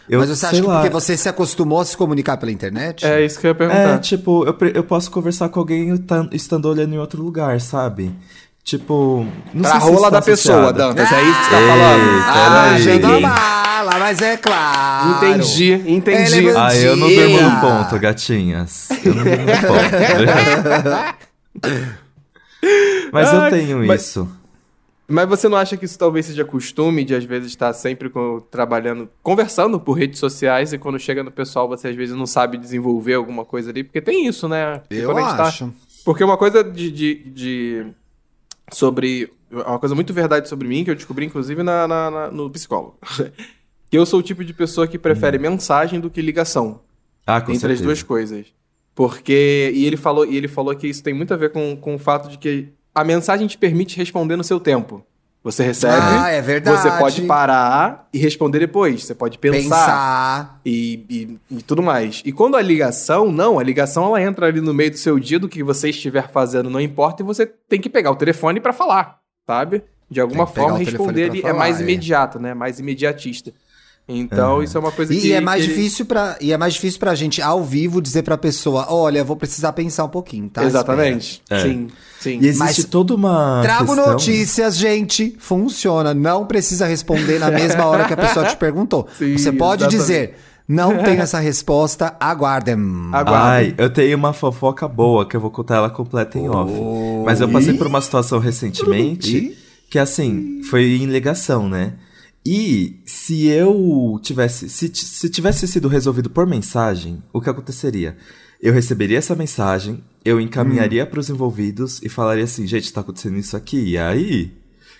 Eu, 0.10 0.19
Mas 0.19 0.30
você 0.30 0.36
sei 0.36 0.50
acha 0.50 0.62
que 0.62 0.67
lá, 0.67 0.82
porque 0.82 0.89
você 0.93 1.15
se 1.15 1.30
acostumou 1.30 1.80
a 1.80 1.86
se 1.86 1.95
comunicar 1.95 2.38
pela 2.38 2.52
internet? 2.52 3.06
É 3.06 3.24
isso 3.24 3.39
que 3.39 3.47
eu 3.47 3.50
ia 3.52 3.54
é, 3.56 3.58
perguntar. 3.58 4.00
tipo, 4.00 4.45
eu, 4.45 4.56
eu 4.74 4.84
posso 4.84 5.10
conversar 5.12 5.47
com 5.50 5.60
alguém 5.60 5.89
estando 6.32 6.65
olhando 6.67 6.93
em 6.93 6.97
outro 6.97 7.24
lugar, 7.24 7.62
sabe? 7.62 8.12
Tipo. 8.63 9.26
Não 9.54 9.62
pra 9.63 9.71
sei 9.71 9.80
se 9.82 9.86
rola 9.88 9.97
está 10.08 10.10
da 10.12 10.21
pessoa, 10.21 10.56
associado. 10.71 10.78
Dantas, 10.95 11.12
é 11.12 11.21
isso 11.24 11.39
que 11.39 11.45
você 11.45 11.52
tá 11.52 11.62
Ei, 11.62 11.67
falando? 11.67 12.24
Ah, 12.28 12.78
jogou 12.78 13.21
bala, 13.21 14.00
mas 14.00 14.21
é 14.21 14.38
claro. 14.38 15.10
Entendi, 15.17 15.74
entendi. 15.88 16.47
É 16.50 16.54
Ah, 16.58 16.76
eu 16.78 16.95
não 16.95 17.08
durmo 17.10 17.41
no 17.41 17.60
ponto, 17.62 18.00
gatinhas. 18.00 18.89
Eu 19.04 19.15
não 19.15 19.24
durmo 19.24 19.45
no 19.45 19.52
ponto. 19.67 21.15
Mas 23.12 23.34
eu 23.34 23.41
Ai, 23.41 23.50
tenho 23.52 23.86
mas- 23.86 24.02
isso. 24.06 24.30
Mas 25.08 25.28
você 25.28 25.50
não 25.50 25.58
acha 25.58 25.76
que 25.76 25.84
isso 25.84 26.00
talvez 26.00 26.26
seja 26.28 26.45
costume 26.45 27.04
de 27.04 27.13
às 27.13 27.26
vezes 27.26 27.50
estar 27.50 27.74
sempre 27.74 28.10
com- 28.10 28.39
trabalhando, 28.50 29.10
conversando 29.21 29.78
por 29.78 29.93
redes 29.93 30.19
sociais 30.19 30.71
e 30.71 30.78
quando 30.78 30.97
chega 30.97 31.21
no 31.21 31.30
pessoal 31.32 31.67
você 31.67 31.89
às 31.89 31.95
vezes 31.95 32.15
não 32.15 32.26
sabe 32.26 32.58
desenvolver 32.58 33.15
alguma 33.15 33.43
coisa 33.43 33.71
ali? 33.71 33.84
Porque 33.84 34.00
tem 34.00 34.26
isso, 34.26 34.47
né? 34.47 34.78
Porque 34.88 35.04
Eu 35.04 35.13
gente 35.13 35.36
tá- 35.36 35.43
acho. 35.43 35.74
Porque 36.06 36.24
uma 36.24 36.38
coisa 36.38 36.63
de, 36.63 36.89
de, 36.89 37.15
de- 37.26 37.86
sobre. 38.72 39.32
Uma 39.52 39.78
coisa 39.80 39.94
muito 39.94 40.14
verdade 40.14 40.48
sobre 40.48 40.68
mim, 40.68 40.84
que 40.84 40.92
eu 40.92 40.96
descobri, 40.96 41.26
inclusive, 41.26 41.62
na, 41.62 41.88
na- 41.88 42.10
na- 42.12 42.32
no 42.32 42.50
psicólogo. 42.50 42.98
que 43.90 43.98
eu 43.98 44.06
sou 44.06 44.20
o 44.20 44.24
tipo 44.24 44.44
de 44.46 44.54
pessoa 44.54 44.88
que 44.88 44.98
prefere 44.98 45.38
mensagem 45.38 46.00
do 46.00 46.10
que 46.10 46.22
ligação. 46.22 46.80
Ah, 47.28 47.40
com 47.42 47.52
entre 47.52 47.60
certeza. 47.60 47.82
as 47.82 47.86
duas 47.86 48.04
coisas. 48.04 48.48
Porque. 48.96 49.72
E 49.76 49.86
ele 49.86 49.98
falou, 49.98 50.26
e 50.26 50.36
ele 50.38 50.48
falou 50.48 50.76
que 50.76 50.88
isso 50.88 51.04
tem 51.04 51.14
muito 51.14 51.34
a 51.34 51.38
ver 51.38 51.52
com, 51.52 51.76
com 51.76 51.96
o 51.96 52.00
fato 52.00 52.30
de 52.30 52.38
que 52.38 52.70
a 52.96 53.04
mensagem 53.04 53.48
te 53.48 53.58
permite 53.58 53.98
responder 53.98 54.36
no 54.36 54.44
seu 54.44 54.60
tempo. 54.60 55.06
Você 55.43 55.63
recebe. 55.63 55.95
Ah, 55.99 56.30
é 56.30 56.39
verdade. 56.39 56.82
Você 56.82 56.91
pode 56.99 57.21
parar 57.23 58.08
e 58.13 58.19
responder 58.19 58.60
depois. 58.60 59.04
Você 59.04 59.15
pode 59.15 59.39
pensar, 59.39 59.60
Pensar. 59.60 60.62
E, 60.63 61.06
e, 61.10 61.58
e 61.58 61.62
tudo 61.63 61.82
mais. 61.82 62.21
E 62.23 62.32
quando 62.32 62.56
a 62.56 62.62
ligação, 62.62 63.32
não, 63.32 63.58
a 63.58 63.63
ligação 63.63 64.06
ela 64.06 64.21
entra 64.21 64.45
ali 64.45 64.62
no 64.62 64.73
meio 64.73 64.91
do 64.91 64.97
seu 64.97 65.19
dia, 65.19 65.39
do 65.39 65.49
que 65.49 65.63
você 65.63 65.89
estiver 65.89 66.30
fazendo, 66.30 66.69
não 66.69 66.80
importa, 66.80 67.23
e 67.23 67.25
você 67.25 67.47
tem 67.47 67.82
que 67.82 67.89
pegar 67.89 68.12
o 68.12 68.15
telefone 68.15 68.60
pra 68.60 68.71
falar, 68.71 69.19
sabe? 69.47 69.84
De 70.08 70.21
alguma 70.21 70.45
forma 70.45 70.77
responder 70.77 71.30
ali 71.30 71.39
é 71.39 71.41
falar, 71.41 71.54
mais 71.56 71.80
é. 71.80 71.84
imediato, 71.84 72.39
né? 72.39 72.54
Mais 72.54 72.80
imediatista. 72.80 73.51
Então, 74.19 74.62
isso 74.63 74.78
é 74.78 74.80
uma 74.80 74.91
coisa 74.91 75.13
que. 75.13 75.28
E, 75.28 75.32
é 75.34 75.41
mais 75.41 75.63
que 75.63 75.69
ele- 75.71 75.76
difícil 75.78 76.06
para 76.06 76.38
e 76.41 76.52
é 76.52 76.58
mais 76.58 76.74
difícil 76.74 77.00
pra 77.00 77.15
gente 77.15 77.41
ao 77.41 77.63
vivo 77.63 78.02
dizer 78.02 78.24
pra 78.24 78.38
pessoa, 78.38 78.86
olha, 78.89 79.24
vou 79.24 79.36
precisar 79.36 79.74
pensar 79.74 80.04
um 80.06 80.10
pouquinho, 80.10 80.50
tá? 80.50 80.63
Exatamente. 80.63 81.41
É. 81.50 81.60
Sim, 81.62 81.88
sim. 82.19 82.39
E 82.41 82.47
existe 82.47 82.58
Mas- 82.60 82.84
toda 82.86 83.15
uma. 83.15 83.60
Trago 83.63 83.93
questão... 83.95 84.12
notícias, 84.13 84.78
gente. 84.78 85.36
Funciona. 85.39 86.13
Não 86.13 86.45
precisa 86.45 86.86
responder 86.86 87.39
na 87.39 87.50
mesma 87.52 87.86
hora 87.86 88.06
que 88.06 88.13
a 88.13 88.17
pessoa 88.17 88.45
te 88.45 88.56
perguntou. 88.58 89.08
Sim, 89.17 89.38
Você 89.38 89.52
pode 89.52 89.84
exatamente. 89.84 90.02
dizer, 90.02 90.36
não 90.67 90.97
tenho 91.04 91.21
essa 91.21 91.39
resposta, 91.39 92.15
aguardem. 92.19 92.76
Aguardem. 93.12 93.34
Ai, 93.36 93.76
eu 93.78 93.89
tenho 93.89 94.17
uma 94.17 94.32
fofoca 94.34 94.88
boa 94.88 95.26
que 95.26 95.36
eu 95.36 95.41
vou 95.41 95.50
contar 95.52 95.76
ela 95.78 95.89
completa 95.89 96.38
em 96.39 96.47
off. 96.50 96.71
Mas 97.26 97.41
eu 97.41 97.50
passei 97.50 97.74
por 97.74 97.88
uma 97.88 98.00
situação 98.02 98.39
recentemente 98.39 99.38
Ih. 99.38 99.58
que, 99.89 100.00
assim, 100.00 100.62
foi 100.69 100.84
em 100.97 101.06
ligação, 101.06 101.67
né? 101.67 101.93
E 102.45 102.99
se 103.06 103.47
eu 103.47 104.19
tivesse. 104.21 104.69
Se, 104.69 104.91
se 104.93 105.30
tivesse 105.30 105.67
sido 105.67 105.88
resolvido 105.88 106.30
por 106.30 106.47
mensagem, 106.47 107.21
o 107.32 107.39
que 107.39 107.49
aconteceria? 107.49 108.17
Eu 108.62 108.73
receberia 108.73 109.17
essa 109.17 109.36
mensagem, 109.36 110.04
eu 110.23 110.39
encaminharia 110.39 111.06
para 111.06 111.19
os 111.19 111.30
envolvidos 111.30 112.01
e 112.01 112.10
falaria 112.10 112.43
assim: 112.43 112.65
gente, 112.65 112.91
tá 112.91 113.01
acontecendo 113.01 113.38
isso 113.38 113.56
aqui, 113.56 113.91
e 113.91 113.97
aí? 113.97 114.51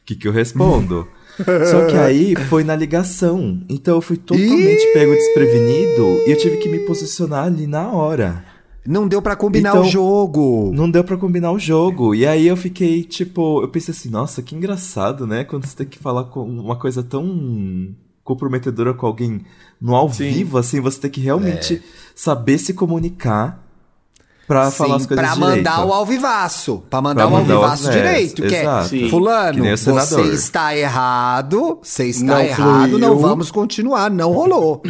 O 0.02 0.06
que, 0.06 0.16
que 0.16 0.28
eu 0.28 0.32
respondo? 0.32 1.08
Só 1.70 1.86
que 1.86 1.96
aí 1.96 2.36
foi 2.50 2.64
na 2.64 2.76
ligação. 2.76 3.64
Então 3.70 3.96
eu 3.96 4.02
fui 4.02 4.18
totalmente 4.18 4.94
pego 4.94 5.14
desprevenido 5.14 6.24
e 6.28 6.32
eu 6.32 6.38
tive 6.38 6.58
que 6.58 6.70
me 6.70 6.80
posicionar 6.80 7.46
ali 7.46 7.68
na 7.68 7.90
hora. 7.90 8.51
Não 8.86 9.08
deu 9.08 9.22
pra 9.22 9.36
combinar 9.36 9.70
Então, 9.72 9.82
o 9.84 9.86
jogo. 9.90 10.72
Não 10.74 10.90
deu 10.90 11.04
pra 11.04 11.16
combinar 11.18 11.52
o 11.52 11.60
jogo. 11.60 12.16
E 12.16 12.26
aí 12.26 12.48
eu 12.48 12.58
fiquei, 12.58 13.04
tipo, 13.04 13.62
eu 13.62 13.68
pensei 13.68 13.94
assim, 13.94 14.10
nossa, 14.10 14.42
que 14.42 14.56
engraçado, 14.56 15.28
né? 15.28 15.44
Quando 15.44 15.66
você 15.68 15.76
tem 15.76 15.86
que 15.88 16.00
falar 16.00 16.24
com 16.26 16.42
uma 16.44 16.76
coisa 16.76 17.04
tão 17.04 17.94
comprometedora 18.24 18.94
com 18.94 19.06
alguém 19.06 19.42
no 19.80 19.96
ao 19.96 20.12
Sim. 20.12 20.32
vivo, 20.32 20.58
assim, 20.58 20.80
você 20.80 21.00
tem 21.00 21.12
que 21.12 21.22
realmente 21.22 21.82
saber 22.16 22.58
se 22.58 22.74
comunicar 22.74 23.64
pra 24.48 24.70
Sim, 24.72 24.78
falar 24.78 24.96
as 24.98 25.06
coisas 25.06 25.26
pra 25.26 25.34
direito. 25.36 25.58
mandar 25.58 25.86
o 25.86 25.94
alvivaço. 25.94 26.84
Pra 26.90 27.02
mandar 27.02 27.28
Pra 27.28 27.28
o 27.28 27.32
mandar 27.40 27.54
o 27.54 27.58
alvivaço 27.64 27.92
direito. 27.92 28.42
Que 28.42 28.56
é, 28.56 28.62
exato. 28.62 28.90
Sim. 28.90 29.10
fulano, 29.10 29.64
Que 29.64 29.78
você 29.78 30.22
está 30.34 30.76
errado, 30.76 31.80
você 31.84 32.06
está 32.08 32.26
Não 32.26 32.40
errado, 32.42 32.90
fluiu. 32.90 33.00
não 33.00 33.18
vamos 33.18 33.52
continuar, 33.52 34.10
não 34.10 34.32
rolou. 34.34 34.82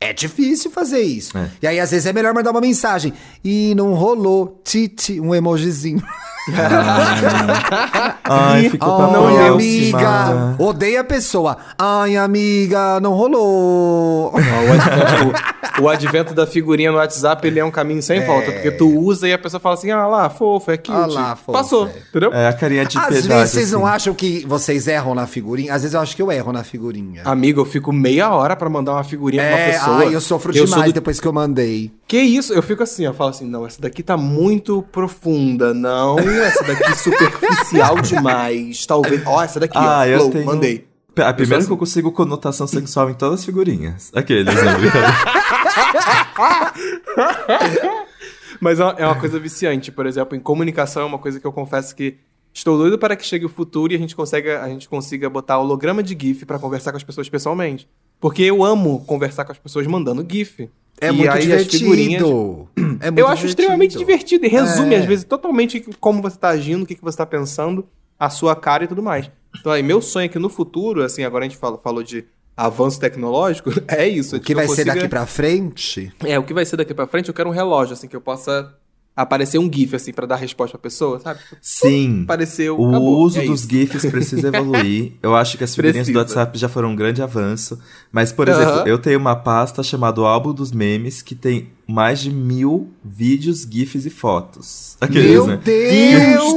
É 0.00 0.14
difícil 0.14 0.70
fazer 0.70 1.00
isso. 1.00 1.36
É. 1.36 1.50
E 1.62 1.66
aí, 1.66 1.78
às 1.78 1.90
vezes, 1.90 2.06
é 2.06 2.12
melhor 2.12 2.32
mandar 2.32 2.50
uma 2.52 2.60
mensagem. 2.60 3.12
E 3.44 3.74
não 3.74 3.92
rolou, 3.92 4.60
titi, 4.64 5.20
um 5.20 5.34
emojizinho. 5.34 6.02
Ai, 8.24 8.68
ficou 8.70 8.96
pra 8.96 9.06
Ai, 9.06 9.12
próxima. 9.12 9.52
amiga. 9.54 10.56
Odeia 10.58 11.00
a 11.00 11.04
pessoa. 11.04 11.56
Ai, 11.78 12.16
amiga, 12.16 12.98
não 13.00 13.12
rolou. 13.12 14.32
O, 14.32 14.36
advento, 14.36 15.82
o 15.82 15.88
advento 15.88 16.34
da 16.34 16.46
figurinha 16.46 16.90
no 16.90 16.98
WhatsApp, 16.98 17.46
ele 17.46 17.58
é 17.60 17.64
um 17.64 17.70
caminho 17.70 18.02
sem 18.02 18.24
volta, 18.24 18.50
porque 18.52 18.70
tu 18.70 18.88
usa 18.98 19.28
e 19.28 19.32
a 19.32 19.38
pessoa 19.38 19.60
fala 19.60 19.74
assim, 19.74 19.90
ah 19.90 20.06
lá, 20.06 20.30
fofo, 20.30 20.70
é 20.70 20.76
cute. 20.76 20.90
Ah 20.92 21.06
lá, 21.06 21.36
fofo, 21.36 21.52
Passou, 21.52 21.86
é. 21.88 21.92
entendeu? 22.10 22.32
É 22.32 22.48
a 22.48 22.52
carinha 22.52 22.84
de 22.84 22.96
Às 22.98 23.06
piedade. 23.06 23.28
vezes 23.28 23.50
vocês 23.50 23.72
não 23.72 23.84
assim. 23.86 23.94
acham 23.96 24.14
que 24.14 24.44
vocês 24.46 24.86
erram 24.88 25.14
na 25.14 25.26
figurinha? 25.26 25.74
Às 25.74 25.82
vezes 25.82 25.94
eu 25.94 26.00
acho 26.00 26.16
que 26.16 26.22
eu 26.22 26.30
erro 26.32 26.52
na 26.52 26.64
figurinha. 26.64 27.22
Amigo, 27.24 27.60
eu 27.60 27.64
fico 27.66 27.92
meia 27.92 28.30
hora 28.34 28.56
pra 28.56 28.68
mandar 28.68 28.92
uma 28.92 29.04
figurinha 29.04 29.42
pra 29.42 29.52
uma 29.52 29.58
É, 29.60 29.72
pessoa. 29.72 29.98
ai, 29.98 30.14
eu 30.14 30.20
sofro 30.20 30.52
sou 30.54 30.64
demais 30.64 30.92
do- 30.92 30.94
depois 30.94 31.20
que 31.20 31.26
eu 31.26 31.32
mandei. 31.32 31.90
Que 32.10 32.18
isso? 32.18 32.52
Eu 32.52 32.60
fico 32.60 32.82
assim, 32.82 33.04
eu 33.04 33.14
falo 33.14 33.30
assim, 33.30 33.46
não, 33.46 33.64
essa 33.64 33.80
daqui 33.80 34.02
tá 34.02 34.16
muito 34.16 34.82
profunda, 34.90 35.72
não, 35.72 36.18
essa 36.18 36.64
daqui 36.64 36.92
superficial 36.98 37.94
demais, 38.02 38.84
talvez. 38.84 39.24
Ó, 39.24 39.40
essa 39.40 39.60
daqui, 39.60 39.78
Ah, 39.78 40.00
ó, 40.00 40.04
eu 40.06 40.18
flow, 40.18 40.30
tenho. 40.32 40.44
mandei. 40.44 40.88
A 41.16 41.32
primeira 41.32 41.58
assim. 41.58 41.68
que 41.68 41.72
eu 41.72 41.76
consigo 41.76 42.10
conotação 42.10 42.66
sexual 42.66 43.10
em 43.10 43.14
todas 43.14 43.38
as 43.40 43.46
figurinhas. 43.46 44.10
Aqueles, 44.12 44.52
né? 44.52 44.62
Mas 48.60 48.80
é 48.80 48.84
uma- 48.84 48.94
é 48.98 49.06
uma 49.06 49.14
coisa 49.18 49.38
viciante, 49.38 49.90
por 49.92 50.06
exemplo, 50.06 50.36
em 50.36 50.40
comunicação 50.40 51.02
é 51.02 51.06
uma 51.06 51.18
coisa 51.18 51.38
que 51.40 51.46
eu 51.46 51.52
confesso 51.52 51.94
que 51.94 52.16
estou 52.52 52.76
doido 52.76 52.98
para 52.98 53.14
que 53.16 53.24
chegue 53.24 53.46
o 53.46 53.48
futuro 53.48 53.92
e 53.92 53.96
a 53.96 53.98
gente 53.98 54.14
consiga, 54.16 54.62
a 54.62 54.68
gente 54.68 54.88
consiga 54.88 55.30
botar 55.30 55.58
holograma 55.58 56.02
de 56.02 56.16
GIF 56.20 56.44
pra 56.44 56.58
conversar 56.58 56.90
com 56.90 56.96
as 56.96 57.04
pessoas 57.04 57.28
pessoalmente. 57.28 57.88
Porque 58.20 58.42
eu 58.42 58.62
amo 58.62 59.02
conversar 59.06 59.44
com 59.44 59.52
as 59.52 59.58
pessoas 59.58 59.86
mandando 59.86 60.24
GIF. 60.28 60.68
É 61.00 61.08
E 61.08 61.12
muito 61.12 61.30
aí 61.30 61.38
as 61.38 61.44
divertido. 61.44 61.78
figurinhas- 61.78 62.22
É 63.00 63.08
eu 63.20 63.26
acho 63.26 63.46
extremamente 63.46 63.96
divertido 63.96 64.44
e 64.44 64.48
resume, 64.48 64.94
É. 64.94 64.98
às 64.98 65.06
vezes, 65.06 65.24
totalmente 65.24 65.80
como 65.98 66.20
você 66.20 66.36
tá 66.36 66.50
agindo, 66.50 66.82
o 66.82 66.86
que 66.86 66.94
que 66.94 67.02
você 67.02 67.16
tá 67.16 67.24
pensando, 67.24 67.86
a 68.18 68.28
sua 68.28 68.54
cara 68.54 68.84
e 68.84 68.86
tudo 68.86 69.02
mais. 69.02 69.30
Então, 69.58 69.72
aí, 69.72 69.82
meu 69.82 70.02
sonho 70.02 70.26
é 70.26 70.28
que 70.28 70.38
no 70.38 70.50
futuro, 70.50 71.02
assim, 71.02 71.24
agora 71.24 71.44
a 71.46 71.48
gente 71.48 71.56
fala, 71.58 71.78
falou 71.78 72.02
de 72.02 72.24
avanço 72.54 73.00
tecnológico, 73.00 73.70
é 73.88 74.06
isso. 74.06 74.36
O 74.36 74.40
que 74.40 74.54
vai 74.54 74.68
ser 74.68 74.84
daqui 74.84 75.08
pra 75.08 75.24
frente? 75.24 76.12
É, 76.22 76.38
o 76.38 76.42
que 76.42 76.52
vai 76.52 76.66
ser 76.66 76.76
daqui 76.76 76.92
pra 76.92 77.06
frente, 77.06 77.28
eu 77.28 77.34
quero 77.34 77.48
um 77.48 77.52
relógio, 77.52 77.94
assim, 77.94 78.06
que 78.06 78.14
eu 78.14 78.20
possa 78.20 78.70
aparecer 79.22 79.58
um 79.58 79.70
GIF, 79.72 79.94
assim, 79.96 80.12
pra 80.12 80.26
dar 80.26 80.36
resposta 80.36 80.76
pra 80.78 80.82
pessoa, 80.88 81.20
sabe? 81.20 81.40
Sim. 81.60 82.22
Apareceu, 82.24 82.78
O 82.80 82.88
acabou. 82.88 83.18
uso 83.20 83.38
É 83.40 83.44
dos 83.46 83.60
isso. 83.60 83.70
GIFs 83.70 84.06
precisa 84.06 84.48
evoluir. 84.48 85.12
Eu 85.22 85.34
acho 85.36 85.56
que 85.58 85.64
as 85.64 85.74
figurinhas 85.74 86.06
do 86.06 86.12
Precisa. 86.12 86.38
WhatsApp 86.40 86.58
já 86.58 86.68
foram 86.68 86.90
um 86.90 86.96
grande 86.96 87.22
avanço. 87.22 87.78
Mas, 88.12 88.32
por 88.32 88.48
exemplo, 88.48 88.72
Aham. 88.80 88.86
eu 88.86 88.98
tenho 88.98 89.18
uma 89.18 89.36
pasta 89.36 89.82
chamada 89.82 90.20
Álbum 90.20 90.52
dos 90.52 90.72
Memes 90.72 91.22
que 91.22 91.34
tem 91.34 91.68
mais 91.86 92.20
de 92.20 92.30
mil 92.30 92.88
vídeos, 93.04 93.66
GIFs 93.70 94.06
e 94.06 94.10
fotos. 94.10 94.96
Aqueles, 95.00 95.30
Meu 95.30 95.46
né? 95.46 95.60
Deus! 95.64 96.54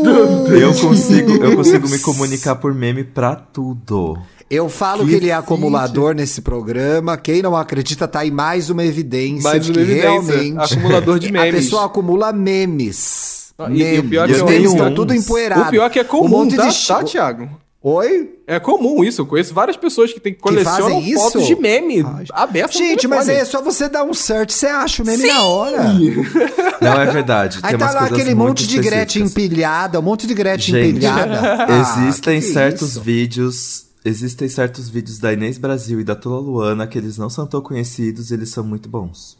Eu 0.62 0.73
consigo, 0.89 1.32
eu 1.43 1.56
consigo 1.56 1.88
me 1.89 1.99
comunicar 1.99 2.56
por 2.56 2.73
meme 2.73 3.04
pra 3.04 3.36
tudo. 3.36 4.17
Eu 4.49 4.69
falo 4.69 5.03
que, 5.03 5.10
Que 5.12 5.15
ele 5.15 5.29
é 5.29 5.34
acumulador 5.34 6.13
nesse 6.13 6.41
programa. 6.41 7.17
Quem 7.17 7.41
não 7.41 7.56
acredita 7.56 8.08
tá 8.08 8.19
aí 8.19 8.29
mais 8.32 8.69
uma 8.69 8.84
evidência 8.86 9.49
Mais 9.49 9.63
de 9.65 9.71
uma 9.71 9.75
que 9.75 9.82
evidência. 9.91 10.10
realmente 10.38 10.73
Acumulador 10.73 11.19
de 11.19 11.27
a 11.29 11.32
memes. 11.32 11.56
pessoa 11.63 11.86
acumula 11.86 12.32
memes. 12.32 13.53
Ah, 13.58 13.67
e- 13.69 13.73
e 13.73 13.84
o 13.84 13.86
memes. 14.03 14.10
pior 14.10 14.23
é 14.29 14.34
que 14.34 14.34
memes 14.43 14.47
tenho 14.58 14.71
estão 14.71 14.88
uns. 14.89 14.95
tudo 14.95 15.13
empoeirado. 15.13 15.62
O 15.63 15.69
pior 15.71 15.86
é 15.86 15.89
que 15.89 15.99
é 15.99 16.03
Um 16.03 16.06
comum, 16.06 16.27
monte 16.29 16.56
tá, 16.56 16.67
de 16.67 16.88
tá, 16.88 17.03
Thiago? 17.03 17.49
Oi? 17.86 18.29
É 18.47 18.60
comum 18.62 19.03
isso, 19.03 19.21
eu 19.21 19.25
conheço 19.25 19.53
várias 19.53 19.75
pessoas 19.75 20.13
que, 20.13 20.19
tem, 20.19 20.34
que 20.34 20.39
colecionam 20.39 21.01
isso? 21.01 21.19
fotos 21.19 21.45
de 21.47 21.56
meme 21.56 22.06
abertas 22.32 22.79
no 22.79 22.86
Gente, 22.86 23.08
mas 23.10 23.27
é 23.27 23.43
só 23.43 23.62
você 23.62 23.89
dar 23.89 24.06
um 24.06 24.13
search, 24.13 24.53
você 24.53 24.67
acha 24.67 25.03
o 25.03 25.06
meme 25.06 25.27
na 25.27 25.43
hora. 25.43 25.84
Não 26.82 26.93
é 27.01 27.06
verdade. 27.12 27.60
Aí 27.62 27.71
tem 27.71 27.79
tá 27.79 27.86
umas 27.86 27.93
lá 27.95 27.99
coisas 28.01 28.19
aquele 28.19 28.36
monte 28.36 28.65
de 28.67 28.79
Gretchen 28.79 29.23
empilhada, 29.23 29.99
um 29.99 30.01
monte 30.01 30.25
de 30.25 30.34
Gretchen 30.34 30.73
Gente, 30.75 30.89
empilhada. 30.97 31.65
Ah, 31.67 31.82
existem 32.06 32.39
que 32.39 32.45
que 32.45 32.51
é 32.51 32.53
certos 32.53 32.91
isso? 32.91 33.01
vídeos. 33.01 33.84
Existem 34.05 34.49
certos 34.49 34.89
vídeos 34.89 35.17
da 35.17 35.31
Inês 35.31 35.57
Brasil 35.57 35.99
e 35.99 36.03
da 36.03 36.15
Tula 36.15 36.39
Luana 36.39 36.85
que 36.85 36.97
eles 36.97 37.17
não 37.17 37.29
são 37.29 37.45
tão 37.47 37.61
conhecidos 37.61 38.31
e 38.31 38.33
eles 38.33 38.49
são 38.49 38.63
muito 38.63 38.89
bons. 38.89 39.37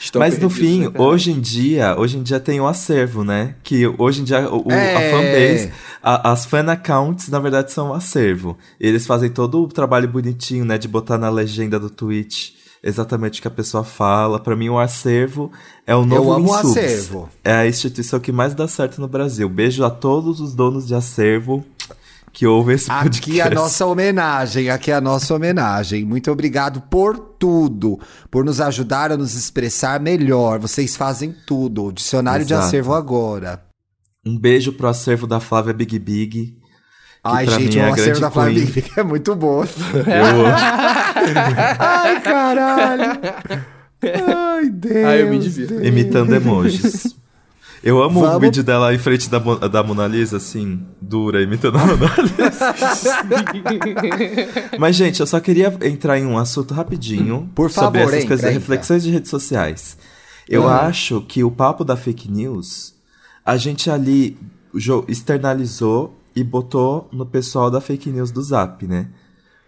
Estão 0.00 0.20
Mas 0.20 0.38
no 0.38 0.50
fim, 0.50 0.80
internet. 0.82 1.00
hoje 1.00 1.30
em 1.32 1.40
dia, 1.40 1.96
hoje 1.98 2.18
em 2.18 2.22
dia 2.22 2.38
tem 2.38 2.60
o 2.60 2.66
acervo, 2.66 3.24
né? 3.24 3.54
Que 3.62 3.86
hoje 3.98 4.20
em 4.20 4.24
dia 4.24 4.48
o, 4.52 4.70
É. 4.70 4.94
a 4.96 5.10
fanbase, 5.10 5.72
a- 6.02 6.32
as 6.32 6.44
fan 6.44 6.70
accounts, 6.70 7.28
na 7.28 7.38
verdade, 7.38 7.72
são 7.72 7.88
um 7.90 7.94
acervo. 7.94 8.56
Eles 8.78 9.06
fazem 9.06 9.30
todo 9.30 9.62
o 9.62 9.68
trabalho 9.68 10.08
bonitinho, 10.08 10.64
né? 10.64 10.76
De 10.78 10.86
botar 10.88 11.16
na 11.16 11.30
legenda 11.30 11.78
do 11.80 11.88
tweet 11.88 12.54
exatamente 12.82 13.38
o 13.38 13.42
que 13.42 13.48
a 13.48 13.52
pessoa 13.52 13.82
fala. 13.82 14.38
Pra 14.38 14.54
mim, 14.54 14.68
o 14.68 14.78
acervo 14.78 15.50
é 15.86 15.94
o 15.94 16.04
novo 16.04 16.32
amo 16.32 16.52
o 16.52 16.58
Insubs. 16.58 16.76
acervo. 16.76 17.28
É 17.42 17.52
a 17.52 17.66
instituição 17.66 18.20
que 18.20 18.30
mais 18.32 18.52
dá 18.54 18.68
certo 18.68 19.00
no 19.00 19.08
Brasil. 19.08 19.48
Beijo 19.48 19.84
a 19.84 19.90
todos 19.90 20.38
os 20.40 20.54
donos 20.54 20.86
de 20.86 20.94
acervo 20.94 21.64
que 22.34 22.46
ouvem 22.46 22.74
esse 22.74 22.88
podcast. 22.88 23.30
Aqui 23.30 23.40
é 23.40 23.44
a 23.44 23.50
nossa 23.50 23.86
homenagem, 23.86 24.68
aqui 24.68 24.90
é 24.90 24.94
a 24.94 25.00
nossa 25.00 25.32
homenagem. 25.34 26.04
Muito 26.04 26.30
obrigado 26.32 26.80
por 26.90 27.16
tudo, 27.16 27.98
por 28.28 28.44
nos 28.44 28.60
ajudar 28.60 29.12
a 29.12 29.16
nos 29.16 29.34
expressar 29.36 30.00
melhor. 30.00 30.58
Vocês 30.58 30.96
fazem 30.96 31.34
tudo. 31.46 31.84
O 31.84 31.92
dicionário 31.92 32.44
de 32.44 32.52
Exato. 32.52 32.66
acervo 32.66 32.92
agora. 32.92 33.62
Um 34.26 34.36
beijo 34.36 34.72
pro 34.72 34.88
acervo 34.88 35.28
da 35.28 35.38
Flávia 35.38 35.72
Big 35.72 35.96
Big. 35.98 36.58
Ai, 37.22 37.46
gente, 37.46 37.78
é 37.78 37.84
o 37.84 37.90
a 37.90 37.94
acervo 37.94 38.20
da 38.20 38.30
Flávia. 38.30 38.54
Big 38.54 38.72
Big 38.72 38.90
é 38.96 39.02
muito 39.04 39.34
bom. 39.36 39.62
Eu 39.62 40.24
amo. 40.26 40.44
Ai, 41.78 42.20
caralho. 42.20 43.20
Ai, 44.02 44.68
Deus. 44.70 45.04
Ai, 45.06 45.22
eu 45.22 45.30
me 45.30 45.38
divirto. 45.38 45.74
Deus. 45.74 45.86
imitando 45.86 46.34
emojis. 46.34 47.16
Eu 47.86 48.02
amo 48.02 48.20
o 48.20 48.22
Vamos- 48.22 48.40
vídeo 48.40 48.64
dela 48.64 48.94
em 48.94 48.98
frente 48.98 49.28
da, 49.28 49.38
da 49.38 49.82
Mona 49.82 50.06
Lisa, 50.06 50.38
assim, 50.38 50.80
dura, 51.02 51.42
imitando 51.42 51.76
a 51.76 51.84
Mona 51.86 52.10
Lisa. 52.16 52.74
Mas, 54.78 54.96
gente, 54.96 55.20
eu 55.20 55.26
só 55.26 55.38
queria 55.38 55.76
entrar 55.82 56.18
em 56.18 56.24
um 56.24 56.38
assunto 56.38 56.72
rapidinho 56.72 57.50
Por 57.54 57.70
sobre 57.70 58.00
favor, 58.00 58.14
essas 58.14 58.14
entra, 58.24 58.28
coisas, 58.28 58.44
entra. 58.46 58.58
reflexões 58.58 59.02
de 59.02 59.10
redes 59.10 59.28
sociais. 59.30 59.98
Eu 60.48 60.66
acho 60.68 61.20
que 61.22 61.44
o 61.44 61.50
papo 61.50 61.84
da 61.84 61.94
fake 61.96 62.30
news, 62.30 62.94
a 63.44 63.56
gente 63.58 63.90
ali 63.90 64.38
externalizou 65.06 66.18
e 66.34 66.42
botou 66.42 67.08
no 67.12 67.24
pessoal 67.26 67.70
da 67.70 67.80
fake 67.80 68.10
news 68.10 68.30
do 68.30 68.42
Zap, 68.42 68.86
né? 68.86 69.08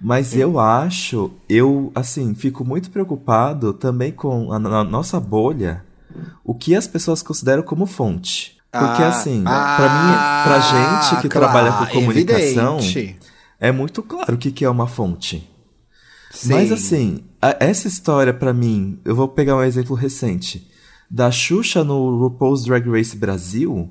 Mas 0.00 0.34
eu 0.36 0.58
acho, 0.58 1.30
eu, 1.48 1.90
assim, 1.94 2.34
fico 2.34 2.64
muito 2.64 2.90
preocupado 2.90 3.72
também 3.72 4.12
com 4.12 4.52
a, 4.52 4.58
na 4.58 4.84
nossa 4.84 5.18
bolha, 5.18 5.84
o 6.44 6.54
que 6.54 6.74
as 6.74 6.86
pessoas 6.86 7.22
consideram 7.22 7.62
como 7.62 7.86
fonte. 7.86 8.56
Porque, 8.70 9.02
Ah, 9.02 9.08
assim, 9.08 9.42
Ah, 9.46 9.76
pra 9.76 9.88
mim, 9.88 10.44
pra 10.44 10.60
gente 10.60 11.22
que 11.22 11.28
claro, 11.28 11.46
trabalha 11.52 11.72
com 11.72 11.86
comunicação, 11.94 12.78
evidente. 12.78 13.16
é 13.58 13.72
muito 13.72 14.02
claro 14.02 14.34
o 14.34 14.38
que, 14.38 14.50
que 14.50 14.64
é 14.64 14.70
uma 14.70 14.86
fonte. 14.86 15.48
Sim. 16.30 16.52
Mas 16.52 16.70
assim, 16.72 17.24
a- 17.40 17.56
essa 17.60 17.88
história 17.88 18.34
pra 18.34 18.52
mim, 18.52 18.98
eu 19.04 19.14
vou 19.16 19.28
pegar 19.28 19.56
um 19.56 19.62
exemplo 19.62 19.96
recente. 19.96 20.70
Da 21.10 21.30
Xuxa 21.30 21.82
no 21.84 22.18
RuPaul's 22.18 22.64
Drag 22.64 22.86
Race 22.90 23.16
Brasil, 23.16 23.90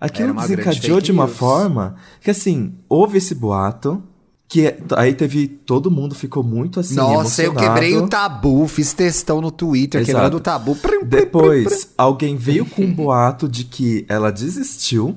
aquilo 0.00 0.34
desencadeou 0.34 1.00
de 1.00 1.12
uma 1.12 1.24
news. 1.26 1.36
forma 1.36 1.96
que 2.20 2.30
assim, 2.30 2.74
houve 2.88 3.16
esse 3.18 3.34
boato, 3.34 4.02
que 4.48 4.66
é- 4.66 4.78
aí 4.96 5.12
teve, 5.14 5.48
todo 5.48 5.90
mundo 5.90 6.14
ficou 6.14 6.42
muito 6.42 6.78
assim, 6.80 6.94
Nossa, 6.94 7.42
eu 7.42 7.50
emocionado. 7.50 7.74
quebrei 7.80 7.96
o 7.96 8.08
tabu, 8.08 8.66
fiz 8.68 8.92
textão 8.92 9.40
no 9.40 9.50
Twitter, 9.50 10.00
Exato. 10.00 10.12
quebrando 10.14 10.36
o 10.36 10.40
tabu. 10.40 10.76
Prim, 10.76 10.90
prim, 10.90 10.98
prim, 11.00 11.08
prim. 11.08 11.08
Depois, 11.20 11.92
alguém 11.98 12.36
veio 12.36 12.64
com 12.64 12.82
um 12.82 12.92
boato 12.94 13.48
de 13.48 13.64
que 13.64 14.04
ela 14.08 14.30
desistiu 14.30 15.16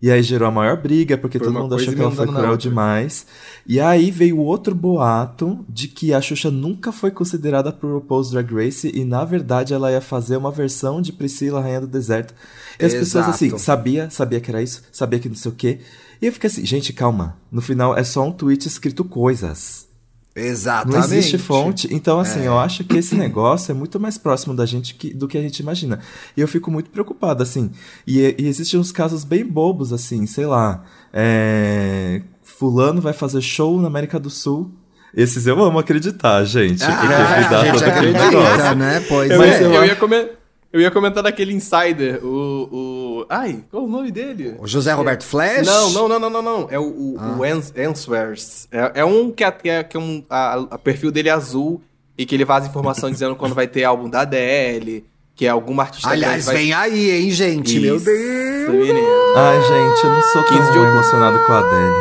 E 0.00 0.12
aí 0.12 0.22
gerou 0.22 0.46
a 0.46 0.50
maior 0.52 0.80
briga, 0.80 1.18
porque 1.18 1.40
Foi 1.40 1.48
todo 1.48 1.60
mundo 1.60 1.74
achou 1.74 1.92
que 1.92 2.00
ela 2.00 2.12
foi 2.12 2.24
cruel 2.28 2.50
outra. 2.52 2.56
demais. 2.56 3.26
E 3.66 3.80
aí 3.80 4.12
veio 4.12 4.38
outro 4.38 4.72
boato 4.72 5.64
de 5.68 5.88
que 5.88 6.14
a 6.14 6.20
Xuxa 6.20 6.52
nunca 6.52 6.92
foi 6.92 7.10
considerada 7.10 7.72
pro 7.72 7.94
RuPaul's 7.94 8.30
Drag 8.30 8.48
Race 8.54 8.88
e 8.94 9.04
na 9.04 9.24
verdade 9.24 9.74
ela 9.74 9.90
ia 9.90 10.00
fazer 10.00 10.36
uma 10.36 10.52
versão 10.52 11.02
de 11.02 11.12
Priscila, 11.12 11.60
Rainha 11.60 11.80
do 11.80 11.88
Deserto. 11.88 12.32
E 12.78 12.84
as 12.84 12.92
pessoas 12.92 13.24
Exato. 13.24 13.30
assim, 13.30 13.58
sabia, 13.58 14.08
sabia 14.08 14.38
que 14.40 14.48
era 14.48 14.62
isso, 14.62 14.82
sabia 14.92 15.18
que 15.18 15.28
não 15.28 15.34
sei 15.34 15.50
o 15.50 15.54
quê. 15.56 15.80
E 16.20 16.26
eu 16.26 16.32
fiquei 16.32 16.48
assim, 16.48 16.64
gente, 16.66 16.92
calma. 16.92 17.36
No 17.50 17.60
final 17.60 17.96
é 17.96 18.02
só 18.04 18.24
um 18.26 18.32
tweet 18.32 18.66
escrito 18.66 19.04
coisas. 19.04 19.86
Exatamente. 20.34 20.96
Não 20.96 21.04
existe 21.04 21.36
fonte. 21.38 21.88
Então, 21.92 22.20
assim, 22.20 22.42
É. 22.42 22.46
eu 22.46 22.56
acho 22.58 22.84
que 22.84 22.96
esse 22.96 23.14
negócio 23.16 23.72
é 23.72 23.74
muito 23.74 23.98
mais 23.98 24.16
próximo 24.16 24.54
da 24.54 24.64
gente 24.64 24.94
que- 24.94 25.12
do 25.12 25.26
que 25.26 25.36
a 25.36 25.42
gente 25.42 25.58
imagina. 25.58 25.98
E 26.36 26.40
eu 26.40 26.46
fico 26.46 26.70
muito 26.70 26.90
preocupado, 26.90 27.42
assim. 27.42 27.70
E, 28.06 28.36
e 28.38 28.46
existem 28.46 28.78
uns 28.78 28.92
casos 28.92 29.24
bem 29.24 29.44
bobos, 29.44 29.92
assim, 29.92 30.26
sei 30.26 30.46
lá. 30.46 30.84
é, 31.12 32.22
Fulano 32.42 33.00
vai 33.00 33.12
fazer 33.12 33.40
show 33.40 33.80
na 33.80 33.88
América 33.88 34.18
do 34.20 34.28
Sul. 34.30 34.70
Esses 35.14 35.46
eu 35.46 35.60
amo 35.62 35.78
acreditar, 35.78 36.44
gente. 36.44 36.84
Ah, 36.84 37.48
dá 37.50 37.60
a 37.60 37.64
gente 37.64 37.84
acredita, 37.84 38.26
negócio. 38.30 38.74
né? 38.76 39.00
Pois 39.08 39.30
Eu, 39.30 39.42
é. 39.42 39.64
eu 39.78 39.84
ia 39.86 39.96
comer- 39.96 40.38
eu 40.72 40.80
ia 40.80 40.90
comentar 40.90 41.22
daquele 41.22 41.52
insider, 41.52 42.24
o, 42.24 42.68
o. 42.70 43.26
Ai, 43.28 43.64
qual 43.70 43.84
o 43.84 43.88
nome 43.88 44.10
dele? 44.10 44.54
O 44.58 44.66
José 44.66 44.92
Roberto 44.92 45.24
Flash? 45.24 45.66
Não, 45.66 45.90
não, 45.92 46.08
não, 46.08 46.18
não, 46.20 46.30
não, 46.30 46.42
não. 46.42 46.68
É 46.70 46.78
o, 46.78 46.84
o, 46.84 47.16
Ah. 47.18 47.36
o 47.38 47.44
Ans- 47.44 47.72
Answers. 47.76 48.68
É, 48.70 49.00
é 49.00 49.04
um 49.04 49.30
que, 49.30 49.42
é, 49.44 49.50
que 49.50 49.68
é, 49.68 49.82
que 49.82 49.96
é 49.96 50.00
um. 50.00 50.24
A, 50.28 50.54
a 50.72 50.78
perfil 50.78 51.10
dele 51.10 51.28
é 51.28 51.32
azul 51.32 51.80
e 52.16 52.24
que 52.26 52.34
ele 52.34 52.44
vaza 52.44 52.68
informação 52.68 53.10
dizendo 53.12 53.34
quando 53.36 53.54
vai 53.54 53.66
ter 53.66 53.84
álbum 53.84 54.08
da 54.10 54.20
Adele, 54.22 55.04
que 55.34 55.46
é 55.46 55.48
alguma 55.48 55.84
artista 55.84 56.08
Aliás, 56.10 56.44
grande 56.46 56.60
vem 56.60 56.72
aí, 56.72 57.10
hein, 57.10 57.30
gente? 57.30 57.78
Meu 57.80 57.96
Isso, 57.96 58.04
Deus. 58.04 58.68
menino. 58.74 59.08
Ai, 59.36 59.60
gente, 59.62 60.04
eu 60.04 60.10
não 60.10 60.22
sou 60.32 60.42
15 60.44 60.60
de 60.66 60.72
tão 60.72 60.84
emocionado 60.84 61.38
com 61.44 61.52
a 61.52 61.58
Adele. 61.60 61.94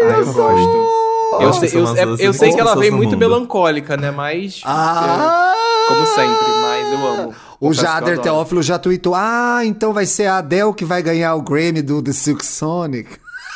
Ah, 0.00 0.04
eu 0.18 0.26
Nunca 0.26 0.32
gosto. 0.32 1.07
Eu 1.40 1.52
sei, 1.52 1.70
eu, 1.74 1.96
é- 1.96 2.16
eu 2.18 2.32
sei 2.32 2.52
que 2.52 2.60
ela 2.60 2.74
vem 2.74 2.90
muito 2.90 3.10
mundo. 3.10 3.18
melancólica, 3.18 3.96
né? 3.96 4.10
Mas. 4.10 4.60
Ah! 4.64 5.52
é, 5.54 5.88
como 5.88 6.06
sempre, 6.06 6.46
mas 6.62 6.92
eu 6.92 7.06
amo. 7.06 7.34
O 7.60 7.72
Jader. 7.72 8.18
Teófilo 8.18 8.62
já 8.62 8.78
tweetou. 8.78 9.14
Ah, 9.14 9.60
então 9.64 9.92
vai 9.92 10.06
ser 10.06 10.26
a 10.26 10.38
Adele 10.38 10.72
que 10.74 10.84
vai 10.84 11.02
ganhar 11.02 11.34
o 11.34 11.42
Grammy 11.42 11.82
do 11.82 12.00
The 12.02 12.12
Silk 12.12 12.44
Sonic. 12.44 13.10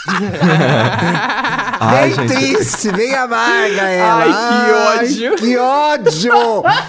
Ai, 1.84 2.08
bem 2.10 2.28
gente. 2.28 2.34
triste, 2.56 2.92
bem 2.92 3.14
amarga 3.14 3.82
ela. 3.88 4.24
Ai, 4.24 5.08
que 5.08 5.26
ódio. 5.30 5.36
Que 5.36 5.56
ódio! 5.58 6.32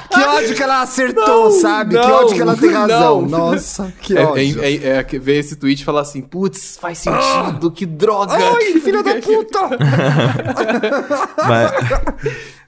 Que 0.10 0.20
ódio 0.22 0.56
que 0.56 0.64
ela 0.64 0.82
acertou, 0.82 1.46
Não, 1.46 1.52
sabe? 1.52 1.96
que 1.96 2.02
não, 2.08 2.14
ódio 2.16 2.36
que 2.36 2.41
ela 2.41 2.56
tem 2.56 2.72
razão. 2.72 3.22
não. 3.24 3.52
Nossa, 3.52 3.94
que 4.02 4.18
É, 4.18 4.26
ódio. 4.26 4.64
é, 4.64 4.72
é, 4.74 4.88
é 4.98 5.04
que 5.04 5.18
ver 5.18 5.39
esse 5.39 5.56
tweet 5.56 5.82
e 5.82 5.86
falar 5.86 6.02
assim, 6.02 6.22
putz, 6.22 6.78
faz 6.80 7.00
sentido, 7.00 7.72
que 7.72 7.86
droga. 7.86 8.34
Ai, 8.36 8.74
filha 8.82 9.02
da 9.04 9.16
puta! 9.16 9.60
mas, 11.48 11.72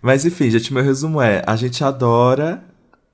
mas 0.01 0.25
enfim, 0.25 0.49
gente, 0.49 0.73
meu 0.73 0.83
resumo 0.83 1.21
é: 1.21 1.41
a 1.45 1.55
gente 1.55 1.83
adora 1.83 2.63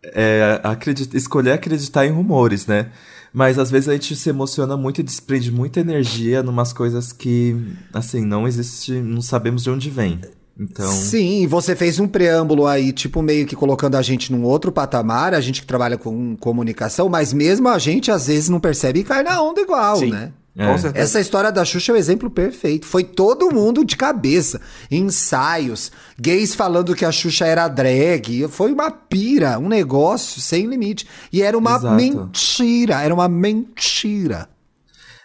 é, 0.04 0.60
acredit- 0.64 1.16
escolher 1.16 1.52
acreditar 1.54 2.06
em 2.06 2.12
rumores, 2.12 2.66
né? 2.68 2.88
Mas 3.34 3.58
às 3.58 3.72
vezes 3.72 3.88
a 3.88 3.94
gente 3.94 4.16
se 4.16 4.30
emociona 4.30 4.76
muito 4.76 5.00
e 5.00 5.04
desprende 5.04 5.52
muita 5.52 5.80
energia 5.80 6.44
numas 6.44 6.74
coisas 6.74 7.14
que, 7.14 7.56
assim, 7.94 8.26
não 8.26 8.48
existe, 8.48 8.92
não 8.94 9.22
sabemos 9.22 9.64
de 9.64 9.70
onde 9.70 9.90
vem. 9.90 10.20
Então. 10.60 10.92
Sim, 10.92 11.48
você 11.48 11.76
fez 11.76 11.98
um 12.00 12.08
preâmbulo 12.08 12.68
aí, 12.68 12.92
tipo, 12.92 13.22
meio 13.22 13.48
que 13.48 13.56
colocando 13.56 13.96
a 13.96 14.02
gente 14.02 14.32
num 14.32 14.44
outro 14.44 14.72
patamar, 14.72 15.34
a 15.34 15.42
gente 15.42 15.62
que 15.62 15.68
trabalha 15.68 15.98
com 15.98 16.36
comunicação, 16.36 17.10
mas 17.10 17.34
mesmo 17.34 17.68
a 17.70 17.80
gente 17.80 18.12
às 18.12 18.28
vezes 18.28 18.50
não 18.50 18.60
percebe 18.60 19.00
e 19.00 19.04
cai 19.04 19.24
na 19.24 19.42
onda 19.42 19.62
igual, 19.62 19.96
Sim. 19.96 20.12
né? 20.12 20.34
É. 20.56 20.66
Com 20.68 20.78
certeza. 20.78 21.04
Essa 21.04 21.20
história 21.20 21.52
da 21.52 21.64
Xuxa 21.64 21.92
é 21.92 21.96
o 21.96 21.98
exemplo 21.98 22.30
perfeito. 22.30 22.86
Foi 22.86 23.04
todo 23.04 23.54
mundo 23.54 23.86
de 23.86 23.96
cabeça. 23.96 24.60
Ensaios, 24.90 25.92
gays 26.20 26.54
falando 26.54 26.96
que 26.96 27.06
a 27.06 27.12
Xuxa 27.12 27.46
era 27.46 27.68
drag. 27.68 28.48
Foi 28.50 28.72
uma 28.72 28.92
pira, 28.92 29.58
um 29.58 29.70
negócio 29.70 30.42
sem 30.42 30.66
limite. 30.66 31.08
E 31.32 31.42
era 31.42 31.58
uma 31.58 31.76
Exato. 31.76 31.96
mentira, 31.96 33.02
era 33.02 33.14
uma 33.14 33.30
mentira. 33.30 34.50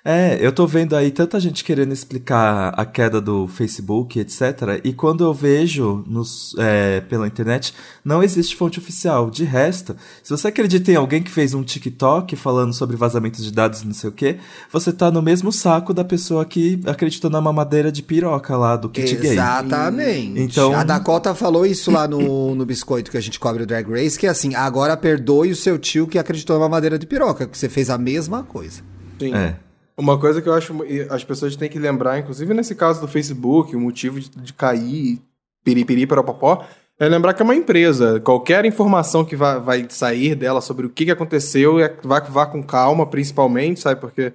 É, 0.09 0.39
eu 0.41 0.53
tô 0.53 0.69
vendo 0.69 0.95
aí 0.95 1.11
tanta 1.11 1.41
gente 1.41 1.65
querendo 1.65 1.93
explicar 1.93 2.69
a 2.77 2.87
queda 2.87 3.21
do 3.21 3.49
Facebook, 3.49 4.21
etc. 4.21 4.81
E 4.85 4.93
quando 4.93 5.25
eu 5.25 5.35
vejo 5.35 6.05
nos, 6.07 6.55
é, 6.61 7.01
pela 7.01 7.27
internet, 7.27 7.75
não 8.05 8.23
existe 8.23 8.55
fonte 8.55 8.79
oficial. 8.79 9.29
De 9.29 9.43
resto, 9.43 9.97
se 10.23 10.31
você 10.31 10.47
acredita 10.47 10.93
em 10.93 10.95
alguém 10.95 11.21
que 11.21 11.31
fez 11.31 11.55
um 11.55 11.65
TikTok 11.65 12.37
falando 12.37 12.73
sobre 12.73 12.97
vazamentos 12.97 13.43
de 13.45 13.51
dados 13.51 13.83
e 13.83 13.87
não 13.87 13.95
sei 13.95 14.09
o 14.09 14.13
quê, 14.13 14.37
você 14.73 14.93
tá 14.93 15.11
no 15.11 15.21
mesmo 15.21 15.51
saco 15.51 15.93
da 15.93 16.05
pessoa 16.05 16.45
que 16.45 16.81
acreditou 16.87 17.29
na 17.29 17.41
mamadeira 17.41 17.91
de 17.91 18.01
piroca 18.01 18.57
lá 18.57 18.77
do 18.77 18.89
kit 18.89 19.17
gay. 19.17 19.33
Exatamente. 19.33 20.41
Então- 20.41 20.73
A 20.73 20.85
Dakota 20.85 21.35
falou 21.35 21.67
isso 21.67 21.91
lá 21.91 22.07
no, 22.07 22.55
no 22.55 22.65
biscoito 22.65 23.11
que 23.11 23.17
a 23.17 23.21
gente 23.21 23.41
cobre 23.41 23.65
o 23.65 23.67
Drag 23.67 23.91
Race, 23.91 24.17
que 24.17 24.29
é 24.29 24.31
assim, 24.31 24.55
agora 24.55 24.97
perdoe 24.97 25.51
o 25.51 25.57
seu 25.57 25.77
tio 25.81 26.07
que 26.07 26.17
acreditou 26.17 26.61
na 26.61 26.69
madeira 26.69 26.97
de 26.97 27.07
piroca, 27.07 27.45
que 27.45 27.59
você 27.59 27.69
fez 27.69 27.91
a 27.91 27.99
mesma 27.99 28.45
coisa. 28.45 28.83
Sim. 29.19 29.35
É. 29.35 29.57
Uma 29.97 30.19
coisa 30.19 30.43
que 30.43 30.49
eu 30.49 30.53
acho 30.55 30.75
as 31.11 31.25
pessoas 31.25 31.57
têm 31.57 31.71
que 31.71 31.79
lembrar, 31.79 32.19
inclusive 32.19 32.53
nesse 32.53 32.75
caso 32.75 33.01
do 33.01 33.09
Facebook, 33.09 33.75
o 33.75 33.81
motivo 33.81 34.21
de, 34.21 34.29
de 34.29 34.53
cair, 34.53 35.21
piripiri 35.65 36.07
para 36.07 36.23
popó, 36.23 36.65
é 36.99 37.09
lembrar 37.09 37.33
que 37.35 37.41
é 37.43 37.45
uma 37.45 37.55
empresa. 37.55 38.21
Qualquer 38.21 38.65
informação 38.67 39.25
que 39.25 39.35
vai, 39.37 39.59
vai 39.61 39.87
sair 39.89 40.35
dela 40.35 40.61
sobre 40.61 40.87
o 40.87 40.91
que, 40.91 41.07
que 41.07 41.11
aconteceu, 41.11 41.81
é, 41.81 41.95
vá, 42.05 42.21
vá 42.21 42.47
com 42.47 42.63
calma, 42.63 43.07
principalmente, 43.07 43.81
sabe? 43.81 44.01
Porque 44.01 44.33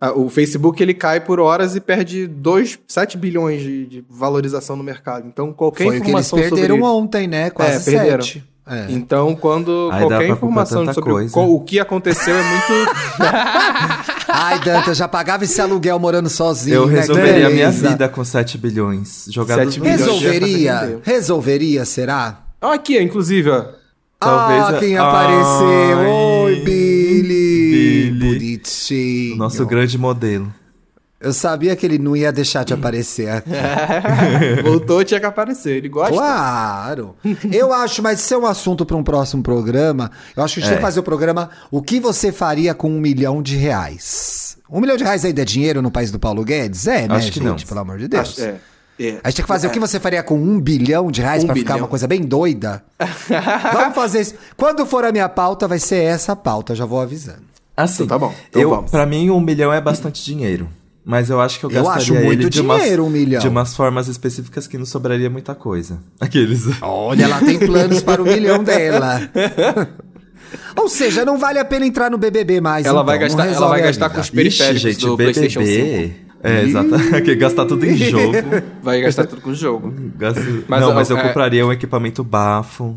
ah, 0.00 0.12
o 0.12 0.28
Facebook 0.30 0.82
ele 0.82 0.94
cai 0.94 1.20
por 1.20 1.38
horas 1.40 1.76
e 1.76 1.80
perde 1.80 2.26
2, 2.26 2.78
7 2.88 3.16
bilhões 3.18 3.62
de, 3.62 3.86
de 3.86 4.04
valorização 4.08 4.76
no 4.76 4.82
mercado. 4.82 5.26
Então, 5.28 5.52
qualquer 5.52 5.84
Foi 5.84 5.98
o 5.98 6.02
que 6.02 6.10
eles 6.10 6.26
informação 6.26 6.38
perderam 6.38 6.76
sobre... 6.76 6.90
ontem, 6.90 7.26
né? 7.28 7.50
Quase 7.50 7.90
É, 7.90 7.92
perderam. 7.98 8.22
sete. 8.24 8.44
É. 8.64 8.86
Então, 8.90 9.34
quando 9.34 9.88
Aí 9.92 10.00
qualquer 10.06 10.28
informação 10.28 10.92
sobre 10.92 11.10
coisa. 11.10 11.32
qual- 11.34 11.52
o 11.52 11.60
que 11.60 11.80
aconteceu 11.80 12.34
é 12.34 12.42
muito. 12.42 12.92
Ai, 14.32 14.58
Danta, 14.60 14.94
já 14.94 15.06
pagava 15.06 15.44
esse 15.44 15.60
aluguel 15.60 15.98
morando 15.98 16.28
sozinho. 16.28 16.74
Eu 16.74 16.86
né? 16.86 17.00
resolveria 17.00 17.46
a 17.46 17.50
minha 17.50 17.70
vida 17.70 18.08
com 18.08 18.24
7 18.24 18.56
bilhões. 18.56 19.26
Jogado 19.28 19.64
7 19.64 19.78
no 19.78 19.84
bilhões. 19.84 20.00
Resolveria? 20.00 21.00
Resolveria. 21.02 21.84
Será? 21.84 22.40
Ah, 22.60 22.74
aqui, 22.74 22.98
inclusive, 23.00 23.50
ó. 23.50 23.64
Talvez 24.18 24.62
ah, 24.62 24.68
a- 24.68 24.78
quem 24.78 24.96
apareceu? 24.96 25.98
Ai, 25.98 26.06
Oi, 26.06 26.54
Billy. 26.64 28.10
Billy. 28.12 28.32
Bonitinho. 28.32 29.36
Nosso 29.36 29.66
grande 29.66 29.98
modelo. 29.98 30.52
Eu 31.22 31.32
sabia 31.32 31.76
que 31.76 31.86
ele 31.86 31.98
não 31.98 32.16
ia 32.16 32.32
deixar 32.32 32.64
de 32.64 32.74
aparecer 32.74 33.28
aqui. 33.30 33.50
Voltou, 34.64 35.04
tinha 35.04 35.20
que 35.20 35.26
aparecer. 35.26 35.76
Ele 35.76 35.88
gosta. 35.88 36.12
Claro. 36.12 37.14
Eu 37.50 37.72
acho, 37.72 38.02
mas 38.02 38.20
isso 38.20 38.34
é 38.34 38.38
um 38.38 38.46
assunto 38.46 38.84
para 38.84 38.96
um 38.96 39.04
próximo 39.04 39.42
programa. 39.42 40.10
Eu 40.36 40.42
acho 40.42 40.54
que 40.54 40.60
a 40.60 40.62
gente 40.64 40.70
É. 40.70 40.74
tem 40.74 40.78
que 40.78 40.84
fazer 40.86 41.00
o 41.00 41.02
programa 41.02 41.50
O 41.70 41.80
que 41.82 42.00
você 42.00 42.32
faria 42.32 42.74
com 42.74 42.90
um 42.90 42.98
milhão 43.00 43.42
de 43.42 43.56
reais? 43.56 44.56
Um 44.70 44.80
milhão 44.80 44.96
de 44.96 45.04
reais 45.04 45.24
ainda 45.24 45.42
é 45.42 45.44
dinheiro 45.44 45.80
no 45.82 45.90
país 45.90 46.10
do 46.10 46.18
Paulo 46.18 46.42
Guedes? 46.44 46.86
É, 46.86 47.06
né, 47.06 47.14
Acho 47.16 47.28
que 47.30 47.38
gente? 47.38 47.44
não. 47.44 47.56
Pelo 47.56 47.80
amor 47.80 47.98
de 47.98 48.08
Deus. 48.08 48.30
Acho- 48.30 48.40
é, 48.42 48.56
é. 48.98 49.08
A 49.22 49.28
gente 49.28 49.36
tem 49.36 49.44
que 49.44 49.48
fazer 49.48 49.66
o 49.66 49.70
que 49.70 49.78
você 49.80 50.00
faria 50.00 50.22
com 50.22 50.34
um 50.36 50.60
bilhão 50.60 51.10
de 51.10 51.20
reais 51.20 51.42
Um 51.44 51.46
pra 51.46 51.54
ficar 51.56 51.76
uma 51.76 51.86
coisa 51.88 52.06
bem 52.08 52.22
doida? 52.22 52.82
Vamos 53.72 53.94
fazer 53.94 54.20
isso. 54.22 54.34
Quando 54.56 54.84
for 54.86 55.04
a 55.04 55.12
minha 55.12 55.28
pauta, 55.28 55.68
vai 55.68 55.78
ser 55.78 56.02
essa 56.02 56.34
pauta, 56.34 56.74
já 56.74 56.84
vou 56.84 57.00
avisando. 57.00 57.42
Assim, 57.76 58.04
Então 58.04 58.18
tá 58.18 58.26
bom, 58.26 58.34
então 58.50 58.60
eu, 58.62 58.68
vamos. 58.70 58.90
pra 58.90 59.06
mim, 59.06 59.30
um 59.30 59.40
milhão 59.40 59.72
é 59.72 59.80
bastante 59.80 60.22
dinheiro. 60.24 60.68
Mas 61.04 61.30
eu 61.30 61.40
acho 61.40 61.58
que 61.58 61.66
eu 61.66 61.70
Eu 61.70 61.82
gastaria 61.84 62.02
acho 62.02 62.14
muito 62.26 62.42
ele 62.42 62.48
de 62.50 62.60
umas, 62.60 62.80
dinheiro, 62.80 63.04
um 63.04 63.10
milhão. 63.10 63.40
De 63.40 63.48
umas 63.48 63.74
formas 63.74 64.06
específicas 64.06 64.66
que 64.68 64.78
não 64.78 64.86
sobraria 64.86 65.28
muita 65.28 65.54
coisa. 65.54 65.98
Aqueles... 66.20 66.62
Olha, 66.80 67.24
ela 67.24 67.40
tem 67.40 67.58
planos 67.58 68.02
para 68.02 68.22
o 68.22 68.24
milhão 68.24 68.62
dela. 68.64 69.20
Ou 70.76 70.88
seja, 70.88 71.24
não 71.24 71.38
vale 71.38 71.58
a 71.58 71.64
pena 71.64 71.86
entrar 71.86 72.10
no 72.10 72.18
BBB 72.18 72.60
mais. 72.60 72.86
Ela 72.86 72.96
então, 72.96 73.06
vai 73.06 73.18
não 73.18 73.22
gastar- 73.26 73.46
ela 73.46 73.68
vai 73.68 73.80
a 73.80 73.84
gastar 73.84 74.10
com 74.10 74.20
os 74.20 74.30
periféricos 74.30 74.96
do 74.98 75.16
PlayStation 75.16 75.60
É, 76.44 76.62
exato. 76.64 76.88
Que 77.24 77.34
gastar 77.34 77.66
tudo 77.66 77.84
em 77.86 77.96
jogo. 77.96 78.36
Vai 78.82 79.00
gastar 79.00 79.26
tudo 79.28 79.42
com 79.42 79.50
o 79.50 79.54
jogo. 79.54 79.92
Gasto- 80.16 80.64
Mas, 80.68 80.80
não, 80.80 80.94
mas 80.94 81.10
eu 81.10 81.16
é- 81.18 81.22
compraria 81.26 81.66
um 81.66 81.72
equipamento 81.72 82.22
bafo. 82.22 82.96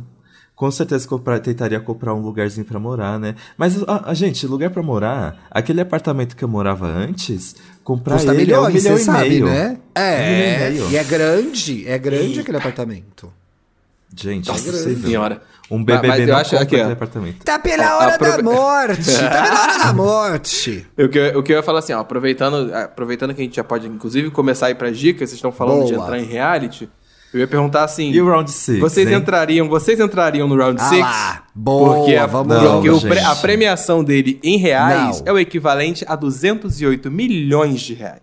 Com 0.55 0.71
certeza 0.71 1.05
comprar, 1.05 1.39
tentaria 1.39 1.79
comprar 1.81 2.13
um 2.13 2.21
lugarzinho 2.21 2.65
pra 2.65 2.79
morar, 2.79 3.19
né? 3.19 3.35
Mas, 3.57 3.83
a, 3.83 4.09
a- 4.09 4.13
gente, 4.13 4.47
lugar 4.47 4.69
pra 4.69 4.81
morar, 4.81 5.47
aquele 5.51 5.81
apartamento 5.81 6.33
que 6.35 6.43
eu 6.43 6.47
morava 6.47 6.87
antes, 6.87 7.57
comprar 7.83 8.15
Custa 8.15 8.31
ele 8.33 8.45
milhões, 8.45 8.85
é 8.85 8.89
um 8.91 8.93
milhão 8.93 8.95
e 8.97 8.99
sabe, 9.03 9.29
meio. 9.29 9.45
né? 9.47 9.51
Um 9.51 9.59
milhão 9.59 9.77
e 9.97 9.99
É, 9.99 10.69
meio. 10.69 10.89
e 10.91 10.95
é 10.97 11.03
grande, 11.03 11.87
é 11.87 11.97
grande 11.97 12.39
aquele 12.39 12.57
apartamento. 12.57 13.31
Gente, 14.15 14.47
Nossa 14.47 14.69
é 14.69 14.95
senhora. 14.95 15.41
Um 15.69 15.77
Mas- 15.79 15.85
BBB 15.87 16.07
mas 16.07 16.19
eu 16.21 16.27
não 16.27 16.35
acho- 16.37 16.49
compra 16.51 16.63
aqui, 16.63 16.75
ó. 16.75 16.79
aquele 16.79 16.93
apartamento. 16.93 17.43
Tá 17.43 17.59
pela 17.59 17.97
hora 17.97 18.17
da 18.17 18.41
morte, 18.43 19.11
tá 19.19 19.29
pela 19.29 19.61
hora 19.61 19.77
da 19.79 19.93
morte. 19.93 20.87
O 20.97 21.09
que, 21.09 21.17
eu- 21.19 21.39
o 21.39 21.43
que 21.43 21.51
eu 21.51 21.57
ia 21.57 21.63
falar 21.63 21.79
assim, 21.79 21.91
ó, 21.91 21.99
aproveitando, 21.99 22.73
aproveitando 22.73 23.33
que 23.33 23.41
a 23.41 23.43
gente 23.43 23.55
já 23.57 23.63
pode, 23.63 23.87
inclusive, 23.87 24.29
começar 24.31 24.67
a 24.67 24.71
ir 24.71 24.75
pras 24.75 24.97
dicas, 24.97 25.27
vocês 25.29 25.37
estão 25.37 25.51
falando 25.51 25.85
de 25.85 25.93
Boa. 25.95 26.05
entrar 26.05 26.19
em 26.19 26.23
reality. 26.25 26.87
Eu 27.35 27.41
ia 27.41 27.47
perguntar 27.47 27.83
assim. 27.83 28.11
E 28.11 28.21
o 28.21 28.29
round 28.29 28.49
6? 28.49 28.79
Vocês 28.79 29.09
hein? 29.09 29.15
entrariam, 29.15 29.67
vocês 29.67 29.99
entrariam 29.99 30.47
no 30.47 30.55
round 30.55 30.81
Ah 30.81 30.85
6? 30.87 31.01
lá, 31.01 31.43
boa, 31.53 31.95
porque 31.97 32.15
a, 32.15 32.25
vamos 32.25 32.55
porque 32.55 32.89
Não, 32.89 32.99
pre- 33.01 33.19
a 33.19 33.35
premiação 33.35 34.01
dele 34.03 34.39
em 34.41 34.57
reais 34.57 35.19
Não. 35.19 35.27
é 35.27 35.33
o 35.33 35.37
equivalente 35.37 36.05
a 36.07 36.15
208 36.15 37.11
milhões 37.11 37.81
de 37.81 37.93
reais. 37.93 38.21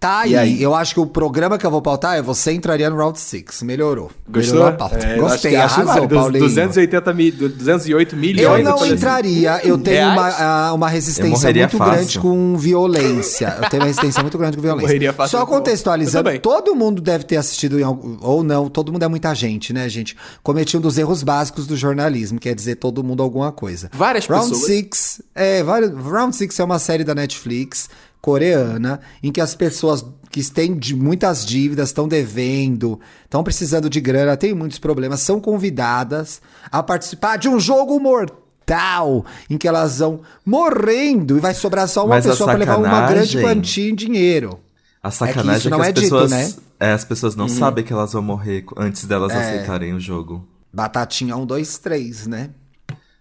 Tá 0.00 0.28
E 0.28 0.36
aí. 0.36 0.54
aí? 0.54 0.62
Eu 0.62 0.76
acho 0.76 0.94
que 0.94 1.00
o 1.00 1.06
programa 1.06 1.58
que 1.58 1.66
eu 1.66 1.70
vou 1.72 1.82
pautar 1.82 2.16
é 2.16 2.22
você 2.22 2.52
entraria 2.52 2.88
no 2.88 2.96
round 2.96 3.18
6. 3.18 3.62
Melhorou. 3.62 4.12
Gostou? 4.28 4.54
Melhorou 4.54 4.68
a 4.68 4.72
pauta. 4.72 4.96
É, 4.96 5.16
Gostei, 5.16 5.56
acho 5.56 5.64
acho 5.64 5.80
arrasou, 5.80 5.94
válido. 5.94 6.14
Paulinho. 6.14 6.44
280 6.44 7.14
mil, 7.14 7.32
208 7.32 8.16
milhões. 8.16 8.58
Eu 8.58 8.64
não 8.64 8.76
assim, 8.76 8.92
entraria, 8.92 9.60
eu 9.64 9.76
tenho 9.76 9.96
Reais? 9.96 10.12
uma, 10.12 10.28
ah, 10.28 10.72
uma 10.72 10.88
resistência 10.88 11.52
muito 11.52 11.76
fácil. 11.76 11.94
grande 11.94 12.18
com 12.20 12.56
violência. 12.56 13.56
Eu 13.60 13.68
tenho 13.70 13.82
uma 13.82 13.86
resistência 13.86 14.22
muito 14.22 14.38
grande 14.38 14.56
com 14.56 14.62
violência. 14.62 14.86
Morreria 14.86 15.12
fácil 15.12 15.36
Só 15.36 15.44
contextualizando, 15.44 16.38
todo 16.38 16.76
mundo 16.76 17.02
deve 17.02 17.24
ter 17.24 17.36
assistido, 17.36 17.80
em 17.80 17.82
algum, 17.82 18.18
ou 18.20 18.44
não, 18.44 18.68
todo 18.68 18.92
mundo 18.92 19.02
é 19.02 19.08
muita 19.08 19.34
gente, 19.34 19.72
né, 19.72 19.88
gente? 19.88 20.16
Cometi 20.44 20.76
um 20.76 20.80
dos 20.80 20.96
erros 20.96 21.24
básicos 21.24 21.66
do 21.66 21.76
jornalismo, 21.76 22.38
quer 22.38 22.54
dizer 22.54 22.76
todo 22.76 23.02
mundo 23.02 23.20
alguma 23.20 23.50
coisa. 23.50 23.90
Várias 23.92 24.26
Round 24.26 24.48
pessoas. 24.48 24.64
Six, 24.64 25.22
é, 25.34 25.64
vários, 25.64 25.90
Round 25.90 26.36
Six 26.36 26.60
é 26.60 26.62
uma 26.62 26.78
série 26.78 27.02
da 27.02 27.16
Netflix 27.16 27.88
coreana 28.20 29.00
em 29.22 29.30
que 29.32 29.40
as 29.40 29.54
pessoas 29.54 30.04
que 30.30 30.44
têm 30.50 30.76
de 30.76 30.94
muitas 30.94 31.44
dívidas, 31.44 31.88
estão 31.88 32.06
devendo, 32.06 33.00
estão 33.24 33.42
precisando 33.42 33.88
de 33.88 34.00
grana, 34.00 34.36
têm 34.36 34.52
muitos 34.54 34.78
problemas, 34.78 35.20
são 35.20 35.40
convidadas 35.40 36.40
a 36.70 36.82
participar 36.82 37.36
de 37.38 37.48
um 37.48 37.58
jogo 37.58 37.98
mortal 37.98 39.24
em 39.48 39.56
que 39.56 39.66
elas 39.66 39.98
vão 40.00 40.20
morrendo 40.44 41.36
e 41.38 41.40
vai 41.40 41.54
sobrar 41.54 41.88
só 41.88 42.04
uma 42.04 42.16
Mas 42.16 42.26
pessoa 42.26 42.48
para 42.50 42.58
levar 42.58 42.76
uma 42.78 43.06
grande 43.08 43.28
sacanagem- 43.32 43.42
quantia 43.42 43.90
em 43.90 43.94
dinheiro. 43.94 44.60
A 45.02 45.10
sacanagem 45.10 45.52
isso 45.58 45.68
é 45.68 45.70
que, 45.70 45.76
não 45.76 45.80
as 45.80 45.88
é 45.88 45.92
dito, 45.92 46.02
pessoas. 46.02 46.30
né? 46.30 46.52
É, 46.80 46.92
as 46.92 47.04
pessoas 47.04 47.34
não 47.34 47.48
sabem 47.48 47.82
que 47.84 47.92
elas 47.92 48.12
vão 48.12 48.22
morrer 48.22 48.64
antes 48.76 49.04
delas 49.04 49.32
É. 49.32 49.36
aceitarem 49.36 49.94
o 49.94 50.00
jogo. 50.00 50.46
Batatinha 50.72 51.36
1, 51.36 51.46
2, 51.46 51.78
3, 51.78 52.26
né? 52.26 52.50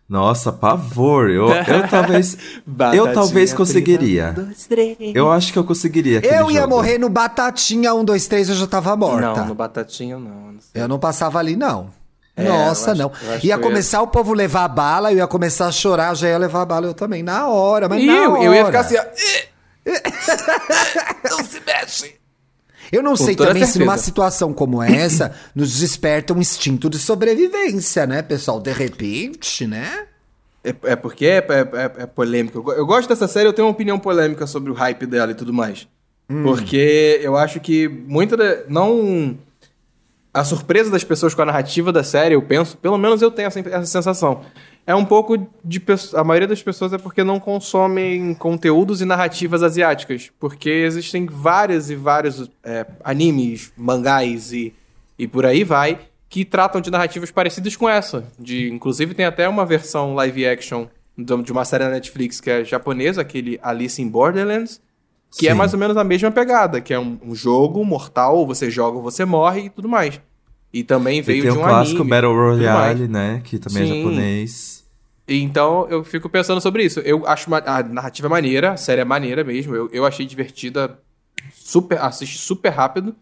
Nossa, 0.09 0.51
pavor. 0.53 1.29
Eu, 1.29 1.49
eu 1.49 1.87
talvez. 1.91 2.37
eu 2.95 3.13
talvez 3.13 3.53
conseguiria. 3.53 4.29
um, 4.37 4.43
dois, 4.45 4.65
três. 4.65 4.97
Eu 5.13 5.29
acho 5.31 5.51
que 5.51 5.59
eu 5.59 5.63
conseguiria. 5.65 6.21
Eu 6.25 6.49
ia 6.49 6.61
jogo. 6.61 6.75
morrer 6.75 6.97
no 6.97 7.09
Batatinha 7.09 7.93
1, 7.93 8.05
2, 8.05 8.27
3, 8.27 8.49
eu 8.49 8.55
já 8.55 8.67
tava 8.67 8.95
morta. 8.95 9.33
Não, 9.41 9.45
no 9.47 9.53
Batatinha 9.55 10.17
não. 10.17 10.51
não 10.53 10.59
sei. 10.61 10.81
Eu 10.81 10.87
não 10.87 10.97
passava 10.97 11.39
ali, 11.39 11.55
não. 11.57 11.89
É, 12.37 12.43
Nossa, 12.47 12.91
acho- 12.91 13.01
não. 13.01 13.11
Ia 13.27 13.33
eu 13.35 13.39
ia- 13.43 13.57
começar 13.57 14.01
o 14.01 14.07
povo 14.07 14.31
levar 14.33 14.63
a 14.65 14.67
bala, 14.67 15.11
eu 15.11 15.17
ia 15.17 15.27
começar 15.27 15.65
a 15.67 15.71
chorar, 15.71 16.13
já 16.15 16.29
ia 16.29 16.37
levar 16.37 16.61
a 16.61 16.65
bala 16.65 16.85
eu 16.85 16.93
também. 16.93 17.21
Na 17.23 17.47
hora, 17.47 17.89
mas 17.89 18.01
E 18.01 18.05
na 18.05 18.13
eu, 18.13 18.31
hora. 18.33 18.43
eu 18.43 18.53
ia 18.53 18.65
ficar 18.65 18.79
assim, 18.81 18.95
ó. 18.95 19.03
não 21.29 21.43
se 21.43 21.59
mexe. 21.65 22.15
Eu 22.91 23.03
não 23.03 23.11
Com 23.11 23.17
sei 23.17 23.35
também 23.35 23.65
se 23.65 23.79
numa 23.79 23.91
certeza. 23.93 24.05
situação 24.05 24.53
como 24.53 24.81
essa 24.81 25.33
nos 25.55 25.79
desperta 25.79 26.33
um 26.33 26.39
instinto 26.39 26.89
de 26.89 26.97
sobrevivência, 26.99 28.05
né, 28.07 28.21
pessoal? 28.21 28.59
De 28.59 28.71
repente, 28.71 29.65
né? 29.67 30.05
É, 30.63 30.73
é 30.83 30.95
porque 30.95 31.25
é, 31.25 31.37
é, 31.37 31.41
é- 31.41 32.03
é 32.03 32.05
polêmico. 32.05 32.57
Eu 32.57 32.63
go- 32.63 32.73
Eu 32.73 32.85
gosto 32.85 33.07
dessa 33.09 33.27
série, 33.27 33.47
eu 33.47 33.53
tenho 33.53 33.67
uma 33.67 33.71
opinião 33.73 33.97
polêmica 33.99 34.45
sobre 34.47 34.71
o 34.71 34.73
hype 34.73 35.05
dela 35.05 35.31
e 35.31 35.35
tudo 35.35 35.53
mais. 35.53 35.87
Porque 36.43 37.19
eu 37.23 37.37
acho 37.37 37.59
que 37.61 37.87
muita 37.87 38.35
da, 38.35 38.57
não 38.67 39.37
a 40.33 40.43
surpresa 40.43 40.91
das 40.91 41.03
pessoas 41.03 41.33
com 41.33 41.41
a 41.41 41.45
narrativa 41.45 41.91
da 41.91 42.03
série, 42.03 42.35
eu 42.35 42.41
penso, 42.41 42.75
pelo 42.77 42.97
menos 42.97 43.21
eu 43.21 43.31
tenho 43.31 43.47
essa, 43.47 43.59
essa 43.61 43.85
sensação. 43.85 44.41
É 44.87 44.95
um 44.95 45.03
pouco 45.03 45.37
de 45.65 45.83
a 46.13 46.23
maioria 46.23 46.47
das 46.47 46.63
pessoas 46.63 46.93
é 46.93 46.97
porque 46.97 47.21
não 47.21 47.41
consomem 47.41 48.33
conteúdos 48.33 49.01
e 49.01 49.05
narrativas 49.05 49.61
asiáticas, 49.61 50.31
porque 50.39 50.69
existem 50.69 51.25
várias 51.25 51.89
e 51.89 51.95
vários 51.95 52.49
é, 52.63 52.85
animes, 53.03 53.73
mangás 53.75 54.53
e, 54.53 54.73
e 55.19 55.27
por 55.27 55.45
aí 55.45 55.65
vai 55.65 55.99
que 56.29 56.45
tratam 56.45 56.79
de 56.79 56.89
narrativas 56.89 57.29
parecidas 57.31 57.75
com 57.75 57.89
essa. 57.89 58.23
De, 58.39 58.69
inclusive 58.69 59.13
tem 59.13 59.25
até 59.25 59.47
uma 59.49 59.65
versão 59.65 60.15
live 60.15 60.47
action 60.47 60.87
de 61.17 61.51
uma 61.51 61.65
série 61.65 61.83
da 61.83 61.89
Netflix 61.89 62.39
que 62.39 62.49
é 62.49 62.63
japonesa, 62.63 63.21
aquele 63.21 63.59
Alice 63.61 64.01
in 64.01 64.07
Borderlands, 64.07 64.79
que 65.37 65.49
é 65.49 65.51
Sim. 65.51 65.57
mais 65.57 65.73
ou 65.73 65.79
menos 65.79 65.97
a 65.97 66.03
mesma 66.05 66.31
pegada, 66.31 66.79
que 66.79 66.93
é 66.93 66.99
um, 66.99 67.17
um 67.25 67.35
jogo 67.35 67.83
mortal, 67.83 68.47
você 68.47 68.69
joga 68.69 68.97
ou 68.97 69.03
você 69.03 69.25
morre 69.25 69.65
e 69.65 69.69
tudo 69.69 69.89
mais. 69.89 70.21
E 70.71 70.83
também 70.83 71.19
E 71.19 71.21
veio 71.21 71.43
tem 71.43 71.51
de 71.51 71.57
o 71.57 71.61
um 71.61 71.63
clássico 71.63 72.01
anime. 72.01 72.09
Battle 72.09 72.33
Royale, 72.33 73.07
né? 73.07 73.41
Que 73.43 73.57
também 73.57 73.83
é 73.83 73.85
Sim. 73.85 74.03
japonês. 74.03 74.76
Então 75.27 75.87
eu 75.89 76.03
fico 76.03 76.29
pensando 76.29 76.61
sobre 76.61 76.83
isso. 76.83 76.99
Eu 77.01 77.27
acho 77.27 77.53
a 77.53 77.83
narrativa 77.83 78.29
maneira, 78.29 78.71
a 78.71 78.77
série 78.77 79.01
é 79.01 79.05
maneira 79.05 79.43
mesmo. 79.43 79.75
Eu, 79.75 79.89
eu 79.91 80.05
achei 80.05 80.25
divertida, 80.25 80.99
super, 81.53 81.99
assisti 81.99 82.37
super 82.37 82.69
rápido. 82.69 83.15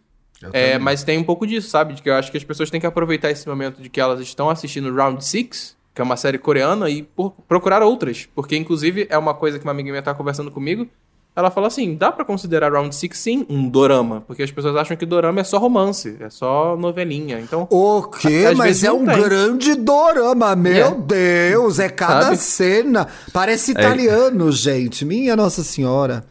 É, 0.53 0.77
mas 0.79 1.03
tem 1.03 1.17
um 1.17 1.23
pouco 1.23 1.47
disso, 1.47 1.69
sabe? 1.69 1.93
De 1.93 2.01
que 2.01 2.09
eu 2.09 2.13
acho 2.13 2.29
que 2.29 2.37
as 2.37 2.43
pessoas 2.43 2.69
têm 2.69 2.79
que 2.79 2.85
aproveitar 2.85 3.31
esse 3.31 3.47
momento 3.47 3.81
de 3.81 3.89
que 3.89 3.99
elas 3.99 4.19
estão 4.19 4.49
assistindo 4.49 4.93
Round 4.93 5.23
Six, 5.23 5.75
que 5.93 6.01
é 6.01 6.03
uma 6.03 6.17
série 6.17 6.37
coreana, 6.37 6.89
e 6.89 7.01
por- 7.03 7.31
procurar 7.47 7.81
outras. 7.81 8.27
Porque, 8.35 8.55
inclusive, 8.55 9.07
é 9.09 9.17
uma 9.17 9.33
coisa 9.33 9.57
que 9.57 9.65
uma 9.65 9.71
amiga 9.71 9.89
minha 9.89 10.03
tá 10.03 10.13
conversando 10.13 10.51
comigo. 10.51 10.87
Ela 11.35 11.51
falou 11.51 11.67
assim: 11.67 11.95
dá 11.95 12.11
pra 12.11 12.23
considerar 12.23 12.71
Round 12.71 12.95
Six 12.95 13.17
sim 13.19 13.45
um 13.49 13.67
dorama. 13.67 14.21
Porque 14.25 14.41
as 14.43 14.51
pessoas 14.51 14.75
acham 14.77 14.95
que 14.95 15.05
dorama 15.05 15.41
é 15.41 15.43
só 15.43 15.57
romance, 15.57 16.15
é 16.19 16.29
só 16.29 16.77
novelinha. 16.77 17.39
Então. 17.41 17.67
O 17.69 18.03
quê? 18.03 18.53
Mas 18.55 18.83
é 18.83 18.91
um 18.91 19.05
tem. 19.05 19.21
grande 19.21 19.75
dorama, 19.75 20.55
meu 20.55 20.87
É. 20.87 20.91
Deus, 20.95 21.77
é 21.79 21.89
cada 21.89 22.27
Sabe? 22.27 22.37
cena. 22.37 23.07
Parece 23.33 23.71
italiano, 23.71 24.49
gente. 24.51 25.03
Minha 25.03 25.35
Nossa 25.35 25.61
Senhora. 25.63 26.25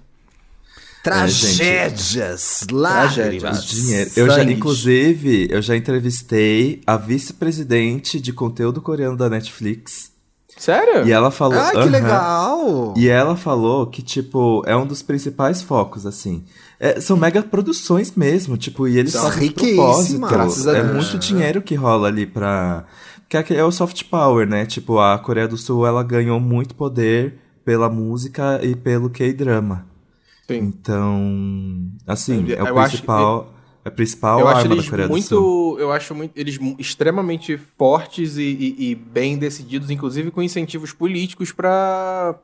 Tragédias, 1.02 2.66
lágrimas. 2.72 3.64
Dinheiro. 3.66 4.10
Eu 4.16 4.26
já, 4.30 4.42
inclusive, 4.42 5.48
eu 5.50 5.60
já 5.60 5.76
entrevistei 5.76 6.80
a 6.86 6.96
vice-presidente 6.96 8.18
de 8.18 8.32
conteúdo 8.32 8.80
coreano 8.80 9.14
da 9.14 9.28
Netflix. 9.28 10.13
Sério? 10.56 11.06
E 11.06 11.12
ela 11.12 11.30
falou. 11.30 11.58
Ai, 11.58 11.72
que 11.72 11.78
Aham. 11.78 11.90
legal. 11.90 12.94
E 12.96 13.08
ela 13.08 13.36
falou 13.36 13.86
que, 13.86 14.02
tipo, 14.02 14.62
é 14.66 14.76
um 14.76 14.86
dos 14.86 15.02
principais 15.02 15.60
focos, 15.62 16.06
assim. 16.06 16.44
É, 16.78 17.00
são 17.00 17.16
mega 17.16 17.42
produções 17.42 18.12
mesmo, 18.14 18.56
tipo, 18.56 18.86
e 18.86 18.98
eles 18.98 19.12
São 19.12 19.22
fazem 19.30 19.50
propósito. 19.50 20.20
Graças 20.26 20.66
a 20.66 20.76
é 20.76 20.82
Deus. 20.82 20.94
muito 20.94 21.18
dinheiro 21.18 21.60
que 21.62 21.74
rola 21.74 22.08
ali 22.08 22.26
pra. 22.26 22.84
Porque 23.20 23.36
aqui 23.36 23.54
é 23.54 23.64
o 23.64 23.72
soft 23.72 24.04
power, 24.04 24.46
né? 24.46 24.64
Tipo, 24.66 24.98
a 24.98 25.18
Coreia 25.18 25.48
do 25.48 25.56
Sul, 25.56 25.86
ela 25.86 26.02
ganhou 26.02 26.38
muito 26.38 26.74
poder 26.74 27.38
pela 27.64 27.88
música 27.88 28.60
e 28.62 28.74
pelo 28.76 29.08
K-drama. 29.10 29.86
Sim. 30.46 30.58
Então, 30.58 31.88
assim, 32.06 32.44
Eu- 32.48 32.66
é 32.66 32.70
o 32.70 32.74
principal, 32.74 33.53
é 33.84 33.88
a 33.88 33.90
principal 33.90 34.40
eu 34.40 34.48
acho 34.48 34.60
arma 34.60 34.76
da 34.76 34.82
Coreia 34.82 35.08
do 35.08 35.22
Sul. 35.22 35.40
muito, 35.42 35.80
eu 35.80 35.92
acho 35.92 36.14
muito, 36.14 36.32
eles 36.36 36.58
extremamente 36.78 37.58
fortes 37.78 38.36
e, 38.36 38.42
e- 38.42 38.90
e 38.90 38.94
bem 38.94 39.36
decididos, 39.36 39.90
inclusive 39.90 40.30
com 40.30 40.42
incentivos 40.42 40.92
políticos 40.92 41.52
para 41.52 42.34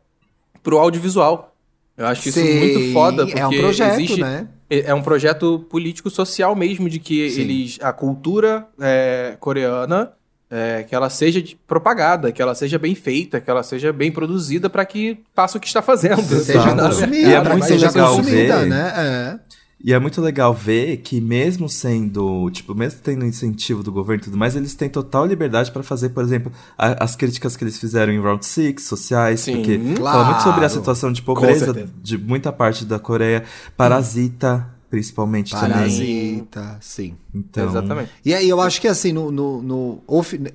o 0.67 0.77
audiovisual. 0.79 1.55
Eu 1.97 2.07
acho 2.07 2.29
isso 2.29 2.41
Sim, 2.41 2.59
muito 2.59 2.93
foda 2.93 3.27
porque 3.27 3.39
é 3.41 3.47
um 3.47 3.51
projeto, 3.59 3.95
existe, 4.01 4.21
né? 4.21 4.49
é 4.71 4.91
é 4.91 4.95
um 4.95 5.03
projeto 5.03 5.67
político 5.69 6.09
social 6.09 6.55
mesmo 6.57 6.89
de 6.89 6.99
que 6.99 7.29
Sim. 7.31 7.41
eles 7.43 7.79
a 7.83 7.93
cultura 7.93 8.67
é, 8.81 9.37
coreana 9.39 10.13
é, 10.51 10.83
que 10.83 10.95
ela 10.95 11.09
seja 11.11 11.43
propagada, 11.67 12.33
que 12.33 12.41
ela 12.41 12.55
seja 12.55 12.79
bem 12.79 12.95
feita, 12.95 13.41
que 13.41 13.49
ela 13.51 13.63
seja 13.63 13.93
bem 13.93 14.11
produzida 14.11 14.69
para 14.71 14.85
que 14.87 15.19
faça 15.35 15.59
o 15.59 15.61
que 15.61 15.67
está 15.67 15.81
fazendo. 15.83 16.23
Seja 16.23 16.75
consumida, 16.75 17.29
E 17.29 17.35
é 17.35 17.41
muito 17.43 17.61
que 17.61 17.67
seja 17.67 17.87
legal 17.89 18.17
consumida, 18.17 18.59
ver. 18.61 18.67
né? 18.67 18.93
É. 18.97 19.60
E 19.83 19.95
é 19.95 19.99
muito 19.99 20.21
legal 20.21 20.53
ver 20.53 20.99
que 20.99 21.21
mesmo 21.21 21.69
sendo, 21.69 22.51
tipo, 22.51 22.75
mesmo 22.75 23.01
tendo 23.03 23.25
incentivo 23.25 23.83
do 23.83 23.91
governo 23.91 24.21
e 24.23 24.25
tudo 24.25 24.37
mais, 24.37 24.55
eles 24.55 24.75
têm 24.75 24.91
total 24.91 25.25
liberdade 25.27 25.71
pra 25.73 25.83
fazer, 25.83 26.11
por 26.11 26.23
exemplo, 26.23 26.53
a- 26.77 27.03
as 27.03 27.17
críticas 27.17 27.57
que 27.57 27.65
eles 27.65 27.79
fizeram 27.79 28.13
em 28.13 28.21
Round 28.21 28.45
Six, 28.45 28.85
sociais, 28.85 29.41
Sim, 29.41 29.57
porque 29.57 29.79
claro. 29.97 30.19
fala 30.19 30.25
muito 30.25 30.43
sobre 30.43 30.65
a 30.65 30.69
situação 30.69 31.11
de 31.11 31.23
pobreza 31.23 31.89
de 32.03 32.19
muita 32.19 32.53
parte 32.53 32.85
da 32.85 32.99
Coreia, 32.99 33.45
Parasita, 33.75 34.69
principalmente 34.91 35.53
também. 35.53 35.71
Parasita, 35.71 36.77
sim. 36.81 37.17
Então, 37.35 37.69
Exatamente. 37.69 38.11
E 38.25 38.35
aí, 38.35 38.49
eu 38.49 38.61
acho 38.61 38.81
que 38.81 38.89
assim, 38.89 39.13
no, 39.13 39.31
no, 39.33 39.63
no, 39.63 40.03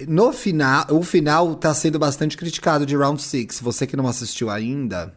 no 0.07 0.32
final, 0.34 0.86
o 0.91 1.01
final 1.01 1.55
tá 1.55 1.73
sendo 1.73 1.97
bastante 1.97 2.38
criticado 2.38 2.86
de 2.86 2.95
Round 2.95 3.21
Six. 3.21 3.59
Você 3.61 3.88
que 3.88 3.97
não 3.97 4.07
assistiu 4.07 4.49
ainda, 4.51 5.15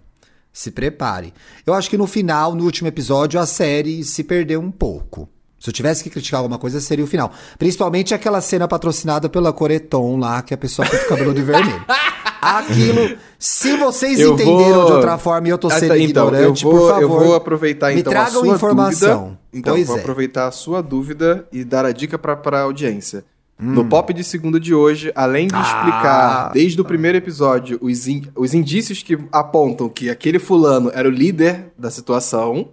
se 0.59 0.73
prepare. 0.73 1.33
Eu 1.65 1.73
acho 1.73 1.89
que 1.89 1.97
no 1.97 2.07
final, 2.07 2.53
no 2.53 2.65
último 2.65 2.89
episódio, 2.89 3.39
a 3.39 3.47
série 3.47 4.03
se 4.03 4.25
perdeu 4.25 4.61
um 4.61 4.73
pouco. 4.73 5.29
Se 5.61 5.71
eu 5.71 5.73
tivesse 5.73 6.03
que 6.03 6.11
criticar 6.11 6.39
alguma 6.39 6.59
coisa, 6.59 6.81
seria 6.81 7.05
o 7.05 7.09
final. 7.09 7.31
Principalmente 7.59 8.13
aquela 8.13 8.41
cena 8.41 8.67
patrocinada 8.67 9.29
pela 9.29 9.53
Coreton 9.53 10.17
lá, 10.19 10.43
que 10.43 10.53
a 10.53 10.57
pessoa 10.57 10.89
pinta 10.89 11.05
o 11.05 11.09
cabelo 11.09 11.33
de 11.33 11.43
vermelho. 11.43 11.85
Aquilo, 12.43 13.17
se 13.39 13.77
vocês 13.77 14.19
Eu 14.21 14.35
entenderam 14.35 14.75
vou- 14.75 14.87
de 14.87 14.93
outra 14.93 15.19
forma 15.19 15.49
e 15.49 15.51
eu 15.51 15.59
tô 15.59 15.69
sendo 15.71 15.97
então, 15.97 16.27
ignorante, 16.29 16.65
eu 16.65 16.71
vou, 16.71 16.81
por 16.81 16.89
favor. 16.89 17.03
Eu 17.03 17.09
vou 17.09 17.35
aproveitar 17.35 17.93
me 17.93 18.01
então 18.01 18.13
tragam 18.13 18.41
a 18.41 18.45
sua 18.45 18.55
informação. 18.55 19.19
dúvida. 19.23 19.39
Então, 19.53 19.75
Pois 19.75 19.87
vou 19.87 19.97
é. 19.97 20.01
aproveitar 20.01 20.47
a 20.47 20.51
sua 20.53 20.81
dúvida 20.83 21.47
e 21.53 21.65
dar 21.65 21.85
a 21.85 21.93
dica 21.93 22.17
para 22.19 22.59
a 22.59 22.63
audiência. 22.63 23.25
Hum. 23.61 23.73
No 23.73 23.85
pop 23.85 24.13
de 24.15 24.23
segunda 24.23 24.61
de 24.61 24.73
hoje, 24.75 25.11
além 25.17 25.49
de 25.49 25.55
Ah. 25.57 25.63
explicar 25.63 26.53
desde 26.53 26.81
o 26.81 26.85
primeiro 26.85 27.19
episódio 27.19 27.77
os, 27.81 28.07
in- 28.07 28.27
os 28.37 28.55
indícios 28.55 29.03
que 29.03 29.19
apontam 29.33 29.89
que 29.89 30.09
aquele 30.09 30.39
fulano 30.39 30.91
era 30.95 31.09
o 31.09 31.11
líder 31.11 31.73
da 31.77 31.91
situação, 31.91 32.69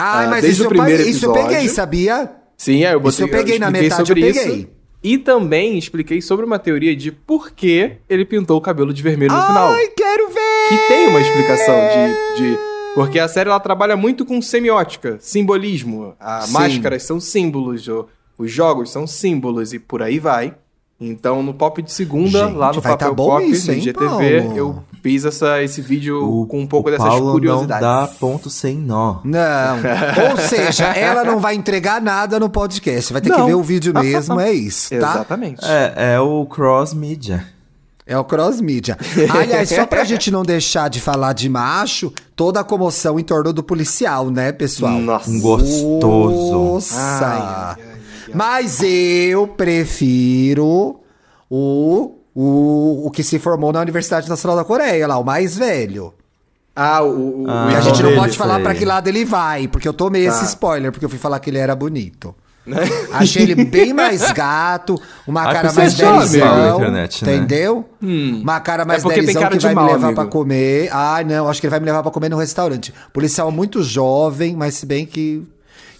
Ai, 0.00 0.26
Ah, 0.26 0.30
mas 0.30 0.42
desde 0.42 0.60
isso, 0.60 0.62
o 0.62 0.66
eu, 0.66 0.68
primeiro 0.70 1.02
isso 1.02 1.26
eu 1.26 1.32
peguei, 1.32 1.68
sabia? 1.68 2.30
Sim, 2.56 2.84
aí 2.84 2.92
eu 2.92 3.00
botei 3.00 3.10
Isso 3.10 3.22
eu 3.22 3.28
peguei 3.28 3.58
na 3.58 3.66
expliquei 3.66 3.82
metade, 3.88 4.00
eu 4.02 4.06
sobre 4.06 4.28
isso. 4.30 4.40
peguei. 4.40 4.68
E 5.02 5.18
também 5.18 5.76
expliquei 5.76 6.20
sobre 6.22 6.44
uma 6.46 6.58
teoria 6.58 6.94
de 6.94 7.10
por 7.10 7.50
que 7.50 7.96
ele 8.08 8.24
pintou 8.24 8.56
o 8.56 8.60
cabelo 8.60 8.92
de 8.94 9.02
vermelho 9.02 9.32
no 9.32 9.42
final. 9.46 9.70
Ai, 9.72 9.88
quero 9.88 10.28
ver! 10.28 10.68
Que 10.68 10.78
tem 10.88 11.08
uma 11.08 11.20
explicação 11.20 11.74
de, 12.36 12.42
de- 12.42 12.58
Porque 12.94 13.18
a 13.18 13.26
série 13.28 13.48
ela 13.48 13.58
trabalha 13.60 13.96
muito 13.96 14.24
com 14.24 14.40
semiótica, 14.42 15.18
simbolismo. 15.20 16.14
As 16.20 16.50
máscaras 16.50 17.02
são 17.04 17.18
símbolos, 17.20 17.88
os 18.38 18.50
jogos 18.50 18.90
são 18.90 19.06
símbolos 19.06 19.72
e 19.72 19.78
por 19.78 20.00
aí 20.02 20.18
vai. 20.18 20.54
Então, 21.00 21.44
no 21.44 21.54
Pop 21.54 21.80
de 21.80 21.92
Segunda, 21.92 22.46
Gente, 22.46 22.56
lá 22.56 22.72
no 22.72 22.80
vai 22.80 22.92
Papel 22.92 23.08
tá 23.10 23.14
bom 23.14 23.26
Pop, 23.28 23.44
isso, 23.44 23.68
no 23.68 23.74
hein, 23.74 23.80
GTV, 23.80 24.42
Paulo? 24.42 24.56
eu 24.56 24.82
fiz 25.00 25.24
essa, 25.24 25.62
esse 25.62 25.80
vídeo 25.80 26.44
com 26.50 26.58
um 26.60 26.66
pouco 26.66 26.88
o 26.88 26.90
dessas 26.92 27.06
Paulo 27.06 27.30
curiosidades. 27.30 27.86
não 27.86 28.00
dá 28.00 28.08
ponto 28.18 28.50
sem 28.50 28.76
nó. 28.76 29.20
Não. 29.22 29.76
Ou 30.32 30.36
seja, 30.38 30.86
ela 30.86 31.22
não 31.22 31.38
vai 31.38 31.54
entregar 31.54 32.02
nada 32.02 32.40
no 32.40 32.50
podcast. 32.50 33.12
Vai 33.12 33.22
ter 33.22 33.30
que 33.30 33.38
Não. 33.38 33.46
ver 33.46 33.54
o 33.54 33.62
vídeo 33.62 33.94
mesmo, 33.94 34.40
é 34.40 34.52
isso, 34.52 34.90
tá? 34.90 34.96
Exatamente. 34.96 35.64
É, 35.64 36.14
é 36.14 36.20
o 36.20 36.44
cross 36.46 36.92
media. 36.92 37.46
É 38.04 38.18
o 38.18 38.24
cross 38.24 38.60
media. 38.60 38.96
Aliás, 39.38 39.68
só 39.68 39.86
pra 39.86 40.02
gente 40.02 40.32
não 40.32 40.42
deixar 40.42 40.88
de 40.90 41.00
falar 41.00 41.32
de 41.32 41.48
macho, 41.48 42.12
toda 42.34 42.58
a 42.58 42.64
comoção 42.64 43.20
em 43.20 43.22
torno 43.22 43.52
do 43.52 43.62
policial, 43.62 44.30
né, 44.30 44.50
pessoal? 44.50 44.94
Nossa. 44.98 45.30
Um 45.30 45.38
gostoso. 45.40 46.52
Nossa! 46.52 46.96
Ai, 46.98 47.38
ai, 47.38 47.84
ai. 47.86 47.87
Mas 48.34 48.82
eu 48.82 49.46
prefiro 49.48 51.00
o, 51.50 52.12
o, 52.34 53.06
o 53.06 53.10
que 53.10 53.22
se 53.22 53.38
formou 53.38 53.72
na 53.72 53.80
Universidade 53.80 54.28
Nacional 54.28 54.56
da 54.56 54.64
Coreia, 54.64 55.06
lá, 55.06 55.18
o 55.18 55.24
mais 55.24 55.56
velho. 55.56 56.12
Ah, 56.74 57.02
o, 57.02 57.42
o, 57.44 57.50
Ah, 57.50 57.68
Que 57.70 57.76
a 57.76 57.80
gente 57.80 58.02
não 58.02 58.14
pode 58.14 58.36
falar 58.38 58.60
pra 58.60 58.74
que 58.74 58.84
lado 58.84 59.08
ele 59.08 59.24
vai, 59.24 59.66
porque 59.66 59.88
eu 59.88 59.92
tomei 59.92 60.26
esse 60.26 60.40
Tá. 60.40 60.44
spoiler, 60.46 60.92
porque 60.92 61.04
eu 61.04 61.08
fui 61.10 61.18
falar 61.18 61.40
que 61.40 61.50
ele 61.50 61.58
era 61.58 61.74
bonito. 61.74 62.34
Achei 63.12 63.42
ele 63.42 63.54
bem 63.64 63.92
mais 63.94 64.30
gato, 64.30 65.00
uma 65.26 65.42
Ah, 65.48 65.52
cara 65.52 65.72
mais 65.72 65.98
na 65.98 66.18
velhão, 66.24 66.76
internet, 66.76 67.24
né? 67.24 67.34
entendeu? 67.36 67.88
Uma 68.00 68.60
cara 68.60 68.84
mais 68.84 69.00
É 69.00 69.02
porque 69.02 69.16
tem 69.20 69.26
velhão 69.26 69.42
cara 69.42 69.52
que 69.54 69.58
de 69.58 69.66
vai 69.66 69.74
mal, 69.74 69.86
me 69.86 69.92
levar 69.92 70.06
amigo. 70.08 70.20
pra 70.22 70.30
comer. 70.30 70.88
Ah, 70.92 71.24
não, 71.26 71.48
acho 71.48 71.60
que 71.60 71.66
ele 71.66 71.70
vai 71.70 71.80
me 71.80 71.86
levar 71.86 72.02
pra 72.02 72.12
comer 72.12 72.28
no 72.28 72.36
restaurante. 72.36 72.92
Policial 73.12 73.50
muito 73.50 73.82
jovem, 73.82 74.54
mas 74.54 74.74
se 74.74 74.84
bem 74.86 75.04
que 75.06 75.42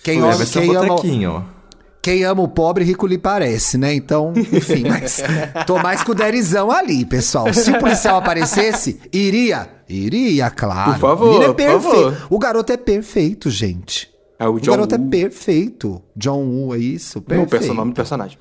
quem, 0.04 0.20
Deve 0.20 0.32
ama, 0.34 0.46
ser 0.46 0.58
um 0.58 0.62
quem, 0.62 0.76
ama, 0.76 0.86
botequinho. 0.88 1.44
Quem 2.08 2.24
ama 2.24 2.42
o 2.42 2.48
pobre, 2.48 2.84
rico 2.84 3.06
lhe 3.06 3.18
parece, 3.18 3.76
né? 3.76 3.92
Então, 3.94 4.32
enfim, 4.36 4.84
mas 4.88 5.22
tô 5.66 5.78
mais 5.78 6.02
com 6.02 6.12
o 6.12 6.14
Derizão 6.14 6.70
ali, 6.70 7.04
pessoal. 7.04 7.52
Se 7.52 7.70
o 7.70 7.78
policial 7.78 8.16
aparecesse, 8.16 8.98
iria? 9.12 9.68
Iria, 9.88 10.48
claro. 10.50 10.92
Por 10.92 11.00
favor, 11.00 11.42
é 11.42 11.52
por 11.52 11.62
favor. 11.64 11.92
perfeito. 12.12 12.26
O 12.30 12.38
garoto 12.38 12.72
é 12.72 12.76
perfeito, 12.76 13.50
gente. 13.50 14.08
É 14.38 14.46
o 14.48 14.54
O 14.54 14.60
garoto 14.60 14.94
é 14.94 14.98
Woo. 14.98 15.08
perfeito. 15.08 16.02
John 16.16 16.44
Woo, 16.44 16.74
é 16.74 16.78
isso? 16.78 17.18
Não, 17.18 17.22
o 17.22 17.26
Perfeito. 17.26 17.50
perso- 17.50 17.74
nome 17.74 17.90
do 17.92 17.94
personagem. 17.94 18.38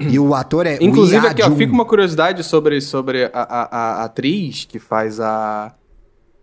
E 0.00 0.18
o 0.18 0.34
ator 0.34 0.66
é 0.66 0.76
Inclusive, 0.80 1.24
o 1.24 1.30
aqui, 1.30 1.42
ó, 1.42 1.50
fica 1.52 1.72
uma 1.72 1.84
curiosidade 1.84 2.42
sobre, 2.42 2.80
sobre 2.80 3.26
a, 3.26 3.30
a, 3.32 4.00
a 4.02 4.04
atriz 4.04 4.64
que 4.64 4.78
faz 4.78 5.20
a. 5.20 5.72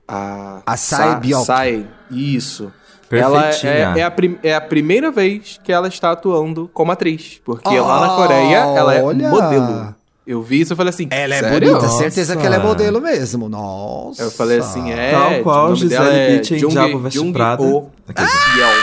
A, 0.08 0.62
A 0.66 0.76
Tsai 0.76 1.10
Sa- 1.10 1.16
Byock. 1.20 1.44
Tsai, 1.44 1.88
isso. 2.10 2.72
Ela 3.12 3.50
é, 3.50 4.00
é, 4.00 4.04
a 4.04 4.14
é 4.44 4.56
a 4.56 4.62
primeira 4.62 5.10
vez 5.12 5.60
que 5.64 5.72
ela 5.72 5.88
está 5.88 6.12
atuando 6.12 6.70
como 6.74 6.92
atriz. 6.92 7.40
Porque 7.44 7.70
Oh, 7.70 7.86
lá 7.86 8.02
na 8.08 8.16
Coreia 8.16 8.58
ela 8.58 8.96
é 8.96 9.02
olha! 9.02 9.30
modelo. 9.30 9.96
Eu 10.26 10.42
vi 10.42 10.60
isso 10.60 10.74
e 10.74 10.76
falei 10.76 10.90
assim. 10.90 11.08
Ela 11.10 11.36
é 11.36 11.40
sério? 11.40 11.60
bonita, 11.60 11.86
Nossa. 11.88 11.98
certeza 12.00 12.36
que 12.36 12.46
ela 12.46 12.58
é 12.58 12.60
modelo 12.60 13.00
mesmo. 13.00 13.48
Nossa. 13.48 14.24
Eu 14.24 14.30
falei 14.32 14.60
assim, 14.60 14.92
é. 14.92 15.12
Tal 15.12 15.42
qual 15.42 15.72
o 15.72 15.76
Gisele 15.76 16.04
dela 16.04 16.14
é 16.14 16.36
em 16.36 16.42
Diabo 16.42 17.00
Veste 17.00 17.18
Jung 17.20 17.32
Prada. 17.32 17.64
Oh 17.64 17.86
Yeol. 18.58 18.74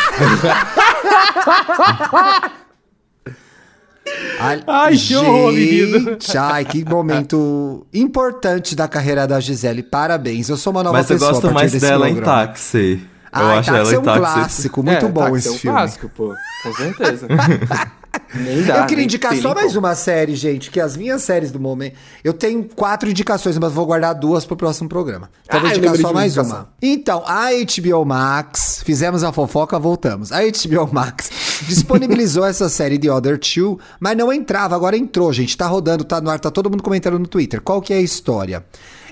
Ai, 4.38 4.62
Ai, 4.66 4.96
que 4.96 5.16
horror, 5.16 5.52
menino. 5.52 6.18
Ai, 6.38 6.64
que 6.64 6.84
momento 6.84 7.86
importante 7.92 8.74
da 8.74 8.88
carreira 8.88 9.26
da 9.26 9.38
Gisele. 9.38 9.82
Parabéns. 9.82 10.48
Eu 10.48 10.56
sou 10.56 10.70
uma 10.72 10.82
nova 10.82 10.96
Mas 10.98 11.10
eu 11.10 11.16
pessoa 11.16 11.32
gosto 11.32 11.48
a 11.48 11.52
partir 11.52 11.70
mais 11.72 11.82
dela 11.82 12.08
em 12.08 12.14
programa. 12.14 12.54
Eu 13.34 13.46
Ai, 13.46 13.58
acho 13.58 13.70
Táxi 13.72 13.80
ela 13.80 13.94
é 13.94 13.98
um 13.98 14.02
táxi. 14.02 14.20
clássico. 14.20 14.82
Muito 14.82 15.06
É, 15.06 15.08
bom 15.08 15.20
Táxi 15.24 15.36
esse 15.38 15.48
é 15.48 15.50
um 15.50 15.54
filme. 15.58 15.76
clássico, 15.78 16.08
pô. 16.10 16.34
Com 16.62 16.72
certeza. 16.74 17.26
nem 18.34 18.62
dá. 18.62 18.76
eu 18.78 18.82
queria 18.82 18.96
nem 18.98 19.04
indicar 19.06 19.36
só 19.36 19.54
mais 19.54 19.74
uma 19.76 19.94
série, 19.94 20.34
gente, 20.36 20.70
que 20.70 20.80
as 20.80 20.96
minhas 20.96 21.22
séries 21.22 21.50
do 21.50 21.58
momento. 21.60 21.96
Eu 22.22 22.32
tenho 22.32 22.62
quatro 22.64 23.08
indicações, 23.10 23.58
mas 23.58 23.72
vou 23.72 23.84
guardar 23.86 24.14
duas 24.14 24.44
pro 24.44 24.56
próximo 24.56 24.88
programa. 24.88 25.28
Então 25.44 25.58
Ah, 25.58 25.62
vou 25.62 25.70
indicar 25.70 25.96
só 25.96 26.12
mais 26.12 26.32
indicação. 26.32 26.58
uma. 26.60 26.68
Então, 26.80 27.22
a 27.26 27.48
HBO 27.52 28.04
Max, 28.04 28.82
fizemos 28.84 29.24
a 29.24 29.32
fofoca, 29.32 29.78
voltamos. 29.78 30.30
A 30.32 30.38
HBO 30.42 30.88
Max 30.92 31.30
disponibilizou 31.66 32.44
essa 32.46 32.68
série 32.68 32.98
The 32.98 33.10
Other 33.10 33.38
Two, 33.38 33.78
mas 33.98 34.16
não 34.16 34.32
entrava, 34.32 34.74
agora 34.76 34.96
entrou, 34.96 35.32
gente. 35.32 35.56
Tá 35.56 35.66
rodando, 35.66 36.04
tá 36.04 36.20
no 36.20 36.30
ar, 36.30 36.38
tá 36.38 36.50
todo 36.50 36.70
mundo 36.70 36.82
comentando 36.82 37.18
no 37.18 37.26
Twitter. 37.26 37.60
Qual 37.60 37.82
que 37.82 37.92
é 37.92 37.96
a 37.96 38.00
história? 38.02 38.64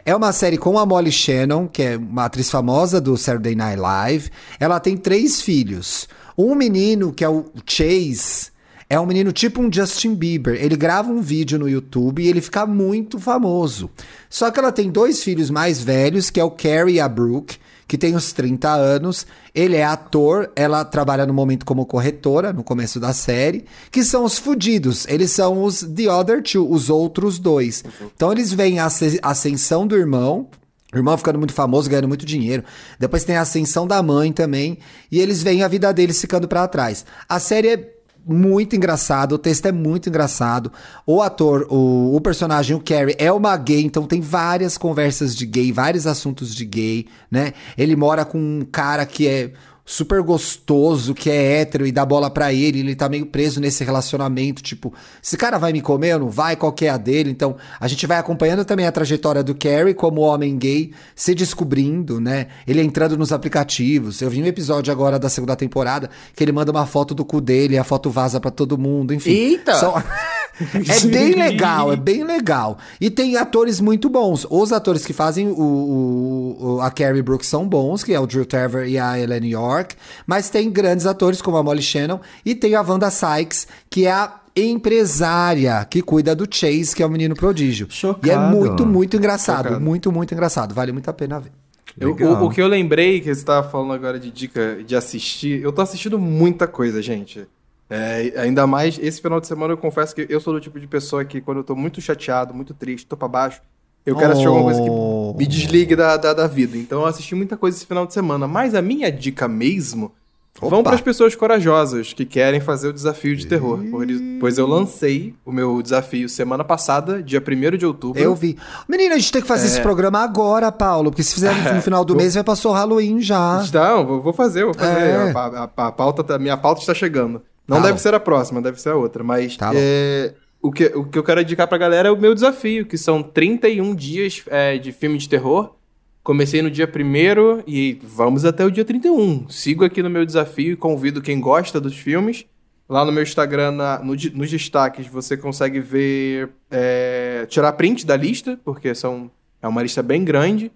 É 0.05 0.17
uma 0.17 0.33
série 0.33 0.59
com 0.59 0.77
a 0.77 0.85
Molly 0.85 1.13
Shannon, 1.13 1.69
que 1.69 1.81
é 1.81 1.97
uma 1.97 2.25
atriz 2.25 2.51
famosa 2.51 3.01
do 3.01 3.17
Saturday 3.17 3.55
Night 3.55 3.79
Live. 3.79 4.31
Ela 4.59 4.81
tem 4.81 4.97
três 4.97 5.41
filhos. 5.41 6.09
Um 6.37 6.57
menino, 6.57 7.13
que 7.13 7.23
é 7.23 7.29
o 7.29 7.45
Chase, 7.65 8.51
é 8.91 8.99
um 8.99 9.07
menino 9.07 9.31
tipo 9.31 9.63
um 9.63 9.73
Justin 9.73 10.17
Bieber. 10.17 10.61
Ele 10.61 10.75
grava 10.75 11.09
um 11.09 11.23
vídeo 11.23 11.57
no 11.57 11.69
YouTube 11.69 12.21
e 12.21 12.27
ele 12.27 12.41
fica 12.41 12.67
muito 12.67 13.21
famoso. 13.21 13.89
Só 14.29 14.51
que 14.51 14.59
ela 14.59 14.73
tem 14.73 14.91
dois 14.91 15.23
filhos 15.23 15.51
mais 15.51 15.81
velhos, 15.81 16.31
que 16.31 16.41
é 16.41 16.45
o 16.45 16.51
Carrie 16.51 16.97
e 16.97 17.01
a 17.01 17.09
Brooke, 17.09 17.59
que 17.93 17.99
tem 17.99 18.17
uns 18.17 18.33
30 18.33 18.71
anos. 18.73 19.27
Ele 19.55 19.77
é 19.77 19.85
ator, 19.85 20.51
ela 20.57 20.83
trabalha 20.83 21.27
no 21.27 21.35
momento 21.35 21.67
como 21.67 21.85
corretora, 21.85 22.51
no 22.51 22.65
começo 22.65 22.99
da 22.99 23.13
série, 23.13 23.67
que 23.91 24.03
são 24.03 24.25
os 24.25 24.39
fudidos. 24.39 25.07
Eles 25.09 25.31
são 25.31 25.63
os 25.63 25.83
The 25.83 26.11
Other 26.11 26.43
Two, 26.43 26.73
os 26.73 26.89
outros 26.89 27.39
dois. 27.39 27.85
Então 28.17 28.33
eles 28.33 28.51
veem 28.51 28.79
a 28.79 28.87
asce- 28.87 29.21
ascensão 29.23 29.87
do 29.87 29.95
irmão, 29.95 30.49
o 30.91 30.97
irmão 30.97 31.19
ficando 31.19 31.39
muito 31.39 31.53
famoso, 31.53 31.91
ganhando 31.91 32.09
muito 32.09 32.25
dinheiro. 32.25 32.65
Depois 32.99 33.25
tem 33.25 33.37
a 33.37 33.43
ascensão 33.43 33.87
da 33.87 34.03
mãe 34.03 34.33
também. 34.33 34.79
E 35.11 35.21
eles 35.21 35.43
veem 35.43 35.63
a 35.63 35.69
vida 35.69 35.93
deles 35.93 36.19
ficando 36.19 36.49
pra 36.49 36.67
trás. 36.67 37.05
A 37.29 37.39
série 37.39 37.69
é 37.69 37.92
muito 38.27 38.77
engraçada, 38.77 39.35
o 39.35 39.39
texto 39.39 39.67
é 39.67 39.73
muito 39.73 40.09
engraçado. 40.09 40.73
O 41.07 41.21
ator, 41.21 41.67
o, 41.71 42.15
o 42.15 42.21
personagem, 42.21 42.77
o 42.77 42.81
Carrie, 42.81 43.17
é 43.19 43.33
uma 43.33 43.57
gay, 43.57 43.83
então 43.83 44.07
tem 44.07 44.21
várias 44.21 44.79
conversas 44.79 45.35
de 45.35 45.45
gay, 45.47 45.73
vários 45.73 46.07
assuntos 46.07 46.55
de 46.55 46.65
gay, 46.65 47.07
né? 47.31 47.53
Ele 47.77 47.97
mora 47.97 48.25
com 48.25 48.39
um 48.39 48.67
cara 48.71 49.05
que 49.05 49.27
é 49.27 49.53
super 49.93 50.23
gostoso, 50.23 51.13
que 51.13 51.29
é 51.29 51.61
hétero 51.61 51.87
e 51.87 51.93
dá 51.93 52.03
bola 52.07 52.31
pra 52.31 52.51
ele, 52.51 52.81
ele 52.81 52.95
tá 52.95 53.11
meio 53.11 53.27
preso 53.27 53.61
nesse 53.61 53.85
relacionamento, 53.85 54.63
tipo, 54.63 54.91
esse 55.23 55.37
cara 55.37 55.59
vai 55.59 55.71
me 55.71 55.83
comer 55.83 56.15
ou 56.15 56.21
não 56.21 56.31
vai, 56.31 56.57
qual 56.57 56.73
que 56.73 56.87
é 56.87 56.89
a 56.89 56.97
dele? 56.97 57.31
Então, 57.31 57.57
a 57.79 57.87
gente 57.87 58.07
vai 58.07 58.17
acompanhando 58.17 58.65
também 58.65 58.87
a 58.87 58.93
trajetória 58.93 59.43
do 59.43 59.55
Carrie 59.55 59.93
como 59.93 60.23
homem 60.23 60.57
gay, 60.57 60.93
se 61.15 61.35
descobrindo, 61.35 62.19
né? 62.19 62.47
Ele 62.67 62.81
entrando 62.81 63.19
nos 63.19 63.33
aplicativos. 63.33 64.23
Eu 64.23 64.31
vi 64.31 64.43
um 64.43 64.47
episódio 64.47 64.91
agora 64.91 65.19
da 65.19 65.29
segunda 65.29 65.55
temporada 65.55 66.09
que 66.35 66.43
ele 66.43 66.53
manda 66.53 66.71
uma 66.71 66.87
foto 66.87 67.15
do 67.15 67.23
cu 67.25 67.41
dele, 67.43 67.75
e 67.75 67.79
a 67.79 67.85
foto 67.85 68.09
vaza 68.09 68.41
pra 68.41 68.51
todo 68.51 68.79
mundo, 68.79 69.13
enfim. 69.13 69.31
Eita! 69.31 69.75
São- 69.75 69.95
é 70.63 71.01
bem 71.07 71.35
legal, 71.35 71.93
é 71.93 71.97
bem 71.97 72.25
legal. 72.25 72.79
E 73.01 73.11
tem 73.11 73.37
atores 73.37 73.79
muito 73.81 74.09
bons. 74.09 74.47
Os 74.49 74.73
atores 74.73 75.05
que 75.05 75.13
fazem 75.13 75.49
o, 75.49 75.53
o- 75.61 76.57
o- 76.77 76.81
a 76.81 76.91
Carrie 76.91 77.23
Brooks 77.23 77.47
são 77.49 77.67
bons, 77.69 78.03
que 78.03 78.15
é 78.15 78.21
o 78.21 78.27
Drew 78.27 78.45
Trevor 78.47 78.87
e 78.87 78.99
a 78.99 79.19
Ellen 79.19 79.49
York. 79.51 79.82
Mas 80.27 80.49
tem 80.51 80.71
grandes 80.71 81.07
atores 81.07 81.41
como 81.43 81.57
a 81.57 81.63
Molly 81.63 81.83
Shannon 81.83 82.21
e 82.45 82.55
tem 82.55 82.75
a 82.75 82.83
Wanda 82.83 83.11
Sykes, 83.11 83.67
que 83.91 84.07
é 84.07 84.13
a 84.13 84.41
empresária 84.57 85.85
que 85.89 86.03
cuida 86.03 86.35
do 86.35 86.47
Chase, 86.51 86.95
que 86.95 87.03
é 87.03 87.07
o 87.07 87.11
menino 87.11 87.35
prodígio. 87.35 87.87
Chocado. 87.91 88.27
E 88.27 88.31
é 88.31 88.37
muito, 88.39 88.85
muito 88.87 89.17
engraçado. 89.17 89.65
Chocado. 89.69 89.81
Muito, 89.81 90.13
muito 90.13 90.33
engraçado. 90.35 90.75
Vale 90.75 90.93
muito 90.93 91.09
a 91.09 91.13
pena 91.13 91.41
ver. 91.41 91.53
Eu- 91.99 92.11
o, 92.15 92.45
o 92.47 92.51
que 92.51 92.61
eu 92.61 92.67
lembrei 92.69 93.21
que 93.21 93.35
você 93.35 93.45
tava 93.45 93.69
falando 93.69 93.93
agora 93.93 94.19
de 94.19 94.31
dica 94.31 94.83
de 94.85 94.97
assistir, 94.97 95.63
eu 95.63 95.73
tô 95.73 95.83
assistindo 95.83 96.19
muita 96.19 96.67
coisa, 96.67 97.03
gente. 97.03 97.47
É, 97.91 98.33
ainda 98.39 98.67
mais 98.67 98.99
esse 99.03 99.21
final 99.21 99.39
de 99.39 99.47
semana 99.47 99.75
eu 99.75 99.77
confesso 99.77 100.15
que 100.15 100.27
eu 100.29 100.41
sou 100.41 100.55
do 100.55 100.61
tipo 100.61 100.81
de 100.81 100.87
pessoa 100.87 101.23
que 101.27 101.43
quando 101.43 101.59
eu 101.59 101.65
tô 101.65 101.77
muito 101.77 102.01
chateado, 102.01 102.55
muito 102.55 102.73
triste, 102.73 103.07
tô 103.07 103.17
pra 103.19 103.29
baixo, 103.29 103.61
eu 104.05 104.17
quero 104.17 104.31
assistir 104.33 104.49
alguma 104.49 104.65
coisa 104.65 104.83
que 104.83 104.91
Oh. 104.91 105.35
me 105.39 105.47
desligue 105.47 105.95
da, 105.97 106.17
da, 106.17 106.33
da 106.35 106.47
vida. 106.47 106.77
Então 106.77 107.01
eu 107.01 107.07
assisti 107.07 107.35
muita 107.35 107.57
coisa 107.57 107.77
esse 107.77 107.87
final 107.87 108.07
de 108.07 108.13
semana. 108.13 108.47
Mas 108.49 108.75
a 108.75 108.83
minha 108.83 109.11
dica 109.11 109.47
mesmo 109.49 110.13
vão 110.61 110.81
Opa. 110.81 110.83
para 110.91 110.95
as 110.97 111.01
pessoas 111.01 111.35
corajosas 111.35 112.13
que 112.13 112.25
querem 112.27 112.61
fazer 112.61 112.89
o 112.89 112.93
desafio 112.93 113.35
de 113.35 113.47
terror. 113.47 113.81
Isso- 114.09 114.23
Pois 114.39 114.59
eu 114.59 114.67
lancei 114.67 115.35
o 115.47 115.53
meu 115.53 115.81
desafio 115.81 116.29
semana 116.29 116.63
passada, 116.65 117.23
dia 117.23 117.41
1 117.41 117.77
de 117.79 117.87
outubro. 117.87 118.21
Eu 118.21 118.35
vi. 118.35 118.59
Menina, 118.89 119.15
a 119.15 119.19
gente 119.19 119.33
tem 119.33 119.41
que 119.41 119.49
fazer 119.49 119.67
esse 119.67 119.79
É. 119.79 119.83
programa 119.83 120.19
agora, 120.21 120.71
Paulo, 120.73 121.11
porque 121.11 121.23
se 121.23 121.35
fizer 121.35 121.73
no 121.75 121.81
final 121.81 122.05
do 122.05 122.15
mês, 122.17 122.35
vai 122.35 122.45
passar 122.45 122.69
o 122.69 122.73
Halloween 122.73 123.21
já. 123.21 123.65
Não, 123.73 124.21
vou, 124.21 124.33
fazer, 124.33 124.65
vou 124.65 124.75
fazer. 124.75 125.01
É. 125.01 125.33
A, 125.35 125.69
a- 125.77 125.87
a 125.89 125.93
pauta 125.93 126.23
tá- 126.25 126.39
minha 126.39 126.57
pauta 126.57 126.81
está 126.81 126.93
chegando. 126.93 127.41
Não 127.67 127.77
Tá 127.77 127.85
deve 127.85 127.93
bom. 127.95 127.99
ser 128.01 128.13
a 128.15 128.21
próxima, 128.21 128.61
deve 128.61 128.81
ser 128.81 128.91
a 128.91 128.97
outra. 128.97 129.23
Mas 129.23 129.57
Tá 129.57 129.71
é, 129.73 130.35
o, 130.63 130.71
que, 130.73 130.87
o 130.87 131.05
que 131.05 131.19
eu 131.19 131.25
quero 131.25 131.41
indicar 131.43 131.67
pra 131.69 131.77
galera 131.77 132.09
é 132.09 132.13
o 132.13 132.17
meu 132.17 132.35
desafio, 132.35 132.87
que 132.87 132.97
são 132.97 133.23
31 133.23 133.95
dias 133.95 134.43
é, 134.47 134.79
de 134.79 134.93
filme 134.93 135.19
de 135.19 135.29
terror. 135.29 135.75
Comecei 136.23 136.63
no 136.63 136.71
dia 136.71 136.89
1 136.89 137.65
e 137.67 137.99
vamos 138.03 138.45
até 138.45 138.65
o 138.65 138.71
dia 138.71 138.85
31. 138.85 139.49
Sigo 139.49 139.85
aqui 139.85 140.03
no 140.03 140.09
meu 140.09 140.25
desafio 140.25 140.73
e 140.73 140.77
convido 140.77 141.21
quem 141.21 141.41
gosta 141.41 141.81
dos 141.81 141.97
filmes 141.97 142.47
Lá 142.89 143.07
no 143.07 143.13
meu 143.13 143.23
Instagram, 143.23 143.71
na- 143.71 143.99
no 144.01 144.09
nos 144.15 144.51
destaques, 144.51 145.07
você 145.07 145.35
consegue 145.37 145.81
ver. 145.81 146.51
é, 146.71 147.47
tirar 147.49 147.73
print 147.73 148.05
da 148.05 148.15
lista, 148.17 148.61
porque 148.63 148.95
são, 148.95 149.31
é 149.63 149.69
uma 149.69 149.83
lista 149.83 150.03
bem 150.03 150.23
grande. 150.25 150.71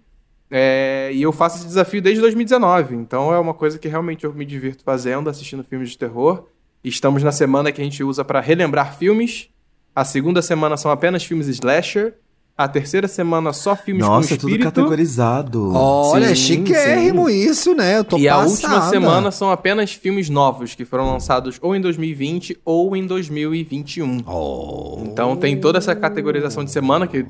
É, 0.50 1.10
e 1.12 1.20
eu 1.20 1.30
faço 1.32 1.58
esse 1.58 1.66
desafio 1.66 2.00
desde 2.00 2.20
2019. 2.22 2.94
Então 2.94 3.34
é 3.34 3.38
uma 3.38 3.52
coisa 3.52 3.78
que 3.78 3.86
realmente 3.88 4.24
eu 4.24 4.32
me 4.32 4.46
divirto 4.46 4.82
fazendo, 4.82 5.28
assistindo 5.28 5.62
filmes 5.64 5.90
de 5.90 5.98
terror. 5.98 6.44
Estamos 6.82 7.22
na 7.22 7.32
semana 7.32 7.70
que 7.70 7.80
a 7.80 7.84
gente 7.84 8.02
usa 8.02 8.24
para 8.24 8.40
relembrar 8.40 8.96
filmes. 8.96 9.50
A 9.96 10.04
segunda 10.04 10.42
semana 10.42 10.76
são 10.76 10.90
apenas 10.90 11.24
filmes 11.24 11.48
slasher. 11.48 12.12
A 12.58 12.66
terceira 12.68 13.06
semana 13.08 13.52
só 13.52 13.74
filmes 13.76 14.02
Nossa, 14.06 14.28
com 14.28 14.34
é 14.34 14.36
tudo 14.38 14.48
espírito. 14.50 14.64
categorizado. 14.72 15.72
Olha, 15.74 16.26
é 16.26 16.28
Sim, 16.28 16.34
chiquérrimo 16.66 17.28
isso, 17.28 17.74
né? 17.74 17.98
Eu 17.98 18.04
tô 18.04 18.16
E 18.18 18.28
a 18.28 18.36
passada. 18.36 18.50
última 18.50 18.88
semana 18.88 19.30
são 19.30 19.50
apenas 19.50 19.92
filmes 19.92 20.30
novos 20.30 20.74
que 20.74 20.84
foram 20.86 21.10
lançados 21.12 21.58
ou 21.60 21.74
em 21.76 21.80
2020 21.82 22.58
ou 22.64 22.96
em 22.96 23.06
2021. 23.06 24.22
Oh. 24.26 25.00
Então 25.02 25.36
tem 25.36 25.58
toda 25.60 25.76
essa 25.78 25.94
categorização 25.94 26.64
de 26.64 26.70
semana 26.70 27.06
que, 27.06 27.26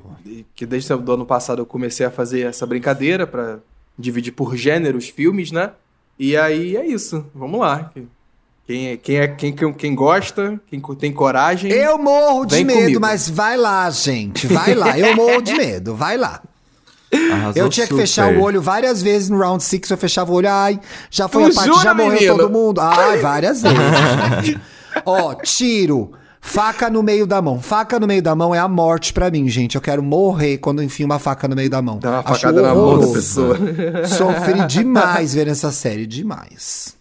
que 0.54 0.64
desde 0.64 0.92
o 0.92 1.12
ano 1.12 1.26
passado 1.26 1.60
eu 1.62 1.66
comecei 1.66 2.06
a 2.06 2.10
fazer 2.10 2.42
essa 2.42 2.64
brincadeira 2.64 3.26
pra 3.26 3.58
dividir 3.98 4.32
por 4.32 4.56
gêneros 4.56 5.08
filmes, 5.08 5.50
né? 5.50 5.70
E 6.18 6.36
aí 6.36 6.76
é 6.76 6.86
isso. 6.86 7.26
Vamos 7.34 7.58
lá. 7.58 7.90
Quem 8.66 8.88
é, 8.88 8.96
quem, 8.96 9.16
é, 9.18 9.28
quem, 9.28 9.52
quem, 9.52 9.72
quem 9.72 9.94
gosta, 9.94 10.60
quem 10.68 10.80
tem 10.98 11.12
coragem. 11.12 11.70
Eu 11.70 11.98
morro 11.98 12.44
de 12.44 12.64
medo, 12.64 12.80
comigo. 12.80 13.00
mas 13.00 13.28
vai 13.28 13.56
lá, 13.56 13.88
gente. 13.90 14.48
Vai 14.48 14.74
lá. 14.74 14.98
Eu 14.98 15.14
morro 15.14 15.40
de 15.40 15.54
medo. 15.54 15.94
Vai 15.94 16.16
lá. 16.16 16.42
Arrasou 17.32 17.62
Eu 17.62 17.68
tinha 17.68 17.86
que 17.86 17.92
super. 17.92 18.02
fechar 18.02 18.32
o 18.32 18.40
olho 18.40 18.60
várias 18.60 19.00
vezes 19.00 19.28
no 19.30 19.38
round 19.38 19.62
six, 19.62 19.88
eu 19.88 19.96
fechava 19.96 20.32
o 20.32 20.34
olho, 20.34 20.50
ai, 20.50 20.80
já 21.08 21.28
foi 21.28 21.44
Tu 21.44 21.52
a 21.52 21.54
parte, 21.54 21.68
jura, 21.68 21.82
já 21.82 21.94
morreu 21.94 22.12
menino? 22.12 22.36
todo 22.36 22.50
mundo. 22.50 22.80
Ai, 22.80 23.18
várias 23.18 23.62
vezes. 23.62 23.78
Ó, 25.06 25.32
tiro, 25.34 26.10
faca 26.40 26.90
no 26.90 27.04
meio 27.04 27.24
da 27.24 27.40
mão. 27.40 27.60
Faca 27.62 28.00
no 28.00 28.06
meio 28.08 28.20
da 28.22 28.34
mão 28.34 28.52
é 28.52 28.58
a 28.58 28.66
morte 28.66 29.12
pra 29.12 29.30
mim, 29.30 29.48
gente. 29.48 29.76
Eu 29.76 29.80
quero 29.80 30.02
morrer 30.02 30.58
quando 30.58 30.82
enfio 30.82 31.06
uma 31.06 31.20
faca 31.20 31.46
no 31.46 31.54
meio 31.54 31.70
da 31.70 31.80
mão. 31.80 32.00
Dá 32.00 32.10
uma 32.10 32.18
Acho 32.20 32.40
facada 32.40 32.62
na 32.62 32.74
mão 32.74 32.98
da 32.98 33.06
pessoa. 33.12 33.56
Sofri 34.08 34.66
demais 34.66 35.32
vendo 35.34 35.52
essa 35.52 35.70
série, 35.70 36.06
demais. 36.06 36.95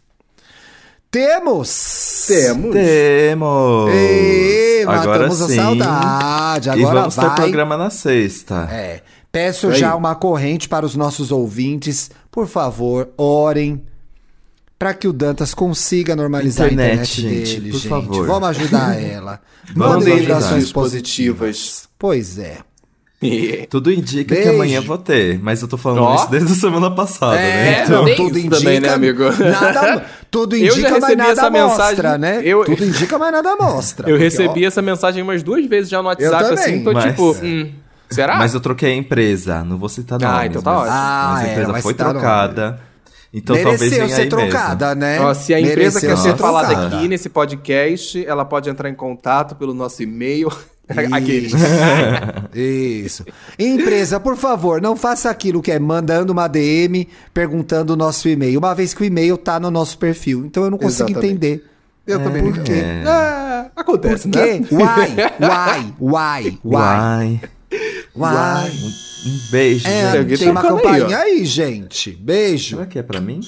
Temos! 1.15 2.25
Temos. 2.27 2.73
Temos! 2.73 3.89
Ê, 3.93 4.83
Agora 4.85 5.07
matamos 5.07 5.41
a 5.41 5.47
sim. 5.47 5.55
saudade. 5.55 6.67
e 6.67 6.71
Agora 6.73 6.99
vamos 6.99 7.15
vai. 7.15 7.29
ter 7.29 7.41
programa 7.41 7.77
na 7.77 7.89
sexta. 7.89 8.67
É. 8.69 9.01
Peço 9.31 9.69
Aí. 9.69 9.79
já 9.79 9.95
uma 9.95 10.13
corrente 10.13 10.67
para 10.67 10.85
os 10.85 10.93
nossos 10.93 11.31
ouvintes. 11.31 12.11
Por 12.29 12.47
favor, 12.47 13.11
orem 13.17 13.81
para 14.77 14.93
que 14.93 15.07
o 15.07 15.13
Dantas 15.13 15.53
consiga 15.53 16.17
normalizar 16.17 16.67
Internet, 16.67 16.91
a 16.91 16.93
internet 16.95 17.21
gente, 17.21 17.59
dele, 17.61 17.71
por 17.71 17.79
gente. 17.79 17.89
favor. 17.89 18.27
Vamos 18.27 18.49
ajudar 18.49 19.01
ela. 19.01 19.41
Mandem 19.73 20.17
vibrações 20.17 20.69
Positivas. 20.73 20.73
positivas. 20.73 21.89
Pois 21.97 22.37
é. 22.37 22.57
Tudo 23.69 23.91
indica 23.91 24.35
que 24.35 24.41
Beijo. 24.41 24.55
amanhã 24.55 24.81
vou 24.81 24.97
ter, 24.97 25.39
mas 25.41 25.61
eu 25.61 25.67
tô 25.67 25.77
falando 25.77 26.03
Ó. 26.03 26.15
isso 26.15 26.29
desde 26.29 26.51
a 26.51 26.55
semana 26.55 26.91
passada, 26.91 27.35
né? 27.37 27.79
É, 27.79 27.83
Então, 27.83 28.05
tem 28.05 28.15
tudo 28.15 28.37
indica, 28.37 28.57
também, 28.57 28.79
né, 28.79 28.89
amigo? 28.89 29.23
Nada, 29.23 30.05
tudo 30.29 30.55
Eu 30.55 30.67
já 30.67 30.73
indica, 30.73 30.89
mas 30.91 31.01
recebi 31.03 31.15
nada 31.15 31.31
essa 31.31 31.49
mostra, 31.49 31.85
mensagem, 32.01 32.17
né? 32.19 32.41
eu- 32.43 32.65
Tudo 32.65 32.83
indica, 32.83 33.17
mas 33.17 33.31
nada 33.31 33.55
mostra. 33.55 34.07
Eu 34.09 34.13
Porque, 34.15 34.23
recebi 34.23 34.65
essa 34.65 34.81
mensagem 34.81 35.23
umas 35.23 35.41
duas 35.41 35.65
vezes 35.65 35.89
já 35.89 36.01
no 36.01 36.07
WhatsApp, 36.09 36.53
assim, 36.53 36.83
tô 36.83 36.91
mas- 36.91 37.05
tipo, 37.05 37.35
hum, 37.41 37.71
será? 38.11 38.35
Mas 38.35 38.53
eu 38.53 38.59
troquei 38.59 38.91
a 38.91 38.95
empresa, 38.95 39.63
não 39.63 39.77
vou 39.77 39.89
citar 39.89 40.19
nomes. 40.19 40.35
Ah, 40.37 40.45
então 40.45 40.61
tá 40.61 40.71
ótimo. 40.77 40.91
Ah, 40.93 41.29
mas 41.33 41.43
a 41.43 41.47
é, 41.47 41.51
empresa 41.51 41.71
vai 41.71 41.81
foi 41.81 41.93
trocada. 41.93 42.79
Então 43.33 43.53
Mereceu 43.55 43.71
talvez 43.79 43.93
venha 43.93 44.15
ser 44.15 44.21
aí 44.21 44.29
trocada, 44.29 44.95
né? 44.95 45.19
Ó, 45.19 45.33
se 45.33 45.53
a 45.53 45.59
empresa 45.59 45.99
Mereceu 45.99 46.09
quer 46.09 46.17
ser 46.17 46.29
ser 46.31 46.37
falada 46.37 46.87
aqui 46.87 47.07
nesse 47.09 47.27
podcast, 47.27 48.25
ela 48.25 48.45
pode 48.45 48.69
entrar 48.69 48.89
em 48.89 48.93
contato 48.95 49.55
pelo 49.55 49.73
nosso 49.73 50.03
e-mail. 50.03 50.49
Aqueles. 51.11 51.51
Isso. 52.53 53.25
Empresa, 53.57 54.19
por 54.19 54.37
favor, 54.37 54.81
não 54.81 54.95
faça 54.95 55.29
aquilo 55.29 55.61
que 55.61 55.71
é 55.71 55.79
mandando 55.79 56.31
uma 56.31 56.47
DM 56.47 57.07
perguntando 57.33 57.93
o 57.93 57.95
nosso 57.95 58.27
e-mail, 58.29 58.59
uma 58.59 58.73
vez 58.75 58.93
que 58.93 59.01
o 59.01 59.05
e-mail 59.05 59.37
tá 59.37 59.59
no 59.59 59.71
nosso 59.71 59.97
perfil. 59.97 60.45
Então 60.45 60.63
eu 60.63 60.71
não 60.71 60.77
consigo 60.77 61.09
Exatamente. 61.09 61.33
entender. 61.33 61.65
Eu 62.05 62.19
também 62.23 62.43
Por 62.43 62.55
não 62.57 62.63
quê? 62.63 62.73
É. 62.73 63.03
Ah, 63.07 63.65
acontece, 63.75 64.27
Por 64.27 64.39
quê? 64.39 64.59
né? 64.59 64.67
Why? 64.71 65.95
Why? 65.99 66.59
Why? 66.59 66.59
Why? 66.63 67.41
Why? 68.15 68.71
Um 69.25 69.51
beijo, 69.51 69.87
É, 69.87 70.23
Tem 70.37 70.49
uma 70.51 70.61
tocando 70.61 70.87
aí, 70.87 70.99
campainha 71.01 71.17
aí, 71.17 71.45
gente. 71.45 72.11
Beijo. 72.11 72.75
Será 72.75 72.85
que 72.85 72.99
é 72.99 73.03
pra 73.03 73.19
mim? 73.19 73.41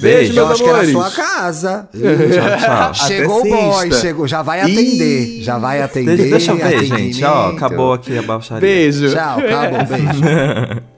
Beijo, 0.00 0.32
Eu 0.32 0.46
meus 0.46 0.50
acho 0.50 0.62
que 0.62 0.68
na 0.70 0.74
amores. 0.74 0.92
sua 0.92 1.10
casa. 1.10 1.88
Tchau, 1.92 2.58
tchau. 2.58 2.94
chegou 3.06 3.40
o 3.40 3.48
boy, 3.48 3.92
chegou. 3.92 4.26
Já 4.28 4.42
vai 4.42 4.60
atender. 4.60 5.42
Já 5.42 5.58
vai 5.58 5.82
atender. 5.82 6.16
Deixa, 6.16 6.30
deixa 6.30 6.52
eu 6.52 6.56
ver, 6.56 6.84
gente. 6.84 7.24
Ó, 7.24 7.48
acabou 7.50 7.92
aqui 7.92 8.16
a 8.18 8.22
baixaria. 8.22 8.60
Beijo. 8.60 9.10
Tchau, 9.10 9.38
acabou. 9.38 9.84
Beijo. 9.84 10.82